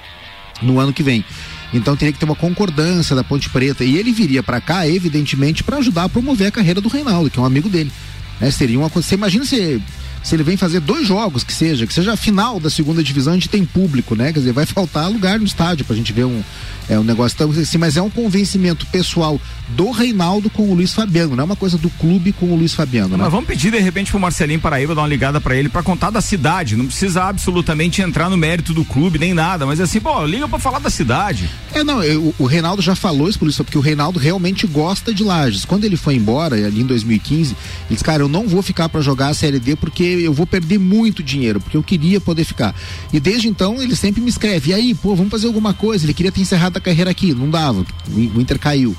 no 0.63 0.79
ano 0.79 0.91
que 0.91 1.03
vem. 1.03 1.23
Então 1.71 1.95
teria 1.95 2.11
que 2.11 2.17
ter 2.17 2.25
uma 2.25 2.35
concordância 2.35 3.15
da 3.15 3.23
Ponte 3.23 3.47
Preta. 3.51 3.83
E 3.83 3.97
ele 3.97 4.11
viria 4.11 4.41
para 4.41 4.59
cá, 4.59 4.87
evidentemente, 4.87 5.63
para 5.63 5.77
ajudar 5.77 6.05
a 6.05 6.09
promover 6.09 6.47
a 6.47 6.51
carreira 6.51 6.81
do 6.81 6.89
Reinaldo, 6.89 7.29
que 7.29 7.37
é 7.37 7.41
um 7.41 7.45
amigo 7.45 7.69
dele. 7.69 7.91
Né? 8.39 8.51
Seria 8.51 8.79
uma 8.79 8.89
coisa. 8.89 9.07
Você 9.07 9.15
imagina 9.15 9.45
se 9.45 9.81
se 10.23 10.35
ele 10.35 10.43
vem 10.43 10.57
fazer 10.57 10.79
dois 10.79 11.07
jogos 11.07 11.43
que 11.43 11.53
seja, 11.53 11.87
que 11.87 11.93
seja 11.93 12.13
a 12.13 12.17
final 12.17 12.59
da 12.59 12.69
segunda 12.69 13.03
divisão, 13.03 13.33
a 13.33 13.35
gente 13.35 13.49
tem 13.49 13.65
público, 13.65 14.15
né? 14.15 14.33
Quer 14.33 14.39
dizer, 14.39 14.53
vai 14.53 14.65
faltar 14.65 15.09
lugar 15.09 15.39
no 15.39 15.45
estádio 15.45 15.85
pra 15.85 15.95
gente 15.95 16.11
ver 16.11 16.25
um, 16.25 16.43
é 16.89 16.99
um 16.99 17.03
negócio 17.03 17.37
tão 17.37 17.49
assim, 17.51 17.77
mas 17.77 17.95
é 17.95 18.01
um 18.01 18.09
convencimento 18.09 18.85
pessoal 18.87 19.39
do 19.69 19.91
Reinaldo 19.91 20.49
com 20.49 20.63
o 20.63 20.73
Luiz 20.73 20.93
Fabiano, 20.93 21.35
não 21.35 21.43
é 21.43 21.45
uma 21.45 21.55
coisa 21.55 21.77
do 21.77 21.89
clube 21.91 22.33
com 22.33 22.47
o 22.47 22.55
Luiz 22.55 22.73
Fabiano, 22.73 23.09
né? 23.09 23.17
Mas 23.17 23.31
vamos 23.31 23.47
pedir 23.47 23.71
de 23.71 23.79
repente 23.79 24.09
pro 24.09 24.19
Marcelinho 24.19 24.59
Paraíba 24.59 24.95
dar 24.95 25.01
uma 25.01 25.07
ligada 25.07 25.39
para 25.39 25.55
ele 25.55 25.69
para 25.69 25.83
contar 25.83 26.09
da 26.09 26.21
cidade, 26.21 26.75
não 26.75 26.87
precisa 26.87 27.23
absolutamente 27.23 28.01
entrar 28.01 28.29
no 28.29 28.37
mérito 28.37 28.73
do 28.73 28.83
clube 28.83 29.19
nem 29.19 29.33
nada, 29.33 29.65
mas 29.65 29.79
assim, 29.79 29.99
pô, 29.99 30.25
liga 30.25 30.47
para 30.47 30.57
falar 30.57 30.79
da 30.79 30.89
cidade. 30.89 31.49
É, 31.73 31.83
não, 31.83 32.03
eu, 32.03 32.33
o 32.39 32.45
Reinaldo 32.45 32.81
já 32.81 32.95
falou 32.95 33.29
isso 33.29 33.37
por 33.37 33.47
isso, 33.47 33.63
porque 33.63 33.77
o 33.77 33.81
Reinaldo 33.81 34.17
realmente 34.17 34.65
gosta 34.65 35.13
de 35.13 35.23
Lages. 35.23 35.65
Quando 35.65 35.83
ele 35.83 35.95
foi 35.95 36.15
embora 36.15 36.55
ali 36.55 36.81
em 36.81 36.85
2015, 36.85 37.51
ele 37.51 37.57
disse, 37.91 38.03
cara, 38.03 38.23
eu 38.23 38.27
não 38.27 38.47
vou 38.47 38.63
ficar 38.63 38.89
para 38.89 39.01
jogar 39.01 39.27
a 39.27 39.33
Série 39.33 39.59
D 39.59 39.75
porque 39.75 40.08
eu 40.09 40.33
vou 40.33 40.45
perder 40.45 40.77
muito 40.77 41.21
dinheiro, 41.21 41.59
porque 41.59 41.77
eu 41.77 41.83
queria 41.83 42.19
poder 42.19 42.43
ficar. 42.43 42.75
E 43.11 43.19
desde 43.19 43.47
então 43.47 43.81
ele 43.81 43.95
sempre 43.95 44.21
me 44.21 44.29
escreve, 44.29 44.71
e 44.71 44.73
aí, 44.73 44.95
pô, 44.95 45.15
vamos 45.15 45.31
fazer 45.31 45.47
alguma 45.47 45.73
coisa. 45.73 46.05
Ele 46.05 46.13
queria 46.13 46.31
ter 46.31 46.41
encerrado 46.41 46.77
a 46.77 46.81
carreira 46.81 47.11
aqui, 47.11 47.33
não 47.33 47.49
dava, 47.49 47.85
o 48.09 48.41
Inter 48.41 48.59
caiu. 48.59 48.95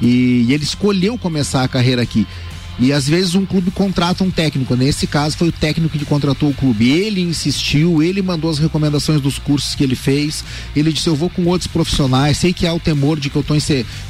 E, 0.00 0.46
e 0.48 0.52
ele 0.52 0.64
escolheu 0.64 1.18
começar 1.18 1.64
a 1.64 1.68
carreira 1.68 2.02
aqui. 2.02 2.26
E 2.78 2.92
às 2.92 3.08
vezes 3.08 3.34
um 3.34 3.44
clube 3.44 3.70
contrata 3.70 4.22
um 4.22 4.30
técnico. 4.30 4.76
Nesse 4.76 5.06
caso 5.06 5.36
foi 5.36 5.48
o 5.48 5.52
técnico 5.52 5.98
que 5.98 6.04
contratou 6.04 6.50
o 6.50 6.54
clube. 6.54 6.90
Ele 6.90 7.20
insistiu, 7.20 8.02
ele 8.02 8.22
mandou 8.22 8.50
as 8.50 8.58
recomendações 8.58 9.20
dos 9.20 9.38
cursos 9.38 9.74
que 9.74 9.82
ele 9.82 9.96
fez. 9.96 10.44
Ele 10.76 10.92
disse: 10.92 11.08
Eu 11.08 11.16
vou 11.16 11.28
com 11.28 11.44
outros 11.46 11.66
profissionais. 11.66 12.38
Sei 12.38 12.52
que 12.52 12.66
há 12.66 12.72
o 12.72 12.80
temor 12.80 13.18
de 13.18 13.28
que 13.30 13.36
eu 13.36 13.40
estou 13.40 13.56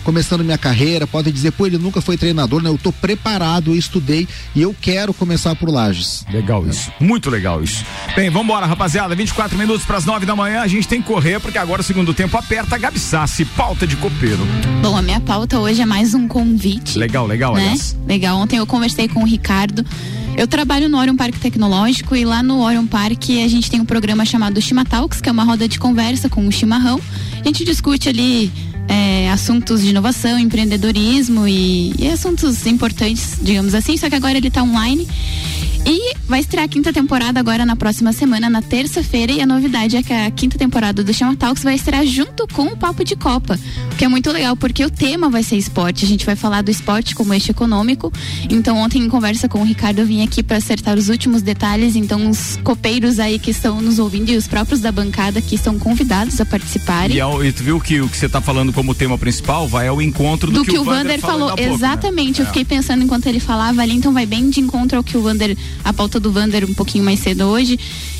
começando 0.04 0.44
minha 0.44 0.58
carreira. 0.58 1.06
Podem 1.06 1.32
dizer: 1.32 1.52
Pô, 1.52 1.66
ele 1.66 1.78
nunca 1.78 2.00
foi 2.00 2.16
treinador. 2.16 2.62
Né? 2.62 2.68
Eu 2.68 2.74
estou 2.74 2.92
preparado, 2.92 3.70
eu 3.70 3.76
estudei 3.76 4.28
e 4.54 4.60
eu 4.60 4.74
quero 4.78 5.14
começar 5.14 5.54
por 5.54 5.70
Lages. 5.70 6.24
Legal 6.30 6.66
isso. 6.66 6.92
Muito 7.00 7.30
legal 7.30 7.62
isso. 7.62 7.84
Bem, 8.14 8.28
vamos 8.28 8.46
embora, 8.46 8.66
rapaziada. 8.66 9.14
24 9.14 9.56
minutos 9.56 9.86
para 9.86 9.96
as 9.96 10.04
9 10.04 10.26
da 10.26 10.36
manhã. 10.36 10.60
A 10.60 10.68
gente 10.68 10.86
tem 10.86 11.00
que 11.00 11.08
correr 11.08 11.40
porque 11.40 11.58
agora 11.58 11.80
o 11.80 11.84
segundo 11.84 12.12
tempo 12.12 12.36
aperta. 12.36 12.76
Gabi 12.76 12.98
Sassi, 12.98 13.44
pauta 13.44 13.86
de 13.86 13.96
copeiro. 13.96 14.46
Bom, 14.82 14.96
a 14.96 15.02
minha 15.02 15.20
pauta 15.20 15.58
hoje 15.58 15.80
é 15.80 15.86
mais 15.86 16.14
um 16.14 16.28
convite. 16.28 16.98
Legal, 16.98 17.26
legal, 17.26 17.54
né? 17.54 17.62
aliás. 17.62 17.96
Legal. 18.06 18.36
Ontem 18.38 18.57
eu 18.58 18.66
conversei 18.66 19.08
com 19.08 19.20
o 19.20 19.24
Ricardo. 19.24 19.84
Eu 20.36 20.46
trabalho 20.46 20.88
no 20.88 20.98
Orion 20.98 21.16
Parque 21.16 21.38
Tecnológico 21.38 22.14
e 22.14 22.24
lá 22.24 22.42
no 22.42 22.60
Orion 22.60 22.86
Parque 22.86 23.42
a 23.42 23.48
gente 23.48 23.70
tem 23.70 23.80
um 23.80 23.84
programa 23.84 24.24
chamado 24.24 24.60
Shima 24.60 24.84
Talks, 24.84 25.20
que 25.20 25.28
é 25.28 25.32
uma 25.32 25.44
roda 25.44 25.66
de 25.66 25.78
conversa 25.78 26.28
com 26.28 26.46
o 26.46 26.52
chimarrão. 26.52 27.00
A 27.40 27.44
gente 27.44 27.64
discute 27.64 28.08
ali 28.08 28.52
é, 28.88 29.30
assuntos 29.30 29.82
de 29.82 29.90
inovação, 29.90 30.38
empreendedorismo 30.38 31.46
e, 31.46 31.92
e, 31.98 32.08
assuntos 32.08 32.66
importantes, 32.66 33.38
digamos 33.40 33.74
assim, 33.74 33.96
só 33.96 34.08
que 34.08 34.14
agora 34.14 34.38
ele 34.38 34.48
está 34.48 34.62
online. 34.62 35.06
E 35.86 36.14
vai 36.26 36.40
estrear 36.40 36.66
a 36.66 36.68
quinta 36.68 36.92
temporada 36.92 37.40
agora 37.40 37.64
na 37.64 37.74
próxima 37.74 38.12
semana, 38.12 38.50
na 38.50 38.60
terça-feira. 38.60 39.32
E 39.32 39.40
a 39.40 39.46
novidade 39.46 39.96
é 39.96 40.02
que 40.02 40.12
a 40.12 40.30
quinta 40.30 40.58
temporada 40.58 41.02
do 41.02 41.14
Chama 41.14 41.34
Talks 41.34 41.62
vai 41.62 41.76
estrear 41.76 42.04
junto 42.04 42.46
com 42.48 42.64
o 42.64 42.76
Papo 42.76 43.02
de 43.02 43.16
Copa. 43.16 43.58
Que 43.96 44.04
é 44.04 44.08
muito 44.08 44.30
legal, 44.30 44.54
porque 44.54 44.84
o 44.84 44.90
tema 44.90 45.30
vai 45.30 45.42
ser 45.42 45.56
esporte. 45.56 46.04
A 46.04 46.08
gente 46.08 46.26
vai 46.26 46.36
falar 46.36 46.60
do 46.60 46.70
esporte 46.70 47.14
como 47.14 47.32
eixo 47.32 47.50
econômico. 47.50 48.12
Então, 48.50 48.76
ontem, 48.76 49.02
em 49.02 49.08
conversa 49.08 49.48
com 49.48 49.60
o 49.60 49.64
Ricardo, 49.64 50.00
eu 50.00 50.06
vim 50.06 50.22
aqui 50.22 50.42
para 50.42 50.58
acertar 50.58 50.98
os 50.98 51.08
últimos 51.08 51.40
detalhes. 51.40 51.96
Então, 51.96 52.28
os 52.28 52.58
copeiros 52.62 53.18
aí 53.18 53.38
que 53.38 53.50
estão 53.50 53.80
nos 53.80 53.98
ouvindo 53.98 54.30
e 54.30 54.36
os 54.36 54.46
próprios 54.46 54.80
da 54.80 54.92
bancada 54.92 55.40
que 55.40 55.54
estão 55.54 55.78
convidados 55.78 56.38
a 56.38 56.44
participarem. 56.44 57.16
E, 57.16 57.46
e 57.46 57.52
tu 57.52 57.62
viu 57.62 57.80
que 57.80 58.00
o 58.00 58.08
que 58.10 58.16
você 58.16 58.26
está 58.26 58.42
falando 58.42 58.74
como 58.78 58.94
tema 58.94 59.18
principal 59.18 59.66
vai 59.66 59.88
ao 59.88 60.00
encontro 60.00 60.52
do, 60.52 60.60
do 60.60 60.64
que, 60.64 60.70
que, 60.70 60.78
o 60.78 60.84
Vander, 60.84 61.18
falou. 61.18 61.48
falou. 61.48 61.74
Exatamente. 61.74 62.38
Né? 62.38 62.44
Eu 62.44 62.46
fiquei 62.46 62.64
pensando 62.64 63.02
enquanto 63.02 63.26
ele 63.26 63.40
falava 63.40 63.82
ali, 63.82 63.92
então 63.92 64.12
vai 64.12 64.24
bem 64.24 64.48
de 64.50 64.60
encontro 64.60 64.96
ao 64.96 65.02
que 65.02 65.16
o 65.16 65.20
Vander 65.20 65.58
a 65.82 65.92
pauta 65.92 66.20
do 66.20 66.30
Vander 66.30 66.64
um 66.64 66.72
pouquinho 66.72 67.02
mais 67.02 67.18
cedo 67.18 67.46
hoje. 67.46 67.76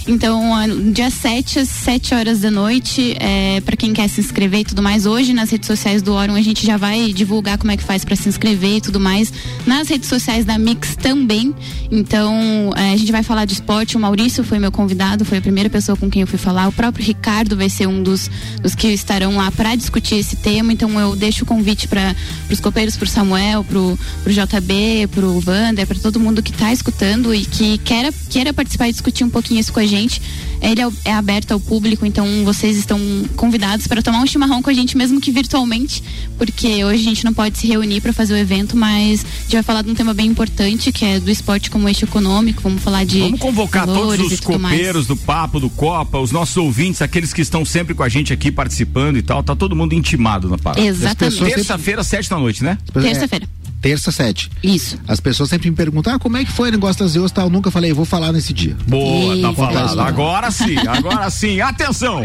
Então, 0.09 0.43
dia 0.91 1.11
7 1.11 1.59
às 1.59 1.69
7 1.69 2.15
horas 2.15 2.41
da 2.41 2.51
noite, 2.51 3.15
é, 3.21 3.61
para 3.61 3.77
quem 3.77 3.93
quer 3.93 4.09
se 4.09 4.23
inscrever 4.23 4.61
e 4.61 4.65
tudo 4.65 4.83
mais, 4.83 5.05
hoje 5.05 5.35
nas 5.35 5.51
redes 5.51 5.67
sociais 5.67 6.01
do 6.01 6.15
Orum 6.15 6.35
a 6.35 6.41
gente 6.41 6.65
já 6.65 6.79
vai 6.79 7.13
divulgar 7.13 7.59
como 7.59 7.73
é 7.73 7.77
que 7.77 7.83
faz 7.83 8.07
para 8.07 8.17
se 8.17 8.27
inscrever 8.27 8.77
e 8.77 8.81
tudo 8.81 8.99
mais. 8.99 9.31
Nas 9.67 9.87
redes 9.87 10.09
sociais 10.09 10.47
da 10.47 10.59
Mix 10.59 10.97
também. 10.97 11.55
Então, 11.91 12.73
é, 12.75 12.95
a 12.95 12.97
gente 12.97 13.13
vai 13.13 13.23
falar 13.23 13.45
de 13.45 13.53
esporte. 13.53 13.99
O 13.99 14.01
Maurício 14.01 14.43
foi 14.43 14.59
meu 14.59 14.73
convidado, 14.73 15.27
foi 15.27 15.39
a 15.39 15.43
primeira 15.43 15.69
pessoa 15.69 15.95
com 15.95 16.09
quem 16.09 16.23
eu 16.23 16.27
fui 16.27 16.39
falar. 16.39 16.69
O 16.69 16.73
próprio 16.73 17.05
Ricardo 17.05 17.55
vai 17.55 17.69
ser 17.69 17.87
um 17.87 18.03
dos, 18.03 18.31
dos 18.63 18.75
que 18.75 18.89
estarão 18.89 19.37
lá 19.37 19.53
para 19.53 19.75
discutir 19.75 20.15
esse 20.15 20.37
tema. 20.37 20.73
Então, 20.73 20.99
eu 20.99 21.15
deixo 21.17 21.45
o 21.45 21.47
convite 21.47 21.87
para 21.87 22.17
os 22.51 22.61
copeiros, 22.61 22.97
para 22.97 23.09
Samuel, 23.09 23.63
para 23.63 23.79
o 23.79 23.99
JB, 24.27 25.09
para 25.09 25.27
o 25.27 25.39
Vander, 25.39 25.87
para 25.87 25.99
todo 25.99 26.19
mundo 26.19 26.43
que 26.43 26.51
está 26.51 26.73
escutando 26.73 27.35
e 27.35 27.45
que 27.45 27.77
queira, 27.77 28.11
queira 28.31 28.55
participar 28.55 28.89
e 28.89 28.93
discutir 28.93 29.23
um 29.23 29.31
pouquinho 29.31 29.61
isso 29.61 29.71
com 29.71 29.81
a 29.81 29.87
gente 29.87 29.98
gente. 29.99 30.21
Ele 30.61 30.81
é, 30.81 30.89
é 31.05 31.13
aberto 31.13 31.53
ao 31.53 31.61
público, 31.61 32.05
então 32.05 32.27
vocês 32.45 32.77
estão 32.77 32.99
convidados 33.37 33.87
para 33.87 34.03
tomar 34.03 34.21
um 34.21 34.27
chimarrão 34.27 34.63
com 34.63 34.71
a 34.71 34.75
gente, 34.75 34.97
mesmo 34.97 35.21
que 35.21 35.31
virtualmente, 35.31 36.03
porque 36.37 36.85
hoje 36.85 37.03
a 37.03 37.05
gente 37.05 37.25
não 37.25 37.33
pode 37.33 37.59
se 37.59 37.67
reunir 37.67 38.01
para 38.01 38.13
fazer 38.13 38.35
o 38.35 38.37
evento, 38.37 38.77
mas 38.77 39.25
a 39.25 39.43
gente 39.43 39.53
vai 39.53 39.63
falar 39.63 39.83
de 39.83 39.91
um 39.91 39.95
tema 39.95 40.13
bem 40.13 40.27
importante, 40.27 40.91
que 40.91 41.05
é 41.05 41.21
do 41.21 41.31
esporte 41.31 41.71
como 41.71 41.89
eixo 41.89 42.05
econômico. 42.05 42.63
Vamos 42.63 42.83
falar 42.83 43.05
de. 43.05 43.21
Vamos 43.21 43.41
convocar 43.41 43.87
todos 43.87 44.33
os 44.33 44.41
copeiros 44.41 45.07
do 45.07 45.17
Papo, 45.17 45.61
do 45.61 45.71
Copa, 45.71 46.19
os 46.19 46.33
nossos 46.33 46.57
ouvintes, 46.57 47.03
aqueles 47.03 47.33
que 47.33 47.41
estão 47.41 47.65
sempre 47.65 47.95
com 47.95 48.03
a 48.03 48.09
gente 48.09 48.33
aqui 48.33 48.51
participando 48.51 49.17
e 49.17 49.23
tal. 49.23 49.43
Tá 49.43 49.55
todo 49.55 49.77
mundo 49.77 49.95
intimado 49.95 50.49
na 50.49 50.59
parada. 50.59 50.85
Exatamente. 50.85 51.45
Terça-feira, 51.45 52.03
sete 52.03 52.29
da 52.29 52.39
noite, 52.39 52.65
né? 52.65 52.79
Terça-feira 52.93 53.47
terça, 53.81 54.11
sete. 54.11 54.51
Isso. 54.63 54.99
As 55.07 55.21
pessoas 55.21 55.49
sempre 55.49 55.71
me 55.71 55.77
perguntam, 55.77 56.15
ah, 56.15 56.19
como 56.19 56.37
é 56.37 56.45
que 56.45 56.51
foi 56.51 56.69
o 56.69 56.73
negócio 56.73 57.05
das 57.05 57.15
EOS 57.15 57.33
tal? 57.33 57.47
Eu 57.47 57.51
nunca 57.51 57.71
falei, 57.71 57.93
vou 57.93 58.05
falar 58.05 58.33
nesse 58.33 58.53
dia. 58.53 58.77
Boa, 58.87 59.41
tá 59.41 59.53
falando. 59.53 60.01
Agora 60.01 60.51
sim, 60.51 60.77
agora 60.87 61.31
sim. 61.31 61.61
Atenção! 61.61 62.23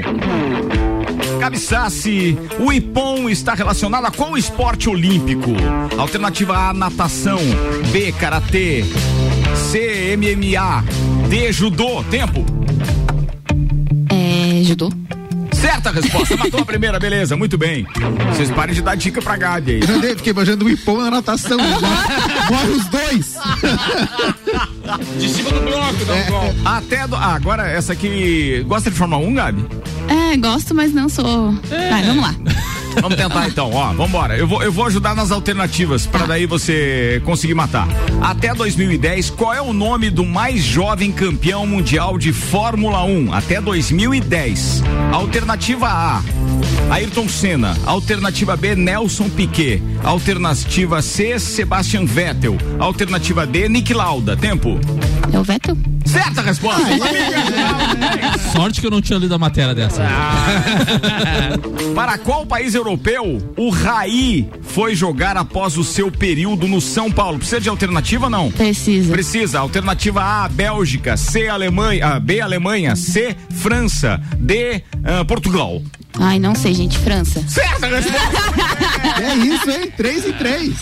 Cabeçasse, 1.39 2.37
o 2.59 2.71
Ipom 2.71 3.29
está 3.29 3.53
relacionado 3.53 4.05
a 4.05 4.11
qual 4.11 4.37
esporte 4.37 4.89
olímpico? 4.89 5.51
Alternativa 5.97 6.69
A, 6.69 6.73
natação. 6.73 7.39
B, 7.91 8.11
karatê. 8.13 8.85
C, 9.71 10.17
MMA. 10.17 10.83
D, 11.29 11.51
judô. 11.51 12.03
Tempo. 12.05 12.45
É, 14.09 14.63
judô. 14.63 14.91
Certa 15.63 15.91
resposta, 15.91 16.35
matou 16.35 16.59
a 16.59 16.65
primeira, 16.65 16.99
beleza, 16.99 17.37
muito 17.37 17.57
bem. 17.57 17.87
Vocês 18.33 18.51
parem 18.51 18.75
de 18.75 18.81
dar 18.81 18.95
dica 18.95 19.21
pra 19.21 19.37
Gabi 19.37 19.75
aí. 19.75 20.09
Eu 20.09 20.17
fiquei 20.17 20.33
imaginando 20.33 20.65
o 20.65 20.69
Ipom 20.69 20.97
na 20.97 21.09
natação. 21.09 21.57
Morre 21.57 22.69
os 22.69 22.85
dois. 22.87 23.37
De 25.17 25.29
cima 25.29 25.51
do 25.51 25.61
bloco, 25.61 26.05
não 26.05 26.15
é. 26.15 26.53
Até 26.65 27.07
do, 27.07 27.15
ah, 27.15 27.33
agora 27.33 27.65
essa 27.65 27.93
aqui. 27.93 28.61
Gosta 28.67 28.91
de 28.91 28.97
Fórmula 28.97 29.25
1, 29.25 29.33
Gabi? 29.35 29.65
É, 30.09 30.35
gosto, 30.35 30.75
mas 30.75 30.93
não 30.93 31.07
sou. 31.07 31.57
É. 31.71 31.89
Vai, 31.89 32.03
vamos 32.03 32.23
lá. 32.23 32.35
Vamos 33.01 33.17
tentar 33.17 33.47
então, 33.47 33.71
ó, 33.73 33.93
vambora. 33.93 34.37
Eu 34.37 34.47
vou, 34.47 34.63
eu 34.63 34.71
vou 34.71 34.85
ajudar 34.85 35.15
nas 35.15 35.31
alternativas 35.31 36.05
para 36.05 36.25
daí 36.25 36.45
você 36.45 37.21
conseguir 37.25 37.53
matar. 37.53 37.87
Até 38.21 38.53
2010, 38.53 39.29
qual 39.31 39.53
é 39.53 39.61
o 39.61 39.73
nome 39.73 40.09
do 40.09 40.25
mais 40.25 40.63
jovem 40.63 41.11
campeão 41.11 41.65
mundial 41.65 42.17
de 42.17 42.31
Fórmula 42.31 43.03
1? 43.03 43.33
Até 43.33 43.61
2010. 43.61 44.83
Alternativa 45.11 45.87
A. 45.87 46.21
Ayrton 46.89 47.27
Senna. 47.27 47.77
Alternativa 47.85 48.55
B, 48.55 48.75
Nelson 48.75 49.29
Piquet. 49.29 49.81
Alternativa 50.03 51.01
C, 51.01 51.39
Sebastian 51.39 52.05
Vettel. 52.05 52.57
Alternativa 52.79 53.45
D, 53.45 53.69
Nick 53.69 53.93
Lauda. 53.93 54.35
Tempo. 54.37 54.79
É 55.31 55.39
o 55.39 55.43
Vettel? 55.43 55.77
Certa 56.05 56.41
resposta. 56.41 56.83
Sorte 58.51 58.81
que 58.81 58.87
eu 58.87 58.91
não 58.91 59.01
tinha 59.01 59.17
lido 59.17 59.33
a 59.33 59.37
matéria 59.37 59.73
dessa. 59.73 60.03
Ah. 60.03 60.45
Para 61.95 62.17
qual 62.17 62.45
país 62.45 62.73
europeu 62.75 63.53
o 63.57 63.69
Raí 63.69 64.49
foi 64.61 64.95
jogar 64.95 65.37
após 65.37 65.77
o 65.77 65.83
seu 65.83 66.11
período 66.11 66.67
no 66.67 66.81
São 66.81 67.11
Paulo? 67.11 67.37
Precisa 67.37 67.61
de 67.61 67.69
alternativa 67.69 68.29
não? 68.29 68.51
Precisa. 68.51 69.11
Precisa. 69.11 69.59
Alternativa 69.59 70.21
A, 70.21 70.49
Bélgica. 70.49 71.15
C, 71.17 71.47
Alemanha. 71.47 72.19
B, 72.19 72.41
Alemanha. 72.41 72.95
C, 72.95 73.35
França. 73.51 74.21
D, 74.37 74.83
uh, 74.97 75.25
Portugal. 75.25 75.81
Ai, 76.19 76.37
não 76.37 76.53
sei, 76.53 76.73
gente. 76.73 76.97
França. 76.97 77.43
Certa 77.47 77.87
resposta! 77.87 79.23
é 79.23 79.35
isso, 79.35 79.69
hein? 79.69 79.91
Três 79.97 80.25
e 80.25 80.33
três. 80.33 80.75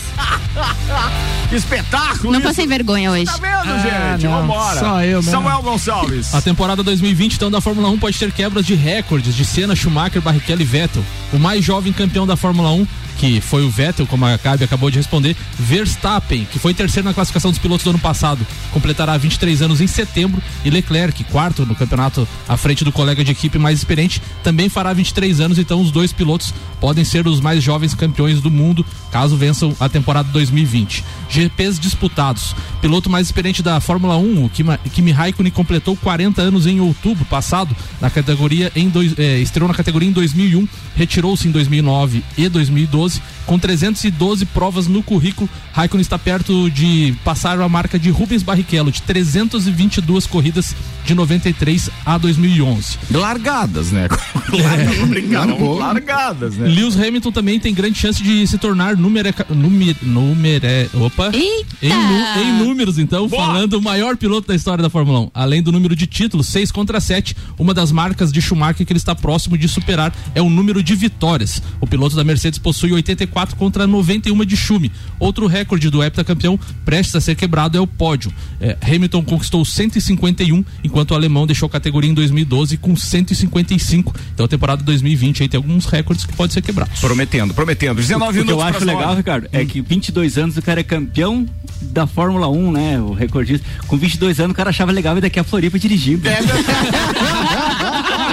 Espetáculo! 1.52 2.32
Não 2.32 2.40
isso. 2.40 2.48
passei 2.48 2.66
vergonha 2.66 3.10
hoje. 3.10 3.26
Tá 3.26 3.36
vendo, 3.36 3.72
ah, 3.72 4.12
gente? 4.12 4.24
Não. 4.26 4.40
Vambora. 4.40 4.78
Só 4.78 5.02
eu, 5.02 5.11
Samuel 5.20 5.62
Gonçalves. 5.62 6.34
A 6.34 6.40
temporada 6.40 6.82
2020, 6.82 7.34
então, 7.34 7.50
da 7.50 7.60
Fórmula 7.60 7.88
1 7.90 7.98
pode 7.98 8.18
ter 8.18 8.32
quebras 8.32 8.64
de 8.64 8.74
recordes 8.74 9.34
de 9.34 9.44
Senna, 9.44 9.74
Schumacher, 9.74 10.22
Barrichello 10.22 10.62
e 10.62 10.64
Vettel. 10.64 11.04
O 11.32 11.38
mais 11.38 11.64
jovem 11.64 11.92
campeão 11.92 12.26
da 12.26 12.36
Fórmula 12.36 12.70
1 12.70 12.86
que 13.18 13.40
foi 13.40 13.64
o 13.64 13.70
Vettel, 13.70 14.06
como 14.06 14.24
a 14.24 14.36
Gabi 14.36 14.64
acabou 14.64 14.90
de 14.90 14.98
responder. 14.98 15.36
Verstappen, 15.58 16.46
que 16.50 16.58
foi 16.58 16.74
terceiro 16.74 17.06
na 17.06 17.14
classificação 17.14 17.50
dos 17.50 17.58
pilotos 17.58 17.84
do 17.84 17.90
ano 17.90 17.98
passado, 17.98 18.46
completará 18.72 19.16
23 19.16 19.62
anos 19.62 19.80
em 19.80 19.86
setembro. 19.86 20.42
E 20.64 20.70
Leclerc, 20.70 21.24
quarto 21.24 21.64
no 21.66 21.74
campeonato 21.74 22.26
à 22.48 22.56
frente 22.56 22.84
do 22.84 22.92
colega 22.92 23.24
de 23.24 23.32
equipe 23.32 23.58
mais 23.58 23.78
experiente, 23.78 24.22
também 24.42 24.68
fará 24.68 24.92
23 24.92 25.40
anos. 25.40 25.58
Então, 25.58 25.80
os 25.80 25.90
dois 25.90 26.12
pilotos 26.12 26.52
podem 26.80 27.04
ser 27.04 27.26
os 27.26 27.40
mais 27.40 27.62
jovens 27.62 27.94
campeões 27.94 28.40
do 28.40 28.50
mundo, 28.50 28.84
caso 29.10 29.36
vençam 29.36 29.74
a 29.78 29.88
temporada 29.88 30.28
2020. 30.32 31.04
GPs 31.28 31.78
disputados. 31.78 32.54
Piloto 32.80 33.08
mais 33.08 33.26
experiente 33.26 33.62
da 33.62 33.80
Fórmula 33.80 34.16
1, 34.16 34.44
o 34.44 34.50
Kimi 34.90 35.12
Raikkonen 35.12 35.52
completou 35.52 35.96
40 35.96 36.42
anos 36.42 36.66
em 36.66 36.80
outubro 36.80 37.24
passado 37.24 37.74
na 38.00 38.10
categoria 38.10 38.72
em 38.74 38.88
dois, 38.88 39.14
eh, 39.18 39.38
estreou 39.38 39.68
na 39.68 39.74
categoria 39.74 40.08
em 40.08 40.12
2001, 40.12 40.66
retirou-se 40.96 41.46
em 41.46 41.50
2009 41.50 42.22
e 42.36 42.48
2012 42.48 43.01
com 43.46 43.58
312 43.58 44.44
provas 44.46 44.86
no 44.86 45.02
currículo. 45.02 45.48
Raikkonen 45.72 46.02
está 46.02 46.18
perto 46.18 46.70
de 46.70 47.14
passar 47.24 47.60
a 47.60 47.68
marca 47.68 47.98
de 47.98 48.10
Rubens 48.10 48.42
Barrichello 48.42 48.90
de 48.90 49.02
322 49.02 50.26
corridas 50.26 50.74
de 51.04 51.14
93 51.14 51.90
a 52.04 52.18
2011. 52.18 52.98
Largadas, 53.10 53.90
né? 53.90 54.08
Largadas, 54.52 55.78
largadas, 55.78 56.56
né? 56.56 56.68
Lewis 56.68 56.96
Hamilton 56.96 57.32
também 57.32 57.58
tem 57.58 57.72
grande 57.72 57.98
chance 57.98 58.22
de 58.22 58.46
se 58.46 58.58
tornar 58.58 58.96
número 58.96 59.22
número, 59.50 59.98
número 60.02 60.66
opa, 60.94 61.30
em, 61.34 61.64
em, 61.82 62.52
números 62.58 62.98
então, 62.98 63.28
Boa. 63.28 63.46
falando 63.46 63.74
o 63.74 63.82
maior 63.82 64.16
piloto 64.16 64.48
da 64.48 64.54
história 64.54 64.82
da 64.82 64.90
Fórmula 64.90 65.20
1. 65.20 65.30
Além 65.34 65.62
do 65.62 65.70
número 65.70 65.94
de 65.94 66.06
títulos, 66.06 66.48
6 66.48 66.70
contra 66.72 67.00
7, 67.00 67.36
uma 67.58 67.72
das 67.72 67.92
marcas 67.92 68.32
de 68.32 68.40
Schumacher 68.40 68.86
que 68.86 68.92
ele 68.92 68.98
está 68.98 69.14
próximo 69.14 69.56
de 69.56 69.68
superar 69.68 70.14
é 70.34 70.42
o 70.42 70.50
número 70.50 70.82
de 70.82 70.94
vitórias. 70.94 71.62
O 71.80 71.86
piloto 71.86 72.16
da 72.16 72.24
Mercedes 72.24 72.58
possui 72.58 72.91
84 72.94 73.56
contra 73.56 73.86
91 73.86 74.44
de 74.44 74.56
Schumi. 74.56 74.92
Outro 75.18 75.46
recorde 75.46 75.90
do 75.90 76.02
heptacampeão 76.02 76.58
prestes 76.84 77.16
a 77.16 77.20
ser 77.20 77.34
quebrado 77.34 77.76
é 77.76 77.80
o 77.80 77.86
pódio. 77.86 78.32
É, 78.60 78.76
Hamilton 78.82 79.24
conquistou 79.24 79.64
151, 79.64 80.64
enquanto 80.84 81.12
o 81.12 81.14
alemão 81.14 81.46
deixou 81.46 81.66
a 81.66 81.70
categoria 81.70 82.10
em 82.10 82.14
2012 82.14 82.76
com 82.76 82.96
155. 82.96 84.14
Então 84.34 84.46
a 84.46 84.48
temporada 84.48 84.82
2020 84.82 85.42
aí 85.42 85.48
tem 85.48 85.58
alguns 85.58 85.86
recordes 85.86 86.24
que 86.24 86.32
podem 86.32 86.52
ser 86.52 86.62
quebrados. 86.62 87.00
Prometendo, 87.00 87.54
prometendo. 87.54 87.96
19 87.96 88.38
o, 88.38 88.42
o 88.42 88.46
que 88.46 88.52
eu 88.52 88.60
acho 88.60 88.84
legal, 88.84 89.14
Ricardo, 89.14 89.48
é 89.52 89.60
hum. 89.60 89.66
que 89.66 89.80
22 89.80 90.38
anos 90.38 90.56
o 90.56 90.62
cara 90.62 90.80
é 90.80 90.84
campeão 90.84 91.46
da 91.80 92.06
Fórmula 92.06 92.48
1, 92.48 92.72
né? 92.72 93.00
O 93.00 93.12
recordista. 93.12 93.66
Com 93.86 93.96
22 93.96 94.40
anos 94.40 94.52
o 94.52 94.54
cara 94.54 94.70
achava 94.70 94.92
legal 94.92 95.16
e 95.18 95.20
daqui 95.20 95.38
a 95.38 95.44
Floripa 95.44 95.78
dirigindo. 95.78 96.28
É, 96.28 96.38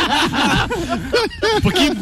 Porque 1.62 1.94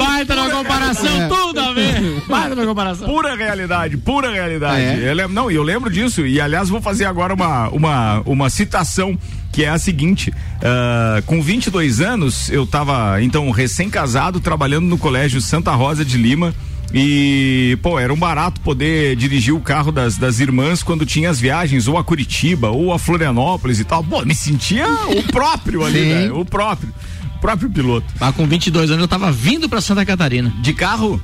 comparação. 2.65 3.07
Pura 3.07 3.35
realidade, 3.35 3.97
pura 3.97 4.31
realidade. 4.31 4.81
É. 4.81 5.09
Eu 5.09 5.13
lembro, 5.13 5.33
não, 5.33 5.51
eu 5.51 5.63
lembro 5.63 5.89
disso. 5.89 6.25
E 6.25 6.39
aliás, 6.39 6.69
vou 6.69 6.81
fazer 6.81 7.05
agora 7.05 7.33
uma, 7.33 7.69
uma, 7.69 8.21
uma 8.25 8.49
citação 8.49 9.17
que 9.51 9.63
é 9.63 9.69
a 9.69 9.77
seguinte: 9.77 10.29
uh, 10.29 11.21
com 11.25 11.41
22 11.41 12.01
anos, 12.01 12.49
eu 12.49 12.63
estava 12.63 13.21
então 13.21 13.49
recém-casado, 13.51 14.39
trabalhando 14.39 14.85
no 14.85 14.97
colégio 14.97 15.41
Santa 15.41 15.71
Rosa 15.71 16.03
de 16.03 16.17
Lima. 16.17 16.53
E, 16.93 17.77
pô, 17.81 17.99
era 17.99 18.13
um 18.13 18.17
barato 18.17 18.61
poder 18.61 19.13
dirigir 19.17 19.53
o 19.53 19.59
carro 19.59 19.91
das, 19.91 20.17
das 20.17 20.39
irmãs 20.39 20.81
quando 20.81 21.05
tinha 21.05 21.29
as 21.29 21.37
viagens, 21.37 21.85
ou 21.85 21.97
a 21.97 22.03
Curitiba, 22.03 22.69
ou 22.69 22.93
a 22.93 22.99
Florianópolis 22.99 23.79
e 23.79 23.83
tal. 23.83 24.01
Pô, 24.01 24.23
me 24.23 24.33
sentia 24.33 24.87
o 24.87 25.21
próprio 25.23 25.83
ali, 25.83 26.05
né? 26.05 26.31
O 26.31 26.45
próprio 26.45 26.93
próprio 27.37 27.69
piloto. 27.69 28.05
Mas 28.19 28.35
com 28.35 28.45
22 28.45 28.91
anos 28.91 29.03
eu 29.03 29.07
tava 29.07 29.31
vindo 29.31 29.69
pra 29.69 29.79
Santa 29.81 30.05
Catarina. 30.05 30.53
De 30.61 30.73
carro? 30.73 31.21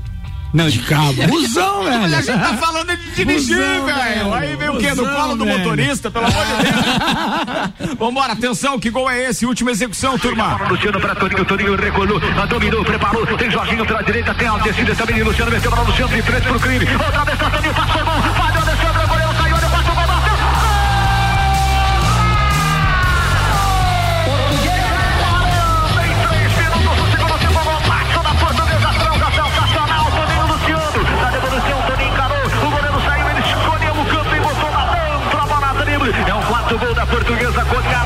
Não, 0.53 0.69
de 0.69 0.79
cabo. 0.79 1.27
Busão, 1.27 1.83
velho. 1.85 2.03
Olha, 2.03 2.17
a 2.17 2.21
gente 2.21 2.39
tá 2.39 2.57
falando 2.57 2.95
de 2.95 3.11
dirigir, 3.15 3.57
velho. 3.57 4.33
Aí 4.33 4.55
vem 4.55 4.69
o 4.69 4.77
quê? 4.77 4.93
No 4.93 5.09
colo 5.09 5.35
do 5.35 5.45
motorista, 5.45 6.11
pelo 6.11 6.25
amor 6.27 6.45
de 6.45 6.53
Deus. 6.63 7.95
Vambora, 7.97 8.33
atenção, 8.33 8.79
que 8.79 8.89
gol 8.91 9.09
é 9.09 9.29
esse? 9.29 9.45
Última 9.45 9.71
execução, 9.71 10.17
turma. 10.19 10.59
Luciano 10.69 11.01
para 11.01 11.15
Toninho, 11.15 11.45
Toninho 11.45 11.75
recolou, 11.75 12.19
dominou, 12.47 12.85
preparou. 12.85 13.25
Tem 13.37 13.49
Jorginho 13.49 13.85
pela 13.85 14.03
direita, 14.03 14.33
tem 14.35 14.47
a 14.47 14.57
descida 14.57 14.95
também. 14.95 15.23
Luciano 15.23 15.51
meteu 15.51 15.71
para 15.71 15.81
Luciano 15.81 16.15
de 16.15 16.21
frente 16.21 16.47
pro 16.47 16.59
crime. 16.59 16.85
Outra 16.93 17.25
vez, 17.25 17.39
Toninho, 17.39 17.73
passou 17.73 18.05
bom. 18.05 18.52
Portuguesa, 37.23 37.63
goleada 37.63 38.02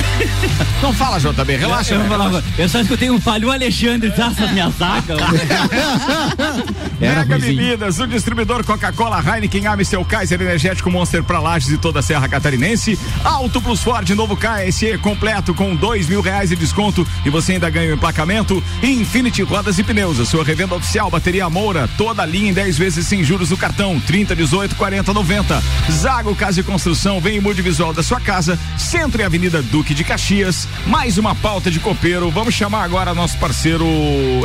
Não 0.82 0.92
fala, 0.92 1.18
JB, 1.18 1.56
relaxa. 1.56 1.94
Eu, 1.94 2.00
eu, 2.00 2.08
falava, 2.08 2.44
eu 2.58 2.68
só 2.68 2.80
escutei 2.80 3.10
um 3.10 3.20
falho, 3.20 3.48
o 3.48 3.50
Alexandre, 3.50 4.08
essa 4.10 4.46
minha 4.48 4.70
zaga. 4.70 5.16
Mega 7.00 7.38
Bebidas, 7.38 7.98
o 7.98 8.06
distribuidor 8.06 8.64
Coca-Cola, 8.64 9.22
Heineken, 9.22 9.66
Amstel, 9.66 10.04
Kaiser 10.04 10.40
Energético 10.40 10.90
Monster 10.90 11.22
pra 11.22 11.38
Lages 11.38 11.70
e 11.70 11.78
toda 11.78 12.00
a 12.00 12.02
Serra 12.02 12.28
Catarinense. 12.28 12.98
Auto 13.24 13.60
Plus 13.60 13.82
Ford, 13.82 14.08
novo 14.10 14.36
KSE 14.36 14.98
completo 14.98 15.54
com 15.54 15.74
dois 15.74 16.08
mil 16.08 16.20
reais 16.20 16.50
de 16.50 16.56
desconto 16.56 17.06
e 17.24 17.30
você 17.30 17.52
ainda 17.52 17.68
ganha 17.70 17.90
o 17.90 17.94
emplacamento. 17.94 18.62
Infinity 18.82 19.42
Rodas 19.42 19.78
e 19.78 19.84
Pneus, 19.84 20.20
a 20.20 20.24
sua 20.24 20.44
revenda 20.44 20.74
oficial, 20.74 21.10
bateria 21.10 21.48
Moura, 21.50 21.88
toda 21.96 22.22
a 22.22 22.26
linha 22.26 22.50
em 22.50 22.54
10 22.54 22.78
vezes 22.78 23.06
sem 23.06 23.22
juros 23.22 23.50
no 23.50 23.56
cartão, 23.56 24.00
30, 24.00 24.34
18, 24.34 24.74
40, 24.76 25.12
90. 25.12 25.62
Zago 25.90 26.34
Casa 26.34 26.60
e 26.60 26.62
Construção, 26.62 27.20
vem 27.20 27.36
e 27.36 27.40
mude 27.40 27.62
visual 27.62 27.92
da 27.92 28.02
sua 28.02 28.20
casa, 28.20 28.58
Centro 28.76 29.20
e 29.20 29.24
Avenida 29.24 29.62
Duque 29.62 29.85
de 29.94 30.04
Caxias. 30.04 30.68
Mais 30.86 31.18
uma 31.18 31.34
pauta 31.34 31.70
de 31.70 31.80
copeiro. 31.80 32.30
Vamos 32.30 32.54
chamar 32.54 32.84
agora 32.84 33.14
nosso 33.14 33.38
parceiro. 33.38 33.84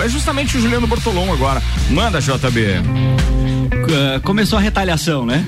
É 0.03 0.09
justamente 0.09 0.57
o 0.57 0.61
Juliano 0.61 0.87
Bortolom 0.87 1.31
agora. 1.31 1.61
Manda, 1.89 2.19
JB. 2.19 2.79
Uh, 3.81 4.21
começou 4.23 4.57
a 4.57 4.61
retaliação, 4.61 5.25
né? 5.25 5.45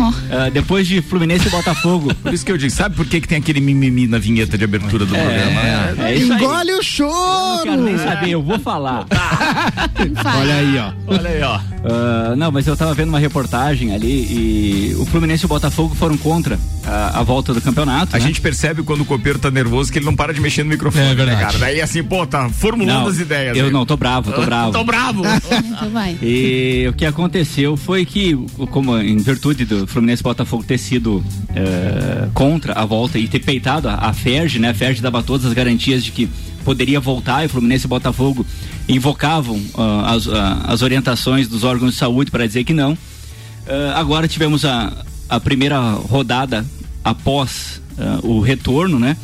Uh, 0.00 0.50
depois 0.50 0.86
de 0.86 1.02
Fluminense 1.02 1.46
e 1.48 1.50
Botafogo. 1.50 2.14
Por 2.22 2.32
isso 2.32 2.44
que 2.44 2.50
eu 2.50 2.56
digo, 2.56 2.72
sabe 2.72 2.96
por 2.96 3.04
que, 3.04 3.20
que 3.20 3.28
tem 3.28 3.38
aquele 3.38 3.60
mimimi 3.60 4.06
na 4.06 4.18
vinheta 4.18 4.56
de 4.56 4.64
abertura 4.64 5.04
do 5.04 5.14
é, 5.14 5.22
programa? 5.22 6.06
É, 6.06 6.12
é 6.12 6.18
Engole 6.18 6.72
o 6.72 6.82
choro! 6.82 7.12
Eu 7.12 7.56
não 7.56 7.62
quero 7.64 7.82
nem 7.82 7.98
saber, 7.98 8.30
eu 8.30 8.42
vou 8.42 8.58
falar. 8.58 9.06
Olha 10.38 10.54
aí, 10.54 10.78
ó. 10.78 10.92
Olha 11.06 11.30
aí, 11.30 11.42
ó. 11.42 11.60
Uh, 11.80 12.36
não, 12.36 12.52
mas 12.52 12.66
eu 12.66 12.76
tava 12.76 12.92
vendo 12.92 13.08
uma 13.08 13.18
reportagem 13.18 13.94
ali 13.94 14.90
e 14.90 14.94
o 14.98 15.06
Fluminense 15.06 15.44
e 15.44 15.46
o 15.46 15.48
Botafogo 15.48 15.94
foram 15.94 16.16
contra 16.16 16.58
a, 16.84 17.20
a 17.20 17.22
volta 17.22 17.54
do 17.54 17.60
campeonato. 17.60 18.14
A 18.14 18.18
né? 18.18 18.26
gente 18.26 18.40
percebe 18.40 18.82
quando 18.82 19.00
o 19.00 19.04
copeiro 19.04 19.38
tá 19.38 19.50
nervoso 19.50 19.90
que 19.90 19.98
ele 19.98 20.04
não 20.04 20.14
para 20.14 20.34
de 20.34 20.40
mexer 20.40 20.62
no 20.62 20.68
microfone, 20.68 21.06
é, 21.06 21.14
verdade. 21.14 21.36
Né, 21.38 21.42
cara? 21.42 21.58
Daí 21.58 21.80
assim, 21.80 22.02
pô, 22.02 22.26
tá 22.26 22.50
formulando 22.50 23.00
não, 23.00 23.06
as 23.06 23.18
ideias. 23.18 23.56
Eu 23.56 23.66
aí. 23.66 23.72
não, 23.72 23.86
tô 23.86 23.96
bravo, 23.96 24.30
tô 24.30 24.42
bravo. 24.42 24.72
tô 24.72 24.84
bravo. 24.84 25.22
então 25.64 25.90
vai. 25.90 26.18
E 26.22 26.86
o 26.88 26.92
que 26.92 27.06
aconteceu 27.06 27.76
foi 27.78 28.04
que, 28.04 28.36
como 28.70 28.98
em 28.98 29.16
virtude 29.16 29.64
do 29.64 29.86
Fluminense 29.86 30.20
e 30.20 30.24
Botafogo 30.24 30.62
ter 30.62 30.78
sido 30.78 31.24
é, 31.54 32.28
contra 32.34 32.74
a 32.74 32.84
volta 32.84 33.18
e 33.18 33.26
ter 33.26 33.40
peitado 33.40 33.88
a, 33.88 33.94
a 33.94 34.12
Ferge, 34.12 34.58
né? 34.58 34.70
A 34.70 34.74
Ferge 34.74 35.00
dava 35.00 35.22
todas 35.22 35.46
as 35.46 35.54
garantias 35.54 36.04
de 36.04 36.12
que 36.12 36.28
poderia 36.62 37.00
voltar 37.00 37.44
e 37.44 37.48
Fluminense 37.48 37.86
e 37.86 37.88
Botafogo 37.88 38.44
invocavam 38.90 39.56
uh, 39.56 40.04
as, 40.06 40.26
uh, 40.26 40.32
as 40.64 40.82
orientações 40.82 41.46
dos 41.46 41.62
órgãos 41.64 41.92
de 41.92 41.98
saúde 41.98 42.30
para 42.30 42.46
dizer 42.46 42.64
que 42.64 42.74
não. 42.74 42.92
Uh, 42.92 43.94
agora 43.94 44.26
tivemos 44.26 44.64
a, 44.64 45.04
a 45.28 45.38
primeira 45.38 45.78
rodada 45.78 46.66
após 47.04 47.80
o 48.22 48.40
retorno, 48.40 48.98
né? 48.98 49.14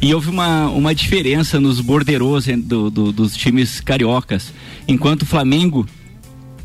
E 0.00 0.14
houve 0.14 0.30
uma, 0.30 0.68
uma 0.68 0.94
diferença 0.94 1.58
nos 1.58 1.80
borderos 1.80 2.46
do, 2.46 2.88
do, 2.88 3.10
dos 3.10 3.34
times 3.36 3.80
cariocas. 3.80 4.52
Enquanto 4.86 5.26
Flamengo 5.26 5.84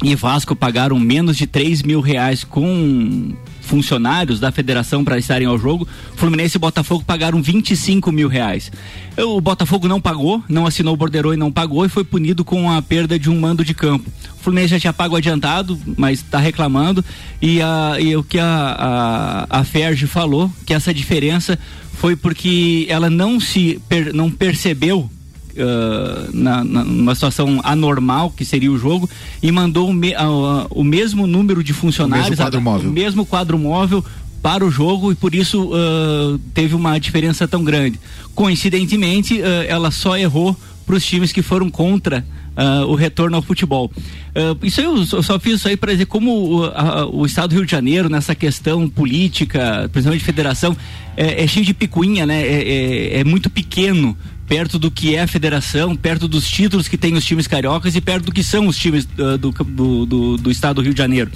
e 0.03 0.13
Vasco 0.13 0.55
pagaram 0.55 0.99
menos 0.99 1.35
de 1.35 1.47
3 1.47 1.81
mil 1.81 1.99
reais 1.99 2.43
com 2.43 3.33
funcionários 3.68 4.39
da 4.39 4.51
federação 4.51 5.03
para 5.03 5.20
estarem 5.20 5.47
ao 5.47 5.57
jogo. 5.59 5.88
Fluminense 6.15 6.57
e 6.57 6.59
Botafogo 6.59 7.03
pagaram 7.05 7.41
25 7.41 8.11
mil 8.11 8.28
reais. 8.28 8.72
O 9.18 9.39
Botafogo 9.41 9.88
não 9.88 10.01
pagou, 10.01 10.43
não 10.47 10.65
assinou 10.65 10.93
o 10.93 10.97
borderô 10.97 11.34
e 11.34 11.38
não 11.38 11.51
pagou 11.51 11.86
e 11.86 11.89
foi 11.89 12.03
punido 12.03 12.43
com 12.43 12.72
a 12.72 12.82
perda 12.82 13.20
de 13.20 13.30
um 13.30 13.39
mando 13.39 13.63
de 13.63 13.74
campo. 13.74 14.09
O 14.39 14.43
Fluminense 14.43 14.70
já 14.70 14.80
tinha 14.80 14.93
pago 14.93 15.15
adiantado, 15.15 15.80
mas 15.97 16.20
está 16.20 16.39
reclamando. 16.39 17.03
E, 17.41 17.61
a, 17.61 17.97
e 17.99 18.15
o 18.15 18.24
que 18.24 18.39
a, 18.39 19.45
a, 19.49 19.59
a 19.59 19.63
Ferge 19.63 20.07
falou, 20.07 20.51
que 20.65 20.74
essa 20.74 20.93
diferença 20.93 21.59
foi 21.93 22.15
porque 22.15 22.86
ela 22.89 23.09
não 23.09 23.39
se 23.39 23.82
per, 23.89 24.13
não 24.13 24.30
percebeu 24.32 25.09
uh, 25.58 26.30
na, 26.34 26.64
na, 26.64 26.84
numa 26.84 27.16
situação 27.16 27.60
anormal, 27.64 28.32
que 28.32 28.45
seria 28.45 28.72
o 28.72 28.78
jogo, 28.78 29.10
e 29.41 29.51
mandou 29.51 29.89
o, 29.89 29.93
me, 29.93 30.12
uh, 30.12 30.68
o 30.70 30.84
mesmo 30.84 31.28
número 31.28 31.64
de 31.64 31.74
funcionários, 31.74 32.28
o 32.28 32.30
mesmo 32.30 32.43
quadro 32.43 32.62
móvel, 32.62 32.89
o 32.89 32.93
mesmo 32.93 33.26
quadro 33.26 33.60
móvel 33.60 34.05
para 34.41 34.66
o 34.66 34.72
jogo 34.72 35.12
e 35.12 35.16
por 35.16 35.34
isso 35.34 35.72
uh, 35.74 36.38
teve 36.53 36.76
uma 36.76 36.97
diferença 36.99 37.47
tão 37.47 37.64
grande. 37.64 37.99
Coincidentemente, 38.36 39.41
ela 39.68 39.89
só 39.89 40.16
errou 40.18 40.55
para 40.86 40.95
os 40.95 41.05
times 41.05 41.34
que 41.34 41.41
foram 41.41 41.70
contra 41.70 42.24
uh, 42.58 42.86
o 42.88 42.95
retorno 42.95 43.36
ao 43.36 43.41
futebol. 43.41 43.91
Uh, 44.36 44.66
isso 44.66 44.82
eu 44.82 45.24
só 45.24 45.39
fiz 45.39 45.55
isso 45.55 45.68
aí 45.68 45.78
para 45.78 45.91
dizer 45.91 46.05
como 46.05 46.64
o 47.12 47.26
Estado 47.26 47.49
do 47.49 47.55
Rio 47.55 47.66
de 47.66 47.72
Janeiro, 47.72 48.10
nessa 48.10 48.34
questão 48.34 48.89
política, 48.89 49.88
principalmente 49.91 50.22
de 50.22 50.26
federação, 50.26 50.76
é, 51.16 51.43
é 51.43 51.47
cheio 51.47 51.66
de 51.66 51.74
picuinha, 51.74 52.26
né? 52.26 52.41
É, 52.41 53.18
é, 53.18 53.20
é 53.20 53.24
muito 53.24 53.49
pequeno 53.49 54.18
perto 54.47 54.79
do 54.79 54.89
que 54.89 55.15
é 55.15 55.21
a 55.21 55.27
federação, 55.27 55.95
perto 55.95 56.27
dos 56.27 56.49
títulos 56.49 56.87
que 56.87 56.97
tem 56.97 57.13
os 57.13 57.25
times 57.25 57.45
cariocas 57.45 57.95
e 57.95 58.01
perto 58.01 58.25
do 58.25 58.31
que 58.31 58.43
são 58.43 58.67
os 58.67 58.77
times 58.77 59.05
uh, 59.17 59.37
do, 59.37 59.51
do, 59.51 60.05
do, 60.05 60.37
do, 60.37 60.51
estado 60.51 60.75
do 60.75 60.81
Rio 60.81 60.93
de 60.93 60.97
Janeiro. 60.97 61.29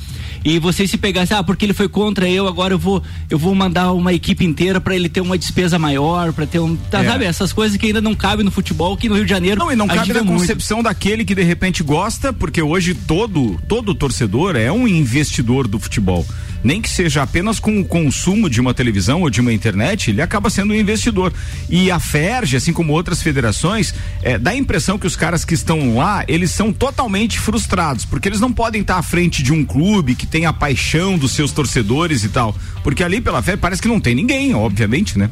E 0.44 0.58
você 0.58 0.88
se 0.88 0.98
pegasse, 0.98 1.34
ah, 1.34 1.44
porque 1.44 1.66
ele 1.66 1.74
foi 1.74 1.90
contra 1.90 2.28
eu, 2.28 2.48
agora 2.48 2.74
eu 2.74 2.80
vou 2.80 3.04
eu 3.30 3.38
vou 3.38 3.54
mandar 3.54 3.92
uma 3.92 4.14
equipe 4.14 4.46
inteira 4.46 4.80
para 4.80 4.96
ele 4.96 5.10
ter 5.10 5.22
uma 5.22 5.38
despesa 5.38 5.78
maior, 5.78 6.34
para 6.34 6.48
ter 6.48 6.60
um, 6.60 6.76
tá, 6.76 7.04
é. 7.04 7.06
sabe, 7.06 7.26
essas 7.26 7.54
coisas 7.54 7.78
que 7.78 7.88
ainda 7.88 8.02
não 8.02 8.16
cabem 8.16 8.44
no 8.46 8.52
futebol, 8.52 8.96
que 8.96 9.10
no 9.10 9.16
Rio 9.16 9.26
de 9.26 9.30
Janeiro 9.30 9.60
Não, 9.60 9.72
e 9.72 9.76
não 9.76 9.88
cabe 9.88 10.14
na 10.14 10.24
concepção 10.24 10.82
daquele 10.82 11.26
que 11.26 11.36
de 11.36 11.44
repente 11.44 11.84
gosta, 11.84 12.32
porque 12.32 12.62
hoje 12.62 12.96
todo 12.96 13.60
todo 13.68 13.94
torcedor 13.94 14.56
é 14.56 14.72
um 14.72 14.88
investidor 14.88 15.68
do 15.68 15.78
futebol 15.80 16.26
nem 16.64 16.82
que 16.82 16.90
seja 16.90 17.24
apenas 17.24 17.60
com 17.60 17.80
o 17.80 17.86
consumo 17.86 18.50
de 18.50 18.62
uma 18.62 18.74
televisão 18.74 19.22
ou 19.22 19.30
de 19.30 19.42
uma 19.42 19.54
internet, 19.54 20.12
ele 20.12 20.22
acaba 20.22 20.50
sendo 20.50 20.74
um 20.74 20.78
investidor. 20.78 21.34
E 21.70 21.90
a 21.90 22.00
FERJ, 22.00 22.58
assim 22.58 22.74
como 22.74 22.94
outras 22.94 23.22
federações, 23.22 23.94
é, 24.22 24.38
dá 24.38 24.52
a 24.52 24.56
impressão 24.56 24.98
que 24.98 25.08
os 25.08 25.16
caras 25.16 25.44
que 25.44 25.54
estão 25.54 25.96
lá, 25.96 26.24
eles 26.28 26.52
são 26.52 26.72
totalmente 26.72 27.40
frustrados, 27.40 28.06
porque 28.06 28.30
eles 28.30 28.40
não 28.40 28.52
podem 28.52 28.82
estar 28.82 28.98
à 28.98 29.04
frente 29.04 29.44
de 29.44 29.52
um 29.52 29.66
clube 29.66 30.16
que 30.16 30.28
tem 30.28 30.46
a 30.46 30.54
paixão 30.54 31.18
dos 31.18 31.32
seus 31.32 31.52
torcedores 31.52 32.24
e 32.24 32.30
tal. 32.30 32.56
Porque 32.84 33.04
ali 33.04 33.22
pela 33.22 33.42
fé 33.42 33.56
parece 33.56 33.82
que 33.82 33.88
não 33.88 34.00
tem 34.00 34.16
ninguém, 34.16 34.54
obviamente, 34.54 35.18
né? 35.18 35.30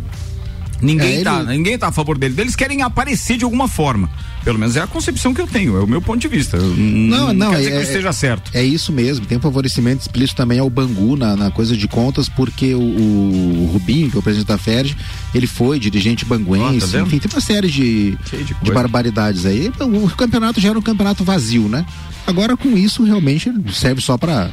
Ninguém, 0.81 1.19
é, 1.19 1.23
tá, 1.23 1.39
ele... 1.41 1.57
ninguém 1.57 1.77
tá 1.77 1.87
a 1.87 1.91
favor 1.91 2.17
dele. 2.17 2.35
Eles 2.37 2.55
querem 2.55 2.81
aparecer 2.81 3.37
de 3.37 3.43
alguma 3.43 3.67
forma. 3.67 4.09
Pelo 4.43 4.57
menos 4.57 4.75
é 4.77 4.81
a 4.81 4.87
concepção 4.87 5.33
que 5.33 5.41
eu 5.41 5.47
tenho, 5.47 5.77
é 5.77 5.83
o 5.83 5.87
meu 5.87 6.01
ponto 6.01 6.19
de 6.19 6.27
vista. 6.27 6.57
Não, 6.57 7.27
não, 7.27 7.33
não 7.33 7.51
quer 7.51 7.65
é, 7.65 7.69
que 7.69 7.77
é, 7.77 7.81
esteja 7.81 8.13
certo. 8.13 8.51
É 8.53 8.63
isso 8.63 8.93
mesmo. 8.93 9.25
Tem 9.25 9.37
um 9.37 9.41
favorecimento 9.41 10.01
explícito 10.01 10.37
também 10.37 10.59
ao 10.59 10.69
Bangu 10.69 11.17
na, 11.17 11.35
na 11.35 11.51
coisa 11.51 11.75
de 11.75 11.87
contas, 11.87 12.29
porque 12.29 12.73
o, 12.73 12.79
o, 12.79 13.69
Rubinho, 13.73 14.09
que 14.09 14.15
é 14.15 14.19
o 14.19 14.23
presidente 14.23 14.47
da 14.47 14.57
FERJ, 14.57 14.95
ele 15.35 15.47
foi 15.47 15.77
dirigente 15.79 16.23
banguense, 16.25 16.85
ah, 16.85 16.99
tá 16.99 17.01
enfim, 17.01 17.19
tem 17.19 17.29
uma 17.31 17.41
série 17.41 17.67
de, 17.67 18.17
de, 18.31 18.55
de, 18.61 18.71
barbaridades 18.71 19.45
aí. 19.45 19.71
O 19.79 20.09
campeonato 20.15 20.61
já 20.61 20.69
era 20.69 20.79
um 20.79 20.81
campeonato 20.81 21.23
vazio, 21.23 21.67
né? 21.67 21.85
Agora 22.25 22.55
com 22.55 22.77
isso 22.77 23.03
realmente 23.03 23.51
serve 23.73 24.01
só 24.01 24.17
para 24.17 24.51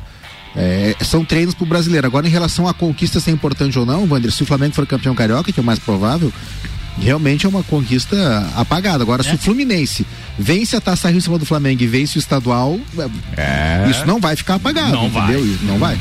é, 0.57 0.97
são 1.05 1.25
treinos 1.25 1.55
pro 1.55 1.67
brasileiro. 1.67 2.07
Agora, 2.07 2.27
em 2.27 2.31
relação 2.31 2.67
à 2.67 2.73
conquista 2.73 3.21
ser 3.21 3.31
importante 3.31 3.79
ou 3.79 3.85
não, 3.85 4.07
Wander, 4.09 4.33
se 4.33 4.43
o 4.43 4.47
Flamengo 4.47 4.75
for 4.75 4.87
campeão 4.87 5.15
carioca, 5.15 5.53
que 5.53 5.61
é 5.61 5.63
o 5.63 5.67
mais 5.67 5.79
provável, 5.79 6.33
realmente 6.99 7.47
é 7.47 7.49
uma 7.49 7.63
conquista 7.63 8.17
apagada. 8.55 9.03
Agora, 9.03 9.23
é. 9.23 9.25
se 9.29 9.35
o 9.35 9.39
Fluminense 9.39 10.07
vence 10.39 10.77
a 10.77 10.81
Taça 10.81 11.09
Rio 11.09 11.19
em 11.19 11.21
cima 11.21 11.39
do 11.39 11.47
Flamengo 11.47 11.83
e 11.83 11.87
vence 11.87 12.19
o 12.19 12.21
estadual, 12.21 12.79
é. 13.37 13.87
isso 13.91 14.07
não 14.07 14.21
vai 14.21 14.37
ficar 14.37 14.57
apagado, 14.57 14.93
não 14.93 15.07
entendeu? 15.07 15.41
Vai. 15.41 15.59
Não 15.63 15.79
vai. 15.79 15.99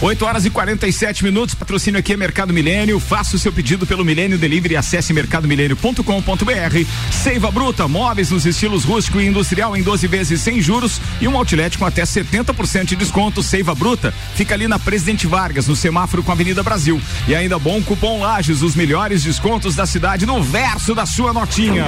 8 0.00 0.24
horas 0.24 0.44
e 0.44 0.50
47 0.50 1.24
minutos, 1.24 1.54
patrocínio 1.54 1.98
aqui 1.98 2.12
é 2.12 2.16
Mercado 2.16 2.52
Milênio. 2.52 3.00
Faça 3.00 3.36
o 3.36 3.38
seu 3.38 3.52
pedido 3.52 3.86
pelo 3.86 4.04
Milênio 4.04 4.38
Delivery 4.38 4.74
e 4.74 4.76
acesse 4.76 5.12
mercadomilênio.com.br. 5.12 6.86
Seiva 7.10 7.50
Bruta, 7.50 7.88
móveis 7.88 8.30
nos 8.30 8.46
estilos 8.46 8.84
rústico 8.84 9.20
e 9.20 9.26
industrial 9.26 9.76
em 9.76 9.82
12 9.82 10.06
vezes 10.06 10.40
sem 10.40 10.60
juros 10.60 11.00
e 11.20 11.28
um 11.28 11.36
outlet 11.36 11.76
com 11.78 11.84
até 11.84 12.02
70% 12.02 12.84
de 12.84 12.96
desconto. 12.96 13.42
Seiva 13.42 13.74
Bruta 13.74 14.12
fica 14.34 14.54
ali 14.54 14.68
na 14.68 14.78
Presidente 14.78 15.26
Vargas, 15.26 15.66
no 15.66 15.76
semáforo 15.76 16.22
com 16.22 16.30
a 16.30 16.34
Avenida 16.34 16.62
Brasil. 16.62 17.00
E 17.26 17.34
ainda 17.34 17.58
bom 17.58 17.82
cupom 17.82 18.20
Lages, 18.20 18.62
os 18.62 18.74
melhores 18.74 19.22
descontos 19.22 19.74
da 19.74 19.86
cidade 19.86 20.26
no 20.26 20.37
verso 20.42 20.94
da 20.94 21.06
sua 21.06 21.32
notinha. 21.32 21.84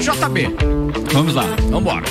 JB. 0.00 0.54
Vamos 1.12 1.34
lá. 1.34 1.44
Vambora. 1.70 2.04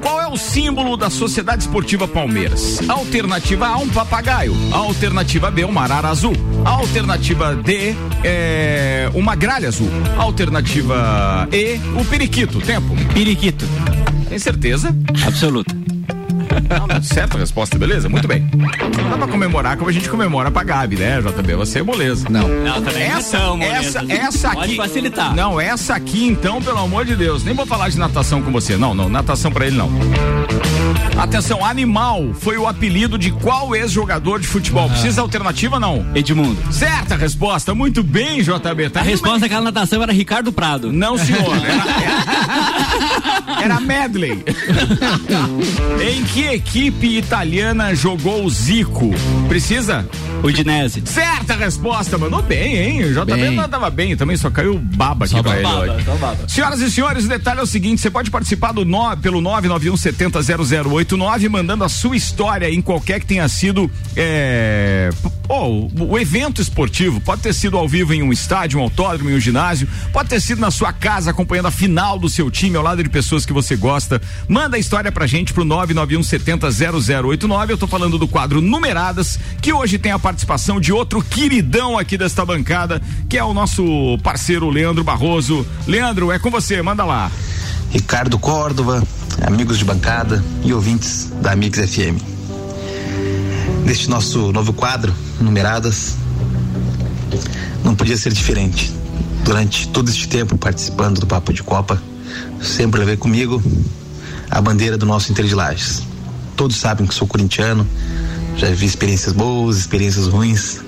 Qual 0.00 0.20
é 0.20 0.26
o 0.26 0.36
símbolo 0.36 0.96
da 0.96 1.10
Sociedade 1.10 1.62
Esportiva 1.62 2.08
Palmeiras? 2.08 2.80
Alternativa 2.88 3.66
A, 3.66 3.76
um 3.76 3.88
papagaio. 3.88 4.54
Alternativa 4.72 5.50
B, 5.50 5.64
uma 5.64 5.82
arara 5.82 6.08
azul. 6.08 6.32
Alternativa 6.64 7.54
D, 7.54 7.94
é 8.24 9.10
uma 9.14 9.34
gralha 9.34 9.68
azul. 9.68 9.88
Alternativa 10.16 11.48
E, 11.52 11.78
o 12.00 12.04
periquito. 12.04 12.60
Tempo. 12.60 12.94
Periquito. 13.12 13.64
Tem 14.28 14.38
certeza? 14.38 14.94
Absoluta. 15.26 15.85
Não, 16.60 17.02
certa 17.02 17.36
a 17.36 17.40
resposta, 17.40 17.78
beleza? 17.78 18.08
Muito 18.08 18.26
bem. 18.26 18.48
Não 18.96 19.10
dá 19.10 19.16
pra 19.18 19.28
comemorar 19.28 19.76
como 19.76 19.90
a 19.90 19.92
gente 19.92 20.08
comemora 20.08 20.50
pra 20.50 20.62
Gabi, 20.62 20.96
né, 20.96 21.20
JB? 21.20 21.54
Você 21.56 21.80
é 21.80 21.82
moleza. 21.82 22.26
Não. 22.28 22.48
Não, 22.48 22.82
também 22.82 23.02
essa, 23.02 23.38
não 23.38 23.62
essa, 23.62 24.04
essa 24.08 24.48
aqui. 24.48 24.56
Pode 24.56 24.76
facilitar. 24.76 25.34
Não, 25.34 25.60
essa 25.60 25.94
aqui, 25.94 26.26
então, 26.26 26.60
pelo 26.62 26.78
amor 26.78 27.04
de 27.04 27.16
Deus. 27.16 27.44
Nem 27.44 27.54
vou 27.54 27.66
falar 27.66 27.88
de 27.88 27.98
natação 27.98 28.42
com 28.42 28.50
você. 28.50 28.76
Não, 28.76 28.94
não, 28.94 29.08
natação 29.08 29.50
pra 29.50 29.66
ele 29.66 29.76
não. 29.76 29.90
Atenção, 31.18 31.64
animal 31.64 32.34
foi 32.34 32.58
o 32.58 32.66
apelido 32.66 33.16
de 33.18 33.30
qual 33.30 33.74
ex-jogador 33.74 34.38
de 34.38 34.46
futebol? 34.46 34.88
Precisa 34.88 35.22
alternativa 35.22 35.80
não? 35.80 36.06
Edmundo. 36.14 36.56
Certa 36.72 37.16
resposta, 37.16 37.74
muito 37.74 38.02
bem, 38.02 38.42
JB. 38.42 38.90
Tá 38.90 39.00
a 39.00 39.02
resposta 39.02 39.40
daquela 39.40 39.62
natação 39.62 40.02
era 40.02 40.12
Ricardo 40.12 40.52
Prado. 40.52 40.92
Não, 40.92 41.16
senhor. 41.16 41.36
Era, 43.46 43.62
era, 43.62 43.64
era 43.64 43.80
Medley. 43.80 44.42
em 46.00 46.24
que 46.24 46.45
equipe 46.54 47.18
italiana 47.18 47.94
jogou 47.94 48.44
o 48.44 48.50
Zico? 48.50 49.10
Precisa? 49.48 50.06
Udinese. 50.42 51.02
Certa 51.06 51.54
resposta, 51.54 52.18
mandou 52.18 52.42
bem, 52.42 52.76
hein? 52.76 53.04
O 53.04 53.12
JB 53.12 53.34
bem. 53.34 53.68
tava 53.68 53.90
bem, 53.90 54.16
também 54.16 54.36
só 54.36 54.50
caiu 54.50 54.78
baba 54.78 55.24
aqui 55.24 55.34
só 55.34 55.42
pra 55.42 55.60
baba, 55.62 55.84
ele 55.84 55.94
hoje. 55.94 56.04
Baba. 56.04 56.48
Senhoras 56.48 56.80
e 56.80 56.90
senhores, 56.90 57.24
o 57.24 57.28
detalhe 57.28 57.60
é 57.60 57.62
o 57.62 57.66
seguinte: 57.66 58.00
você 58.00 58.10
pode 58.10 58.30
participar 58.30 58.72
do 58.72 58.84
no, 58.84 59.16
pelo 59.16 59.40
991 59.40 59.96
70 59.96 60.40
0089, 60.42 61.48
mandando 61.48 61.84
a 61.84 61.88
sua 61.88 62.16
história 62.16 62.70
em 62.70 62.80
qualquer 62.80 63.20
que 63.20 63.26
tenha 63.26 63.48
sido 63.48 63.90
é, 64.14 65.10
oh, 65.48 65.88
o 65.98 66.18
evento 66.18 66.60
esportivo. 66.60 67.20
Pode 67.20 67.42
ter 67.42 67.52
sido 67.52 67.76
ao 67.76 67.88
vivo 67.88 68.12
em 68.12 68.22
um 68.22 68.32
estádio, 68.32 68.78
um 68.78 68.82
autódromo, 68.82 69.30
em 69.30 69.34
um 69.34 69.40
ginásio, 69.40 69.88
pode 70.12 70.28
ter 70.28 70.40
sido 70.40 70.60
na 70.60 70.70
sua 70.70 70.92
casa 70.92 71.30
acompanhando 71.30 71.66
a 71.66 71.70
final 71.70 72.18
do 72.18 72.28
seu 72.28 72.50
time 72.50 72.76
ao 72.76 72.82
lado 72.82 73.02
de 73.02 73.08
pessoas 73.08 73.44
que 73.44 73.52
você 73.52 73.76
gosta. 73.76 74.20
Manda 74.48 74.76
a 74.76 74.80
história 74.80 75.10
pra 75.10 75.26
gente 75.26 75.52
pro 75.52 75.64
991 75.64 76.22
70 76.38 76.70
0089. 76.70 77.72
Eu 77.72 77.78
tô 77.78 77.86
falando 77.86 78.18
do 78.18 78.28
quadro 78.28 78.60
Numeradas, 78.60 79.38
que 79.62 79.72
hoje 79.72 79.98
tem 79.98 80.12
a 80.12 80.18
participação 80.18 80.78
de 80.78 80.92
outro 80.92 81.22
queridão 81.22 81.98
aqui 81.98 82.18
desta 82.18 82.44
bancada, 82.44 83.00
que 83.28 83.38
é 83.38 83.44
o 83.44 83.54
nosso 83.54 84.18
parceiro 84.22 84.68
Leandro 84.68 85.02
Barroso. 85.02 85.66
Leandro, 85.86 86.30
é 86.30 86.38
com 86.38 86.50
você, 86.50 86.82
manda 86.82 87.04
lá. 87.04 87.30
Ricardo 87.90 88.38
Córdova, 88.38 89.02
amigos 89.42 89.78
de 89.78 89.84
bancada 89.84 90.44
e 90.62 90.72
ouvintes 90.74 91.32
da 91.40 91.56
Mix 91.56 91.78
FM. 91.78 92.20
Neste 93.84 94.10
nosso 94.10 94.52
novo 94.52 94.72
quadro, 94.72 95.14
Numeradas, 95.40 96.16
não 97.82 97.94
podia 97.94 98.16
ser 98.16 98.32
diferente. 98.32 98.92
Durante 99.42 99.88
todo 99.88 100.10
este 100.10 100.28
tempo 100.28 100.58
participando 100.58 101.20
do 101.20 101.26
Papo 101.26 101.52
de 101.52 101.62
Copa, 101.62 102.02
sempre 102.60 103.00
levei 103.00 103.16
comigo 103.16 103.62
a 104.50 104.60
bandeira 104.60 104.98
do 104.98 105.06
nosso 105.06 105.32
Inter 105.32 105.46
de 105.46 105.54
Lages. 105.54 106.02
Todos 106.56 106.76
sabem 106.76 107.06
que 107.06 107.14
sou 107.14 107.28
corintiano, 107.28 107.86
já 108.56 108.70
vi 108.70 108.86
experiências 108.86 109.32
boas, 109.32 109.76
experiências 109.76 110.26
ruins 110.26 110.80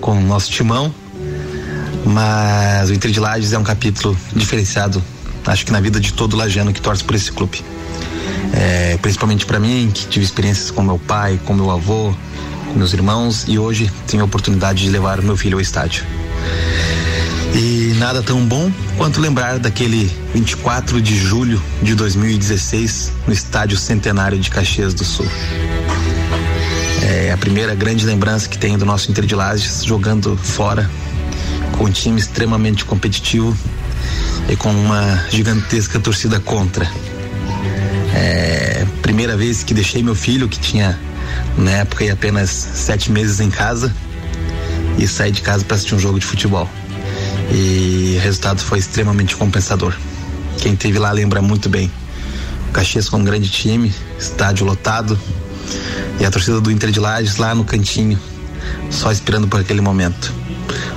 com 0.00 0.18
o 0.18 0.20
nosso 0.20 0.50
timão. 0.50 0.92
Mas 2.04 2.90
o 2.90 2.92
Inter 2.92 3.10
de 3.10 3.20
Lages 3.20 3.52
é 3.52 3.58
um 3.58 3.62
capítulo 3.62 4.18
diferenciado, 4.34 5.02
acho 5.46 5.64
que 5.64 5.70
na 5.70 5.80
vida 5.80 6.00
de 6.00 6.12
todo 6.12 6.36
lajano 6.36 6.72
que 6.72 6.80
torce 6.80 7.04
por 7.04 7.14
esse 7.14 7.30
clube. 7.30 7.62
É, 8.52 8.98
principalmente 9.00 9.46
para 9.46 9.60
mim, 9.60 9.90
que 9.94 10.06
tive 10.08 10.24
experiências 10.24 10.70
com 10.70 10.82
meu 10.82 10.98
pai, 10.98 11.40
com 11.44 11.54
meu 11.54 11.70
avô, 11.70 12.12
com 12.66 12.74
meus 12.78 12.92
irmãos 12.92 13.44
e 13.46 13.58
hoje 13.58 13.90
tenho 14.08 14.22
a 14.22 14.26
oportunidade 14.26 14.82
de 14.82 14.90
levar 14.90 15.22
meu 15.22 15.36
filho 15.36 15.56
ao 15.56 15.60
estádio. 15.60 16.04
E 17.54 17.94
nada 17.98 18.22
tão 18.22 18.44
bom 18.46 18.72
quanto 18.96 19.20
lembrar 19.20 19.58
daquele 19.58 20.10
24 20.32 21.02
de 21.02 21.14
julho 21.14 21.62
de 21.82 21.94
2016 21.94 23.12
no 23.26 23.32
Estádio 23.32 23.76
Centenário 23.76 24.38
de 24.38 24.48
Caxias 24.48 24.94
do 24.94 25.04
Sul. 25.04 25.26
É 27.02 27.30
a 27.30 27.36
primeira 27.36 27.74
grande 27.74 28.06
lembrança 28.06 28.48
que 28.48 28.56
tenho 28.56 28.78
do 28.78 28.86
nosso 28.86 29.10
Inter 29.10 29.26
de 29.26 29.34
Lages 29.34 29.84
jogando 29.84 30.34
fora, 30.34 30.90
com 31.76 31.84
um 31.84 31.90
time 31.90 32.18
extremamente 32.18 32.86
competitivo 32.86 33.54
e 34.48 34.56
com 34.56 34.70
uma 34.70 35.26
gigantesca 35.28 36.00
torcida 36.00 36.40
contra. 36.40 36.90
É, 38.14 38.86
primeira 39.02 39.36
vez 39.36 39.62
que 39.62 39.74
deixei 39.74 40.02
meu 40.02 40.14
filho, 40.14 40.48
que 40.48 40.58
tinha 40.58 40.98
na 41.58 41.70
época 41.72 42.10
apenas 42.10 42.48
sete 42.48 43.12
meses 43.12 43.40
em 43.40 43.50
casa, 43.50 43.94
e 44.98 45.06
saí 45.06 45.30
de 45.30 45.42
casa 45.42 45.64
para 45.64 45.74
assistir 45.74 45.94
um 45.94 45.98
jogo 45.98 46.18
de 46.18 46.24
futebol. 46.24 46.68
E 47.54 48.16
o 48.18 48.20
resultado 48.22 48.60
foi 48.60 48.78
extremamente 48.78 49.36
compensador. 49.36 49.94
Quem 50.58 50.74
teve 50.74 50.98
lá 50.98 51.12
lembra 51.12 51.42
muito 51.42 51.68
bem. 51.68 51.92
O 52.70 52.72
Caxias 52.72 53.10
com 53.10 53.18
um 53.18 53.24
grande 53.24 53.50
time, 53.50 53.92
estádio 54.18 54.64
lotado, 54.64 55.18
e 56.18 56.24
a 56.24 56.30
torcida 56.30 56.60
do 56.60 56.70
Inter 56.70 56.90
de 56.90 56.98
Lages 56.98 57.36
lá 57.36 57.54
no 57.54 57.62
cantinho, 57.64 58.18
só 58.90 59.12
esperando 59.12 59.46
por 59.46 59.60
aquele 59.60 59.82
momento. 59.82 60.32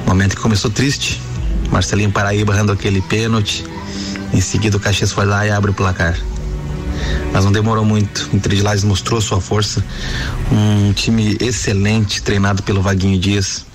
Momento 0.07 0.35
que 0.35 0.41
começou 0.41 0.71
triste, 0.71 1.21
Marcelinho 1.69 2.11
Paraíba 2.11 2.53
errando 2.53 2.71
aquele 2.71 3.01
pênalti. 3.01 3.65
Em 4.33 4.39
seguida 4.39 4.77
o 4.77 4.79
Caxias 4.79 5.11
foi 5.11 5.25
lá 5.25 5.45
e 5.45 5.51
abre 5.51 5.71
o 5.71 5.73
placar. 5.73 6.17
mas 7.33 7.43
não 7.43 7.51
demorou 7.51 7.83
muito. 7.83 8.29
O 8.31 8.35
Inter 8.37 8.55
de 8.55 8.61
Lages 8.61 8.85
mostrou 8.85 9.19
sua 9.19 9.41
força. 9.41 9.83
Um 10.49 10.93
time 10.93 11.35
excelente, 11.41 12.21
treinado 12.21 12.63
pelo 12.63 12.81
Vaguinho 12.81 13.19
Dias, 13.19 13.65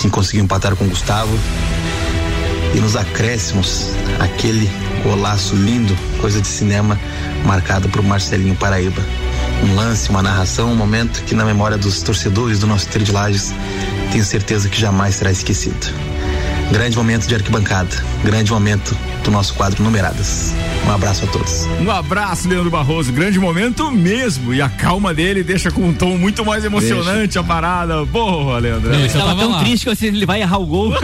que 0.00 0.10
conseguiu 0.10 0.42
empatar 0.42 0.74
com 0.74 0.84
o 0.84 0.88
Gustavo. 0.88 1.38
E 2.74 2.80
nos 2.80 2.96
acréscimos, 2.96 3.90
aquele 4.18 4.68
golaço 5.02 5.54
lindo, 5.54 5.96
coisa 6.20 6.40
de 6.40 6.48
cinema, 6.48 6.98
marcado 7.44 7.88
por 7.88 8.02
Marcelinho 8.02 8.56
Paraíba. 8.56 9.02
Um 9.62 9.76
lance, 9.76 10.10
uma 10.10 10.22
narração, 10.22 10.72
um 10.72 10.76
momento 10.76 11.22
que 11.24 11.34
na 11.34 11.44
memória 11.44 11.78
dos 11.78 12.02
torcedores 12.02 12.58
do 12.58 12.66
nosso 12.66 12.86
Inter 12.88 13.02
de 13.02 13.12
Lages, 13.12 13.54
tenho 14.10 14.24
certeza 14.24 14.68
que 14.68 14.80
jamais 14.80 15.14
será 15.14 15.30
esquecido. 15.30 15.86
Grande 16.72 16.96
momento 16.96 17.26
de 17.26 17.34
arquibancada, 17.34 17.94
grande 18.24 18.50
momento 18.50 18.96
do 19.24 19.30
nosso 19.30 19.54
quadro 19.54 19.82
Numeradas. 19.82 20.54
Um 20.86 20.90
abraço 20.92 21.24
a 21.24 21.28
todos. 21.28 21.66
Um 21.80 21.90
abraço, 21.90 22.46
Leandro 22.46 22.70
Barroso. 22.70 23.10
Grande 23.10 23.38
momento 23.38 23.90
mesmo. 23.90 24.52
E 24.52 24.60
a 24.60 24.68
calma 24.68 25.14
dele 25.14 25.42
deixa 25.42 25.70
com 25.70 25.88
um 25.88 25.94
tom 25.94 26.18
muito 26.18 26.44
mais 26.44 26.62
emocionante 26.62 27.20
deixa. 27.20 27.40
a 27.40 27.44
parada. 27.44 28.04
Boa, 28.04 28.58
Leandro. 28.58 28.92
Ele 28.92 29.06
estava 29.06 29.34
tão 29.34 29.52
lá. 29.52 29.60
triste 29.60 29.88
que 29.88 30.06
ele 30.06 30.26
vai 30.26 30.42
errar 30.42 30.58
o 30.58 30.66
gol. 30.66 30.90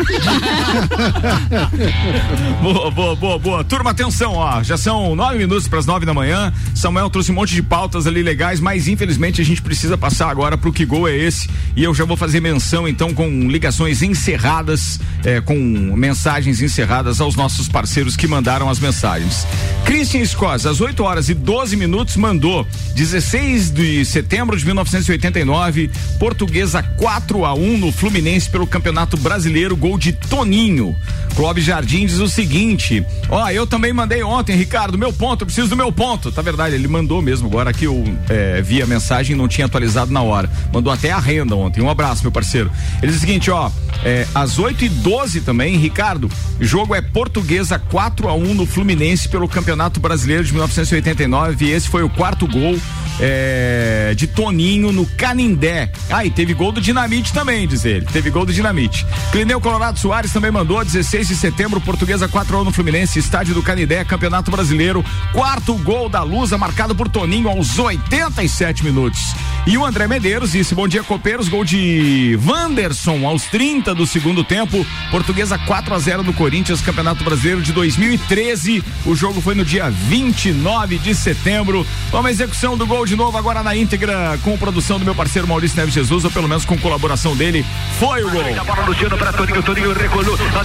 boa, 2.63 2.91
boa, 2.91 3.17
boa, 3.17 3.39
boa. 3.39 3.65
Turma, 3.65 3.91
atenção, 3.91 4.35
ó. 4.35 4.63
Já 4.63 4.77
são 4.77 5.17
nove 5.17 5.39
minutos 5.39 5.67
para 5.67 5.79
as 5.79 5.87
nove 5.87 6.05
da 6.05 6.13
manhã. 6.13 6.53
Samuel 6.75 7.09
trouxe 7.09 7.33
um 7.33 7.35
monte 7.35 7.55
de 7.55 7.63
pautas 7.63 8.07
ali 8.07 8.23
legais, 8.23 8.61
mas 8.61 8.87
infelizmente 8.87 9.41
a 9.41 9.45
gente 9.45 9.63
precisa 9.63 9.97
passar 9.97 10.29
agora 10.29 10.59
pro 10.59 10.71
que 10.71 10.85
gol 10.85 11.09
é 11.09 11.17
esse. 11.17 11.49
E 11.75 11.83
eu 11.83 11.95
já 11.95 12.05
vou 12.05 12.19
fazer 12.19 12.41
menção 12.41 12.87
então 12.87 13.15
com 13.15 13.49
ligações 13.49 14.03
encerradas, 14.03 15.01
é, 15.25 15.41
com 15.41 15.57
mensagens 15.57 16.61
encerradas 16.61 17.19
aos 17.19 17.35
nossos 17.35 17.67
parceiros 17.67 18.10
que 18.17 18.27
mandaram 18.27 18.69
as 18.69 18.79
mensagens. 18.79 19.47
Christian 19.85 20.25
Scott, 20.25 20.69
às 20.69 20.81
8 20.81 21.03
horas 21.03 21.29
e 21.29 21.35
12 21.35 21.77
minutos, 21.77 22.17
mandou 22.17 22.67
16 22.95 23.71
de 23.71 24.05
setembro 24.05 24.57
de 24.57 24.65
1989, 24.65 25.91
Portuguesa 26.19 26.83
4 26.83 27.45
a 27.45 27.55
1 27.55 27.79
no 27.79 27.91
Fluminense 27.91 28.49
pelo 28.49 28.67
Campeonato 28.67 29.17
Brasileiro, 29.17 29.77
gol 29.77 29.99
de 29.99 30.13
Toninho. 30.13 30.95
Clóvis 31.35 31.65
Jardim 31.65 32.07
diz 32.07 32.19
o 32.19 32.29
seguinte: 32.29 33.05
Ó, 33.29 33.49
eu 33.51 33.67
também 33.67 33.93
mandei 33.93 34.23
ontem, 34.23 34.57
Ricardo, 34.57 34.99
meu 34.99 35.13
ponto, 35.13 35.43
eu 35.43 35.47
preciso 35.47 35.69
do 35.69 35.77
meu 35.77 35.91
ponto. 35.91 36.31
Tá 36.31 36.43
verdade, 36.43 36.75
ele 36.75 36.89
mandou 36.89 37.23
mesmo, 37.23 37.49
agora 37.49 37.73
que 37.73 37.87
eu 37.87 38.05
é, 38.29 38.61
vi 38.63 38.83
a 38.83 38.87
mensagem 38.87 39.35
não 39.35 39.49
tinha 39.49 39.67
atualizado 39.67 40.13
na 40.13 40.23
hora. 40.23 40.51
Mandou 40.73 40.93
até 40.93 41.11
a 41.11 41.19
renda 41.19 41.57
ontem. 41.57 41.83
Um 41.83 41.91
abraço, 41.91 42.23
meu 42.23 42.33
parceiro. 42.33 42.71
Ele 43.03 43.11
diz 43.11 43.17
o 43.17 43.21
seguinte: 43.21 43.51
ó, 43.51 43.71
é, 44.05 44.27
às 44.35 44.59
8 44.59 44.85
e 44.85 44.89
12 44.89 45.41
também, 45.41 45.77
Ricardo, 45.77 46.31
jogo 46.61 46.95
é 46.95 47.01
Portuguesa 47.01 47.79
4 47.79 48.00
a 48.01 48.33
1 48.33 48.55
no 48.55 48.65
Fluminense 48.65 49.29
pelo 49.29 49.47
Campeonato 49.47 50.01
Brasileiro 50.01 50.43
de 50.43 50.53
1989. 50.53 51.67
E 51.67 51.71
esse 51.71 51.87
foi 51.87 52.03
o 52.03 52.09
quarto 52.09 52.47
gol 52.47 52.79
é, 53.21 54.15
de 54.17 54.27
Toninho 54.27 54.91
no 54.91 55.05
Canindé. 55.05 55.93
Ah, 56.09 56.25
e 56.25 56.31
teve 56.31 56.55
gol 56.55 56.73
do 56.73 56.81
Dinamite 56.81 57.31
também, 57.31 57.69
diz 57.69 57.85
ele. 57.85 58.07
Teve 58.07 58.31
gol 58.31 58.47
do 58.47 58.55
Dinamite. 58.55 59.07
Clineu 59.31 59.61
Colorado 59.61 59.99
Soares 59.99 60.33
também 60.33 60.51
mandou 60.51 60.83
16 60.83 61.29
de 61.29 61.37
setembro, 61.37 61.79
Portuguesa 61.81 62.27
4 62.27 62.57
a 62.57 62.61
1 62.63 62.65
no 62.65 62.73
Fluminense, 62.73 63.19
estádio 63.19 63.55
do 63.55 63.63
Canindé, 63.63 64.03
Campeonato 64.05 64.51
Brasileiro. 64.51 65.05
Quarto 65.33 65.75
gol 65.75 66.09
da 66.09 66.23
Lusa, 66.23 66.57
marcado 66.57 66.95
por 66.95 67.09
Toninho 67.09 67.51
aos 67.51 67.79
87 67.79 68.83
minutos. 68.83 69.21
E 69.67 69.77
o 69.77 69.85
André 69.85 70.07
Medeiros 70.09 70.53
disse: 70.53 70.75
Bom 70.75 70.89
dia, 70.89 71.03
copeiros. 71.03 71.49
Gol 71.49 71.65
de 71.65 72.39
Wanderson 72.47 73.27
aos 73.27 73.45
30 73.45 73.95
do 73.95 74.07
segundo 74.07 74.43
tempo. 74.43 74.87
Portuguesa 75.11 75.59
4 75.59 75.95
a 75.95 75.99
0 75.99 76.23
no 76.23 76.33
Corinthians, 76.33 76.81
Campeonato 76.81 77.23
Brasileiro 77.25 77.61
de 77.61 77.73
2013. 77.97 78.83
O 79.05 79.15
jogo 79.15 79.41
foi 79.41 79.55
no 79.55 79.65
dia 79.65 79.91
29 79.91 80.99
de 80.99 81.15
setembro. 81.15 81.87
Vamos 82.11 82.27
à 82.27 82.31
execução 82.31 82.77
do 82.77 82.87
gol 82.87 83.05
de 83.05 83.17
novo 83.17 83.37
agora 83.37 83.63
na 83.63 83.75
íntegra 83.75 84.39
com 84.43 84.57
produção 84.57 84.99
do 84.99 85.05
meu 85.05 85.15
parceiro 85.15 85.49
Maurício 85.49 85.77
Neves 85.77 85.95
Jesus, 85.95 86.25
ou 86.25 86.31
pelo 86.31 86.49
menos 86.49 86.65
com 86.65 86.79
colaboração 86.79 87.37
dele. 87.37 87.65
Foi 87.99 88.23
o 88.23 88.31
gol. 88.31 88.43
A 88.43 88.65
bola 88.65 88.87
Luciano 88.87 89.17
para 89.17 89.33
Toninho, 89.33 89.63
Toninho 89.63 89.95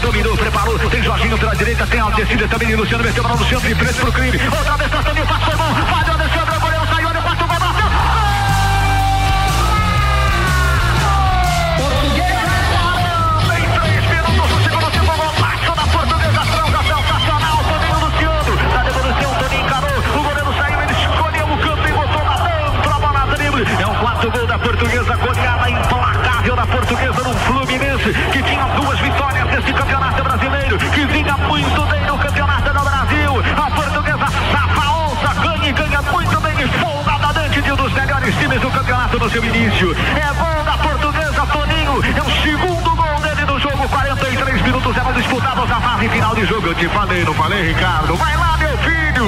dominou, 0.06 0.38
preparou. 0.38 0.78
Tem 0.90 1.04
Jorginho 1.04 1.38
pela 1.38 1.56
direita, 1.56 1.88
tem 1.88 2.00
também. 2.48 2.76
Luciano 2.76 3.04
meteu 3.04 3.24
para 3.24 3.34
Luciano 3.34 3.68
de 3.68 3.76
frente 3.76 3.94
pro 3.96 4.12
crime. 4.12 4.40
Outra 4.46 4.78
vez 4.78 4.92
Toninho, 4.92 5.28
passou. 5.28 5.56
Fábio 5.56 6.14
Alexandre, 6.14 6.45
portuguesa, 25.06 25.16
goleada 25.18 25.70
implacável 25.70 26.56
da 26.56 26.66
portuguesa 26.66 27.24
no 27.24 27.34
Fluminense, 27.34 28.14
que 28.32 28.44
tinha 28.44 28.64
duas 28.76 29.00
vitórias 29.00 29.46
nesse 29.48 29.74
campeonato 29.74 30.24
brasileiro, 30.24 30.78
que 30.78 31.06
vinha 31.06 31.38
muito 31.38 31.82
bem 31.86 32.06
no 32.06 32.18
campeonato 32.18 32.74
do 32.74 32.84
Brasil. 32.84 33.44
A 33.56 33.72
portuguesa 33.72 34.28
safa 34.52 34.90
onça, 34.92 35.34
ganha 35.42 35.70
e 35.70 35.74
ganha 35.74 36.02
muito 36.02 36.42
bem, 36.42 36.68
folgadamente 36.80 37.62
de 37.62 37.72
um 37.72 37.76
dos 37.76 37.94
melhores 37.94 38.36
times 38.36 38.62
do 38.62 38.72
campeonato 38.72 39.20
no 39.20 39.30
seu 39.30 39.46
início. 39.46 39.92
É 39.92 40.34
gol 40.34 40.64
da 40.64 40.78
portuguesa, 40.78 41.46
Toninho, 41.46 42.04
é 42.18 42.22
o 42.22 42.42
segundo 42.42 42.96
gol 42.96 43.22
dele 43.22 43.46
no 43.46 43.60
jogo, 43.60 43.90
43 43.90 44.62
minutos, 44.64 44.98
eram 44.98 45.14
disputados 45.14 45.72
a 45.72 45.82
fase 45.82 46.10
final 46.10 46.36
de 46.36 46.46
jogo. 46.46 46.68
Eu 46.68 46.76
te 46.76 46.88
falei, 46.90 47.24
não 47.24 47.34
falei, 47.34 47.68
Ricardo? 47.68 48.16
Vai 48.16 48.38
lá, 48.38 48.58
meu 48.58 48.78
filho! 48.80 49.26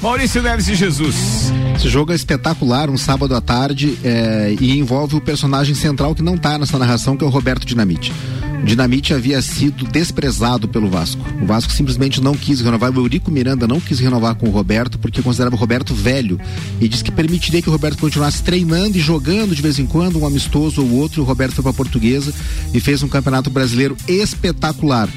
Maurício 0.00 0.42
Neves 0.42 0.66
de 0.66 0.76
Jesus. 0.76 1.52
Esse 1.78 1.88
jogo 1.88 2.10
é 2.10 2.16
espetacular, 2.16 2.90
um 2.90 2.98
sábado 2.98 3.36
à 3.36 3.40
tarde, 3.40 3.96
é, 4.02 4.52
e 4.60 4.76
envolve 4.76 5.14
o 5.14 5.20
personagem 5.20 5.76
central 5.76 6.12
que 6.12 6.20
não 6.20 6.34
está 6.34 6.58
nessa 6.58 6.76
narração, 6.76 7.16
que 7.16 7.22
é 7.22 7.26
o 7.26 7.30
Roberto 7.30 7.64
Dinamite. 7.64 8.12
O 8.60 8.64
Dinamite 8.64 9.14
havia 9.14 9.40
sido 9.40 9.86
desprezado 9.86 10.66
pelo 10.66 10.90
Vasco. 10.90 11.24
O 11.40 11.46
Vasco 11.46 11.72
simplesmente 11.72 12.20
não 12.20 12.34
quis 12.34 12.60
renovar. 12.60 12.90
O 12.90 13.00
Eurico 13.00 13.30
Miranda 13.30 13.68
não 13.68 13.80
quis 13.80 14.00
renovar 14.00 14.34
com 14.34 14.48
o 14.48 14.50
Roberto 14.50 14.98
porque 14.98 15.22
considerava 15.22 15.54
o 15.54 15.58
Roberto 15.58 15.94
velho 15.94 16.40
e 16.80 16.88
disse 16.88 17.04
que 17.04 17.12
permitiria 17.12 17.62
que 17.62 17.68
o 17.68 17.72
Roberto 17.72 18.00
continuasse 18.00 18.42
treinando 18.42 18.98
e 18.98 19.00
jogando 19.00 19.54
de 19.54 19.62
vez 19.62 19.78
em 19.78 19.86
quando, 19.86 20.18
um 20.18 20.26
amistoso 20.26 20.82
ou 20.82 20.90
outro. 20.94 21.22
O 21.22 21.24
Roberto 21.24 21.54
foi 21.54 21.62
para 21.62 21.72
Portuguesa 21.72 22.34
e 22.74 22.80
fez 22.80 23.04
um 23.04 23.08
campeonato 23.08 23.50
brasileiro 23.50 23.96
espetacular. 24.08 25.08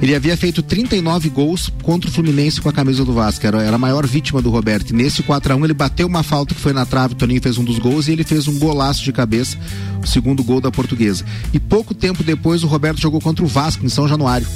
Ele 0.00 0.14
havia 0.14 0.36
feito 0.36 0.62
39 0.62 1.28
gols 1.28 1.72
contra 1.82 2.08
o 2.08 2.12
Fluminense 2.12 2.60
com 2.60 2.68
a 2.68 2.72
camisa 2.72 3.04
do 3.04 3.12
Vasco, 3.12 3.44
era, 3.44 3.62
era 3.62 3.74
a 3.74 3.78
maior 3.78 4.06
vítima 4.06 4.40
do 4.40 4.48
Roberto. 4.48 4.90
E 4.90 4.92
nesse 4.94 5.24
4 5.24 5.52
a 5.52 5.56
1 5.56 5.64
ele 5.64 5.74
bateu 5.74 6.06
uma 6.06 6.22
falta 6.22 6.54
que 6.54 6.60
foi 6.60 6.72
na 6.72 6.86
trave, 6.86 7.14
o 7.14 7.16
Toninho 7.16 7.42
fez 7.42 7.58
um 7.58 7.64
dos 7.64 7.78
gols 7.80 8.06
e 8.06 8.12
ele 8.12 8.22
fez 8.22 8.46
um 8.46 8.58
golaço 8.58 9.02
de 9.02 9.12
cabeça, 9.12 9.58
o 10.00 10.06
segundo 10.06 10.44
gol 10.44 10.60
da 10.60 10.70
portuguesa. 10.70 11.24
E 11.52 11.58
pouco 11.58 11.94
tempo 11.94 12.22
depois 12.22 12.62
o 12.62 12.68
Roberto 12.68 13.00
jogou 13.00 13.20
contra 13.20 13.44
o 13.44 13.48
Vasco 13.48 13.84
em 13.84 13.88
São 13.88 14.06
Januário. 14.06 14.46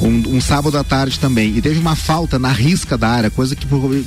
Um, 0.00 0.36
um, 0.36 0.40
sábado 0.40 0.78
à 0.78 0.84
tarde 0.84 1.18
também. 1.18 1.56
E 1.56 1.60
teve 1.60 1.78
uma 1.78 1.96
falta 1.96 2.38
na 2.38 2.50
risca 2.50 2.96
da 2.96 3.08
área, 3.08 3.30
coisa 3.30 3.56
que 3.56 3.66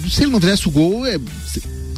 se 0.09 0.24
ele 0.24 0.32
não 0.32 0.39
fizesse 0.39 0.68
o 0.68 0.72
gol, 0.72 1.05
é, 1.05 1.20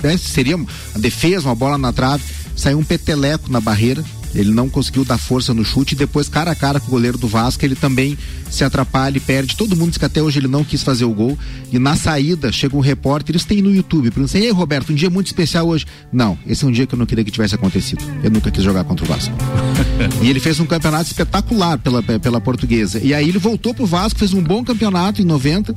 é, 0.03 0.17
seria 0.17 0.57
uma 0.57 0.67
defesa, 0.97 1.47
uma 1.47 1.55
bola 1.55 1.77
na 1.77 1.93
trave. 1.93 2.23
Saiu 2.55 2.79
um 2.79 2.83
peteleco 2.83 3.49
na 3.49 3.61
barreira, 3.61 4.03
ele 4.35 4.51
não 4.51 4.69
conseguiu 4.69 5.05
dar 5.05 5.17
força 5.17 5.53
no 5.53 5.63
chute 5.63 5.93
e 5.93 5.97
depois, 5.97 6.27
cara 6.27 6.51
a 6.51 6.55
cara 6.55 6.79
com 6.79 6.87
o 6.87 6.89
goleiro 6.91 7.17
do 7.17 7.27
Vasco, 7.27 7.63
ele 7.65 7.75
também 7.75 8.17
se 8.49 8.63
atrapalha 8.63 9.17
e 9.17 9.19
perde. 9.19 9.55
Todo 9.55 9.75
mundo 9.75 9.89
diz 9.89 9.97
que 9.97 10.05
até 10.05 10.21
hoje 10.21 10.39
ele 10.39 10.47
não 10.47 10.63
quis 10.63 10.83
fazer 10.83 11.05
o 11.05 11.13
gol. 11.13 11.37
E 11.71 11.79
na 11.79 11.95
saída, 11.95 12.51
chega 12.51 12.75
um 12.75 12.81
repórter, 12.81 13.33
eles 13.33 13.45
têm 13.45 13.61
no 13.61 13.73
YouTube, 13.73 14.11
perguntam 14.11 14.25
assim, 14.25 14.39
ei 14.39 14.51
Roberto, 14.51 14.91
um 14.91 14.95
dia 14.95 15.09
muito 15.09 15.27
especial 15.27 15.67
hoje. 15.67 15.85
Não, 16.11 16.37
esse 16.45 16.65
é 16.65 16.67
um 16.67 16.71
dia 16.71 16.85
que 16.85 16.93
eu 16.93 16.99
não 16.99 17.05
queria 17.05 17.23
que 17.23 17.31
tivesse 17.31 17.55
acontecido. 17.55 18.03
Eu 18.23 18.29
nunca 18.29 18.51
quis 18.51 18.63
jogar 18.63 18.83
contra 18.83 19.05
o 19.05 19.07
Vasco. 19.07 19.33
e 20.21 20.29
ele 20.29 20.39
fez 20.39 20.59
um 20.59 20.65
campeonato 20.65 21.09
espetacular 21.09 21.77
pela, 21.77 22.03
pela 22.03 22.41
portuguesa. 22.41 22.99
E 23.01 23.13
aí 23.13 23.29
ele 23.29 23.39
voltou 23.39 23.73
pro 23.73 23.85
Vasco, 23.85 24.19
fez 24.19 24.33
um 24.33 24.41
bom 24.41 24.63
campeonato 24.63 25.21
em 25.21 25.25
90. 25.25 25.73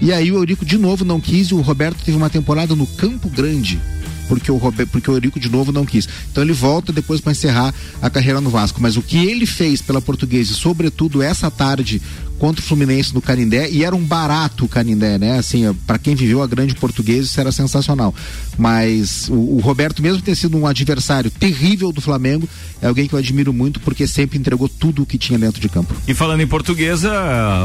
E 0.00 0.12
aí 0.12 0.30
o 0.30 0.36
Eurico 0.36 0.64
de 0.64 0.78
novo 0.78 1.04
não 1.04 1.20
quis 1.20 1.48
e 1.48 1.54
o 1.54 1.60
Roberto 1.60 2.04
teve 2.04 2.16
uma 2.16 2.30
temporada 2.30 2.74
no 2.76 2.86
Campo 2.86 3.28
Grande 3.30 3.80
porque 4.26 4.50
o, 4.50 4.56
Roberto, 4.56 4.90
porque 4.90 5.10
o 5.10 5.14
Eurico 5.14 5.40
de 5.40 5.48
novo 5.48 5.72
não 5.72 5.84
quis. 5.84 6.08
Então 6.30 6.42
ele 6.42 6.52
volta 6.52 6.92
depois 6.92 7.20
para 7.20 7.32
encerrar 7.32 7.74
a 8.00 8.10
carreira 8.10 8.40
no 8.40 8.50
Vasco. 8.50 8.80
Mas 8.80 8.96
o 8.96 9.02
que 9.02 9.16
ele 9.26 9.46
fez 9.46 9.80
pela 9.80 10.00
Portuguesa, 10.00 10.54
sobretudo 10.54 11.22
essa 11.22 11.50
tarde 11.50 12.00
contra 12.38 12.62
o 12.62 12.66
Fluminense 12.66 13.14
no 13.14 13.22
Canindé 13.22 13.70
e 13.70 13.84
era 13.84 13.94
um 13.94 14.04
barato 14.04 14.66
o 14.66 14.68
Canindé, 14.68 15.18
né? 15.18 15.38
Assim, 15.38 15.72
para 15.86 15.98
quem 15.98 16.14
viveu 16.14 16.42
a 16.42 16.46
grande 16.46 16.74
portuguesa 16.74 17.22
isso 17.22 17.40
era 17.40 17.50
sensacional. 17.50 18.14
Mas 18.58 19.28
o, 19.28 19.34
o, 19.34 19.60
Roberto, 19.60 20.02
mesmo 20.02 20.22
ter 20.22 20.34
sido 20.34 20.56
um 20.56 20.66
adversário 20.66 21.30
terrível 21.30 21.92
do 21.92 22.00
Flamengo, 22.00 22.48
é 22.80 22.86
alguém 22.86 23.06
que 23.06 23.14
eu 23.14 23.18
admiro 23.18 23.52
muito 23.52 23.80
porque 23.80 24.06
sempre 24.06 24.38
entregou 24.38 24.68
tudo 24.68 25.02
o 25.02 25.06
que 25.06 25.18
tinha 25.18 25.38
dentro 25.38 25.60
de 25.60 25.68
campo. 25.68 25.94
E 26.08 26.14
falando 26.14 26.40
em 26.40 26.46
portuguesa, 26.46 27.10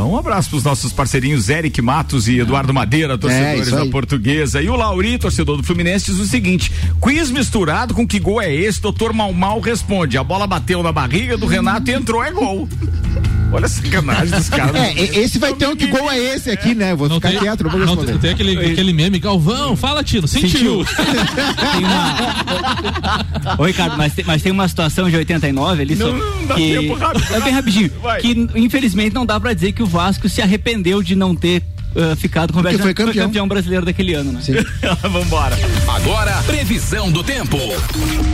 um 0.06 0.18
abraço 0.18 0.50
para 0.50 0.58
os 0.58 0.64
nossos 0.64 0.92
parceirinhos 0.92 1.50
Eric 1.50 1.82
Matos 1.82 2.28
e 2.28 2.40
Eduardo 2.40 2.74
Madeira, 2.74 3.18
torcedores 3.18 3.68
é, 3.68 3.72
da 3.72 3.86
Portuguesa. 3.86 4.62
E 4.62 4.70
o 4.70 4.76
Lauri, 4.76 5.18
torcedor 5.18 5.58
do 5.58 5.64
Fluminense, 5.64 6.12
diz 6.12 6.20
o 6.20 6.26
seguinte: 6.26 6.72
quiz 7.00 7.32
misturado 7.32 7.94
com 7.94 8.06
que 8.08 8.20
gol 8.20 8.42
é 8.42 8.54
esse? 8.54 8.82
Doutor 8.82 9.14
Mal 9.14 9.34
Mal 9.34 9.60
responde: 9.60 10.18
a 10.18 10.24
bola 10.24 10.46
bateu 10.46 10.84
na 10.84 10.92
barriga 10.92 11.38
do 11.38 11.46
Renato 11.46 11.90
e 11.90 11.94
entrou, 11.94 12.24
é 12.24 12.32
gol. 12.32 12.68
Olha 13.54 13.66
a 13.66 13.70
sacanagem 13.70 14.34
dos 14.34 14.50
caras. 14.50 14.76
É, 14.76 15.20
esse 15.20 15.38
vai 15.38 15.54
ter 15.54 15.68
um 15.68 15.76
que 15.76 15.88
gol 15.88 16.10
é 16.10 16.18
esse 16.18 16.50
aqui, 16.50 16.74
né? 16.74 16.96
Vou 16.96 17.10
Não 17.10 17.16
ficar 17.18 17.32
tem- 17.32 17.40
quieto, 17.40 17.64
não 17.66 17.72
vou 17.72 17.80
Não, 17.82 17.96
responder. 17.96 18.18
tem 18.20 18.32
aquele, 18.32 18.58
aquele 18.58 18.94
meme, 18.94 19.20
Galvão, 19.20 19.76
fala, 19.76 20.02
Tino, 20.04 20.26
sentiu. 20.26 20.81
Tem 20.86 21.84
uma... 21.86 23.56
Ô, 23.58 23.66
Ricardo, 23.66 23.98
mas 23.98 24.14
tem, 24.14 24.26
mas 24.26 24.42
tem 24.42 24.52
uma 24.52 24.68
situação 24.68 25.10
de 25.10 25.16
89 25.16 25.82
ali 25.82 25.96
Não, 25.96 26.08
só- 26.08 26.14
não 26.14 26.46
dá 26.48 26.56
que 26.56 26.78
tempo, 26.78 26.94
rápido, 26.96 27.34
é 27.36 27.40
bem 27.42 27.54
rapidinho, 27.54 27.92
Vai. 28.02 28.20
que 28.22 28.48
infelizmente 28.56 29.14
não 29.14 29.26
dá 29.26 29.40
pra 29.40 29.54
dizer 29.54 29.72
que 29.72 29.84
o 29.84 29.86
Vasco 29.86 30.28
se 30.30 30.42
arrependeu 30.42 31.02
de 31.04 31.16
não 31.16 31.36
ter 31.36 31.64
ah, 31.96 32.16
ficado 32.16 32.54
com 32.54 32.60
o 32.60 32.64
Bergson, 32.64 32.84
foi 32.84 32.94
que 32.94 33.14
campeão. 33.14 33.48
brasileiro 33.48 33.84
daquele 33.86 34.14
ano, 34.14 34.32
né? 34.32 34.42
Vambora. 35.10 35.58
Agora, 35.88 36.32
previsão 36.44 37.12
do 37.12 37.24
tempo. 37.24 37.58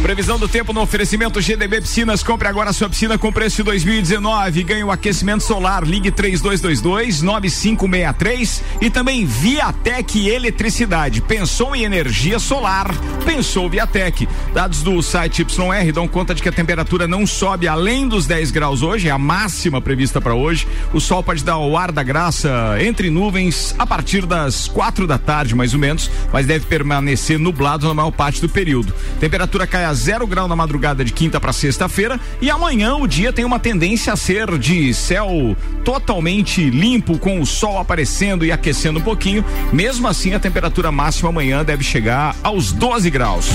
Previsão 0.02 0.38
do 0.38 0.46
tempo 0.48 0.72
no 0.74 0.82
oferecimento 0.82 1.42
GDB 1.42 1.82
Piscinas. 1.82 2.22
Compre 2.22 2.48
agora 2.48 2.72
sua 2.72 2.88
piscina 2.90 3.18
com 3.18 3.32
preço 3.32 3.56
de 3.58 3.64
2019. 3.64 4.64
Ganhe 4.64 4.84
o 4.84 4.92
aquecimento 4.92 5.42
solar. 5.44 5.84
Ligue 5.84 6.12
3222-9563. 6.12 8.62
E 8.82 8.92
também 8.92 9.26
Viatec 9.26 10.28
Eletricidade. 10.28 11.22
Pensou 11.22 11.76
em 11.76 11.84
energia 11.84 12.38
solar? 12.38 12.94
Pensou 13.26 13.68
Viatec. 13.70 14.28
Dados 14.54 14.84
do 14.84 15.02
site 15.02 15.42
YR 15.42 15.92
dão 15.92 16.08
conta 16.08 16.36
de 16.36 16.44
que 16.44 16.50
a 16.50 16.52
temperatura 16.52 17.08
não 17.08 17.26
sobe 17.26 17.68
além 17.68 18.08
dos 18.08 18.28
10 18.28 18.52
graus 18.52 18.84
hoje. 18.84 19.08
É 19.08 19.12
a 19.12 19.18
máxima 19.18 19.82
prevista 19.82 20.22
para 20.22 20.36
hoje. 20.36 20.68
O 20.94 21.00
sol 21.00 21.24
pode 21.24 21.44
dar 21.44 21.58
o 21.58 21.76
ar 21.76 21.92
da 21.92 22.04
graça 22.04 22.78
entre 22.80 23.10
nuvens 23.10 23.47
a 23.78 23.86
partir 23.86 24.26
das 24.26 24.68
quatro 24.68 25.08
da 25.08 25.18
tarde, 25.18 25.56
mais 25.56 25.74
ou 25.74 25.80
menos, 25.80 26.10
mas 26.32 26.46
deve 26.46 26.66
permanecer 26.66 27.40
nublado 27.40 27.88
na 27.88 27.94
maior 27.94 28.12
parte 28.12 28.42
do 28.42 28.50
período. 28.50 28.94
Temperatura 29.20 29.66
cai 29.66 29.86
a 29.86 29.94
zero 29.94 30.28
grau 30.28 30.48
na 30.48 30.56
madrugada 30.56 31.04
de 31.04 31.14
quinta 31.14 31.40
para 31.40 31.54
sexta-feira 31.54 32.20
e 32.42 32.50
amanhã 32.50 32.96
o 32.96 33.08
dia 33.08 33.32
tem 33.32 33.46
uma 33.46 33.60
tendência 33.60 34.14
a 34.14 34.16
ser 34.16 34.58
de 34.58 34.94
céu 34.94 35.56
totalmente 35.84 36.70
limpo, 36.70 37.18
com 37.18 37.40
o 37.40 37.46
sol 37.46 37.80
aparecendo 37.80 38.46
e 38.46 38.52
aquecendo 38.52 39.00
um 39.00 39.04
pouquinho. 39.04 39.44
Mesmo 39.72 40.08
assim, 40.08 40.34
a 40.34 40.40
temperatura 40.40 40.92
máxima 40.92 41.30
amanhã 41.30 41.64
deve 41.64 41.84
chegar 41.84 42.36
aos 42.44 42.72
12 42.72 43.10
graus. 43.10 43.50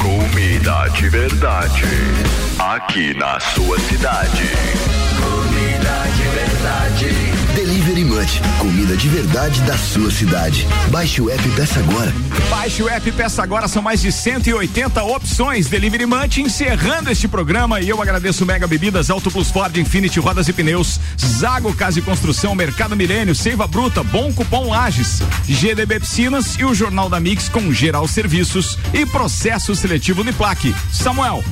Comida 0.00 0.88
de 0.88 1.08
verdade. 1.08 1.82
Aqui 2.58 3.12
na 3.14 3.38
sua 3.40 3.78
cidade. 3.80 4.95
Comida 8.58 8.96
de 8.96 9.10
verdade 9.10 9.60
da 9.62 9.76
sua 9.76 10.10
cidade. 10.10 10.66
Baixe 10.90 11.20
o 11.20 11.28
app 11.28 11.46
e 11.46 11.50
peça 11.52 11.80
agora. 11.80 12.10
Baixe 12.48 12.82
o 12.82 12.88
app 12.88 13.06
e 13.06 13.12
peça 13.12 13.42
agora, 13.42 13.68
são 13.68 13.82
mais 13.82 14.00
de 14.00 14.10
180 14.10 15.02
opções. 15.04 15.66
Delivery 15.66 16.06
Munch 16.06 16.40
encerrando 16.40 17.10
este 17.10 17.28
programa 17.28 17.78
e 17.78 17.90
eu 17.90 18.00
agradeço 18.00 18.46
Mega 18.46 18.66
Bebidas, 18.66 19.10
Auto 19.10 19.30
Plus 19.30 19.50
Ford, 19.50 19.76
Infinity 19.76 20.18
Rodas 20.18 20.48
e 20.48 20.54
Pneus, 20.54 20.98
Zago 21.20 21.74
Casa 21.74 21.98
e 21.98 22.02
Construção, 22.02 22.54
Mercado 22.54 22.96
Milênio, 22.96 23.34
Seiva 23.34 23.66
Bruta, 23.66 24.02
Bom 24.02 24.32
Cupom 24.32 24.70
Lages, 24.70 25.20
GDB 25.46 26.00
Piscinas 26.00 26.56
e 26.58 26.64
o 26.64 26.74
Jornal 26.74 27.10
da 27.10 27.20
Mix 27.20 27.50
com 27.50 27.70
Geral 27.70 28.08
Serviços 28.08 28.78
e 28.94 29.04
Processo 29.04 29.76
Seletivo 29.76 30.22
Uniplaque. 30.22 30.74
Samuel, 30.90 31.44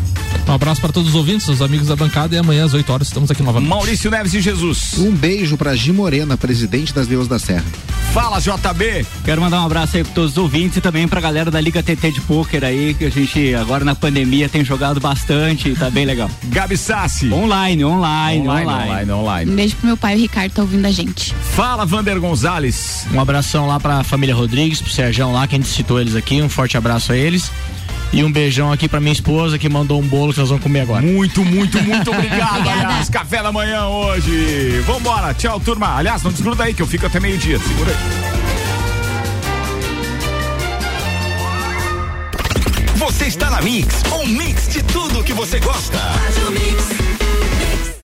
Um 0.49 0.53
abraço 0.53 0.81
para 0.81 0.93
todos 0.93 1.11
os 1.11 1.15
ouvintes, 1.15 1.47
os 1.47 1.61
amigos 1.61 1.89
da 1.89 1.97
bancada 1.97 2.35
e 2.35 2.39
amanhã 2.39 2.65
às 2.65 2.73
8 2.73 2.91
horas 2.91 3.09
estamos 3.09 3.31
aqui 3.31 3.43
novamente. 3.43 3.69
Maurício 3.69 4.11
Neves 4.11 4.33
e 4.33 4.41
Jesus. 4.41 4.95
Um 4.97 5.11
beijo 5.15 5.59
pra 5.59 5.75
Gi 5.77 5.93
Morena, 5.93 6.39
presidente 6.39 6.54
das 6.93 7.07
Deus 7.07 7.29
da 7.29 7.39
Serra. 7.39 7.65
Fala 8.13 8.39
JB. 8.39 9.05
Quero 9.25 9.41
mandar 9.41 9.61
um 9.61 9.67
abraço 9.67 9.97
aí 9.97 10.05
para 10.05 10.13
todos 10.13 10.33
os 10.33 10.39
ouvintes 10.39 10.77
e 10.77 10.81
também 10.81 11.09
pra 11.09 11.21
galera 11.21 11.51
da 11.51 11.61
Liga 11.61 11.83
TT 11.83 12.13
de 12.13 12.21
Pôquer 12.21 12.63
aí, 12.63 12.95
que 12.95 13.05
a 13.05 13.11
gente 13.11 13.53
agora 13.57 13.85
na 13.85 13.97
pandemia 13.97 14.49
tem 14.49 14.65
jogado 14.65 15.01
bastante 15.01 15.71
e 15.71 15.75
tá 15.75 15.91
bem 15.91 16.07
legal. 16.07 16.31
Gabi 16.45 16.77
Sassi. 16.77 17.33
Online, 17.33 17.85
online, 17.85 18.49
online. 18.49 18.71
online, 18.71 19.11
online. 19.11 19.51
Um 19.51 19.57
beijo 19.57 19.77
pro 19.77 19.87
meu 19.87 19.97
pai, 19.97 20.15
o 20.15 20.19
Ricardo, 20.19 20.53
tá 20.53 20.63
ouvindo 20.63 20.87
a 20.87 20.93
gente. 20.93 21.35
Fala, 21.35 21.85
Vander 21.85 22.21
Gonzalez. 22.21 23.05
Um 23.13 23.21
abração 23.21 23.67
lá 23.67 23.81
pra 23.81 24.05
família 24.05 24.35
Rodrigues, 24.35 24.81
pro 24.81 24.93
Serjão 24.93 25.33
lá, 25.33 25.49
que 25.49 25.57
a 25.57 25.59
gente 25.59 25.69
citou 25.69 26.01
eles 26.01 26.15
aqui. 26.15 26.41
Um 26.41 26.49
forte 26.49 26.77
abraço 26.77 27.11
a 27.11 27.17
eles. 27.17 27.51
E 28.15 28.23
um 28.23 28.31
beijão 28.31 28.71
aqui 28.71 28.89
pra 28.89 29.01
minha 29.01 29.13
esposa 29.13 29.59
que 29.59 29.69
mandou 29.69 30.01
um 30.01 30.07
bolo 30.07 30.33
que 30.33 30.39
nós 30.39 30.49
vamos 30.49 30.63
comer 30.63 30.83
agora. 30.83 31.03
Muito, 31.03 31.45
muito, 31.45 31.83
muito 31.83 32.11
obrigado. 32.15 32.69
Aliás, 32.69 33.09
café 33.09 33.43
da 33.43 33.51
manhã 33.51 33.89
hoje. 33.89 34.81
Vambora, 34.87 35.35
tchau, 35.35 35.59
turma. 35.59 35.97
Aliás, 35.97 36.23
não 36.23 36.31
desgruda 36.31 36.63
aí 36.63 36.73
que 36.73 36.81
eu 36.81 36.87
fico 36.87 37.07
até 37.07 37.19
meio-dia. 37.19 37.59
Segura 37.59 37.91
aí. 37.91 37.97
Você 42.99 43.25
está 43.25 43.51
na 43.51 43.61
Mix, 43.61 44.03
um 44.13 44.29
mix 44.29 44.69
de 44.69 44.81
tudo 44.85 45.25
que 45.25 45.33
você 45.33 45.59
gosta. 45.59 45.99
Faz 45.99 46.37
o 46.47 46.53
mix. 46.53 47.14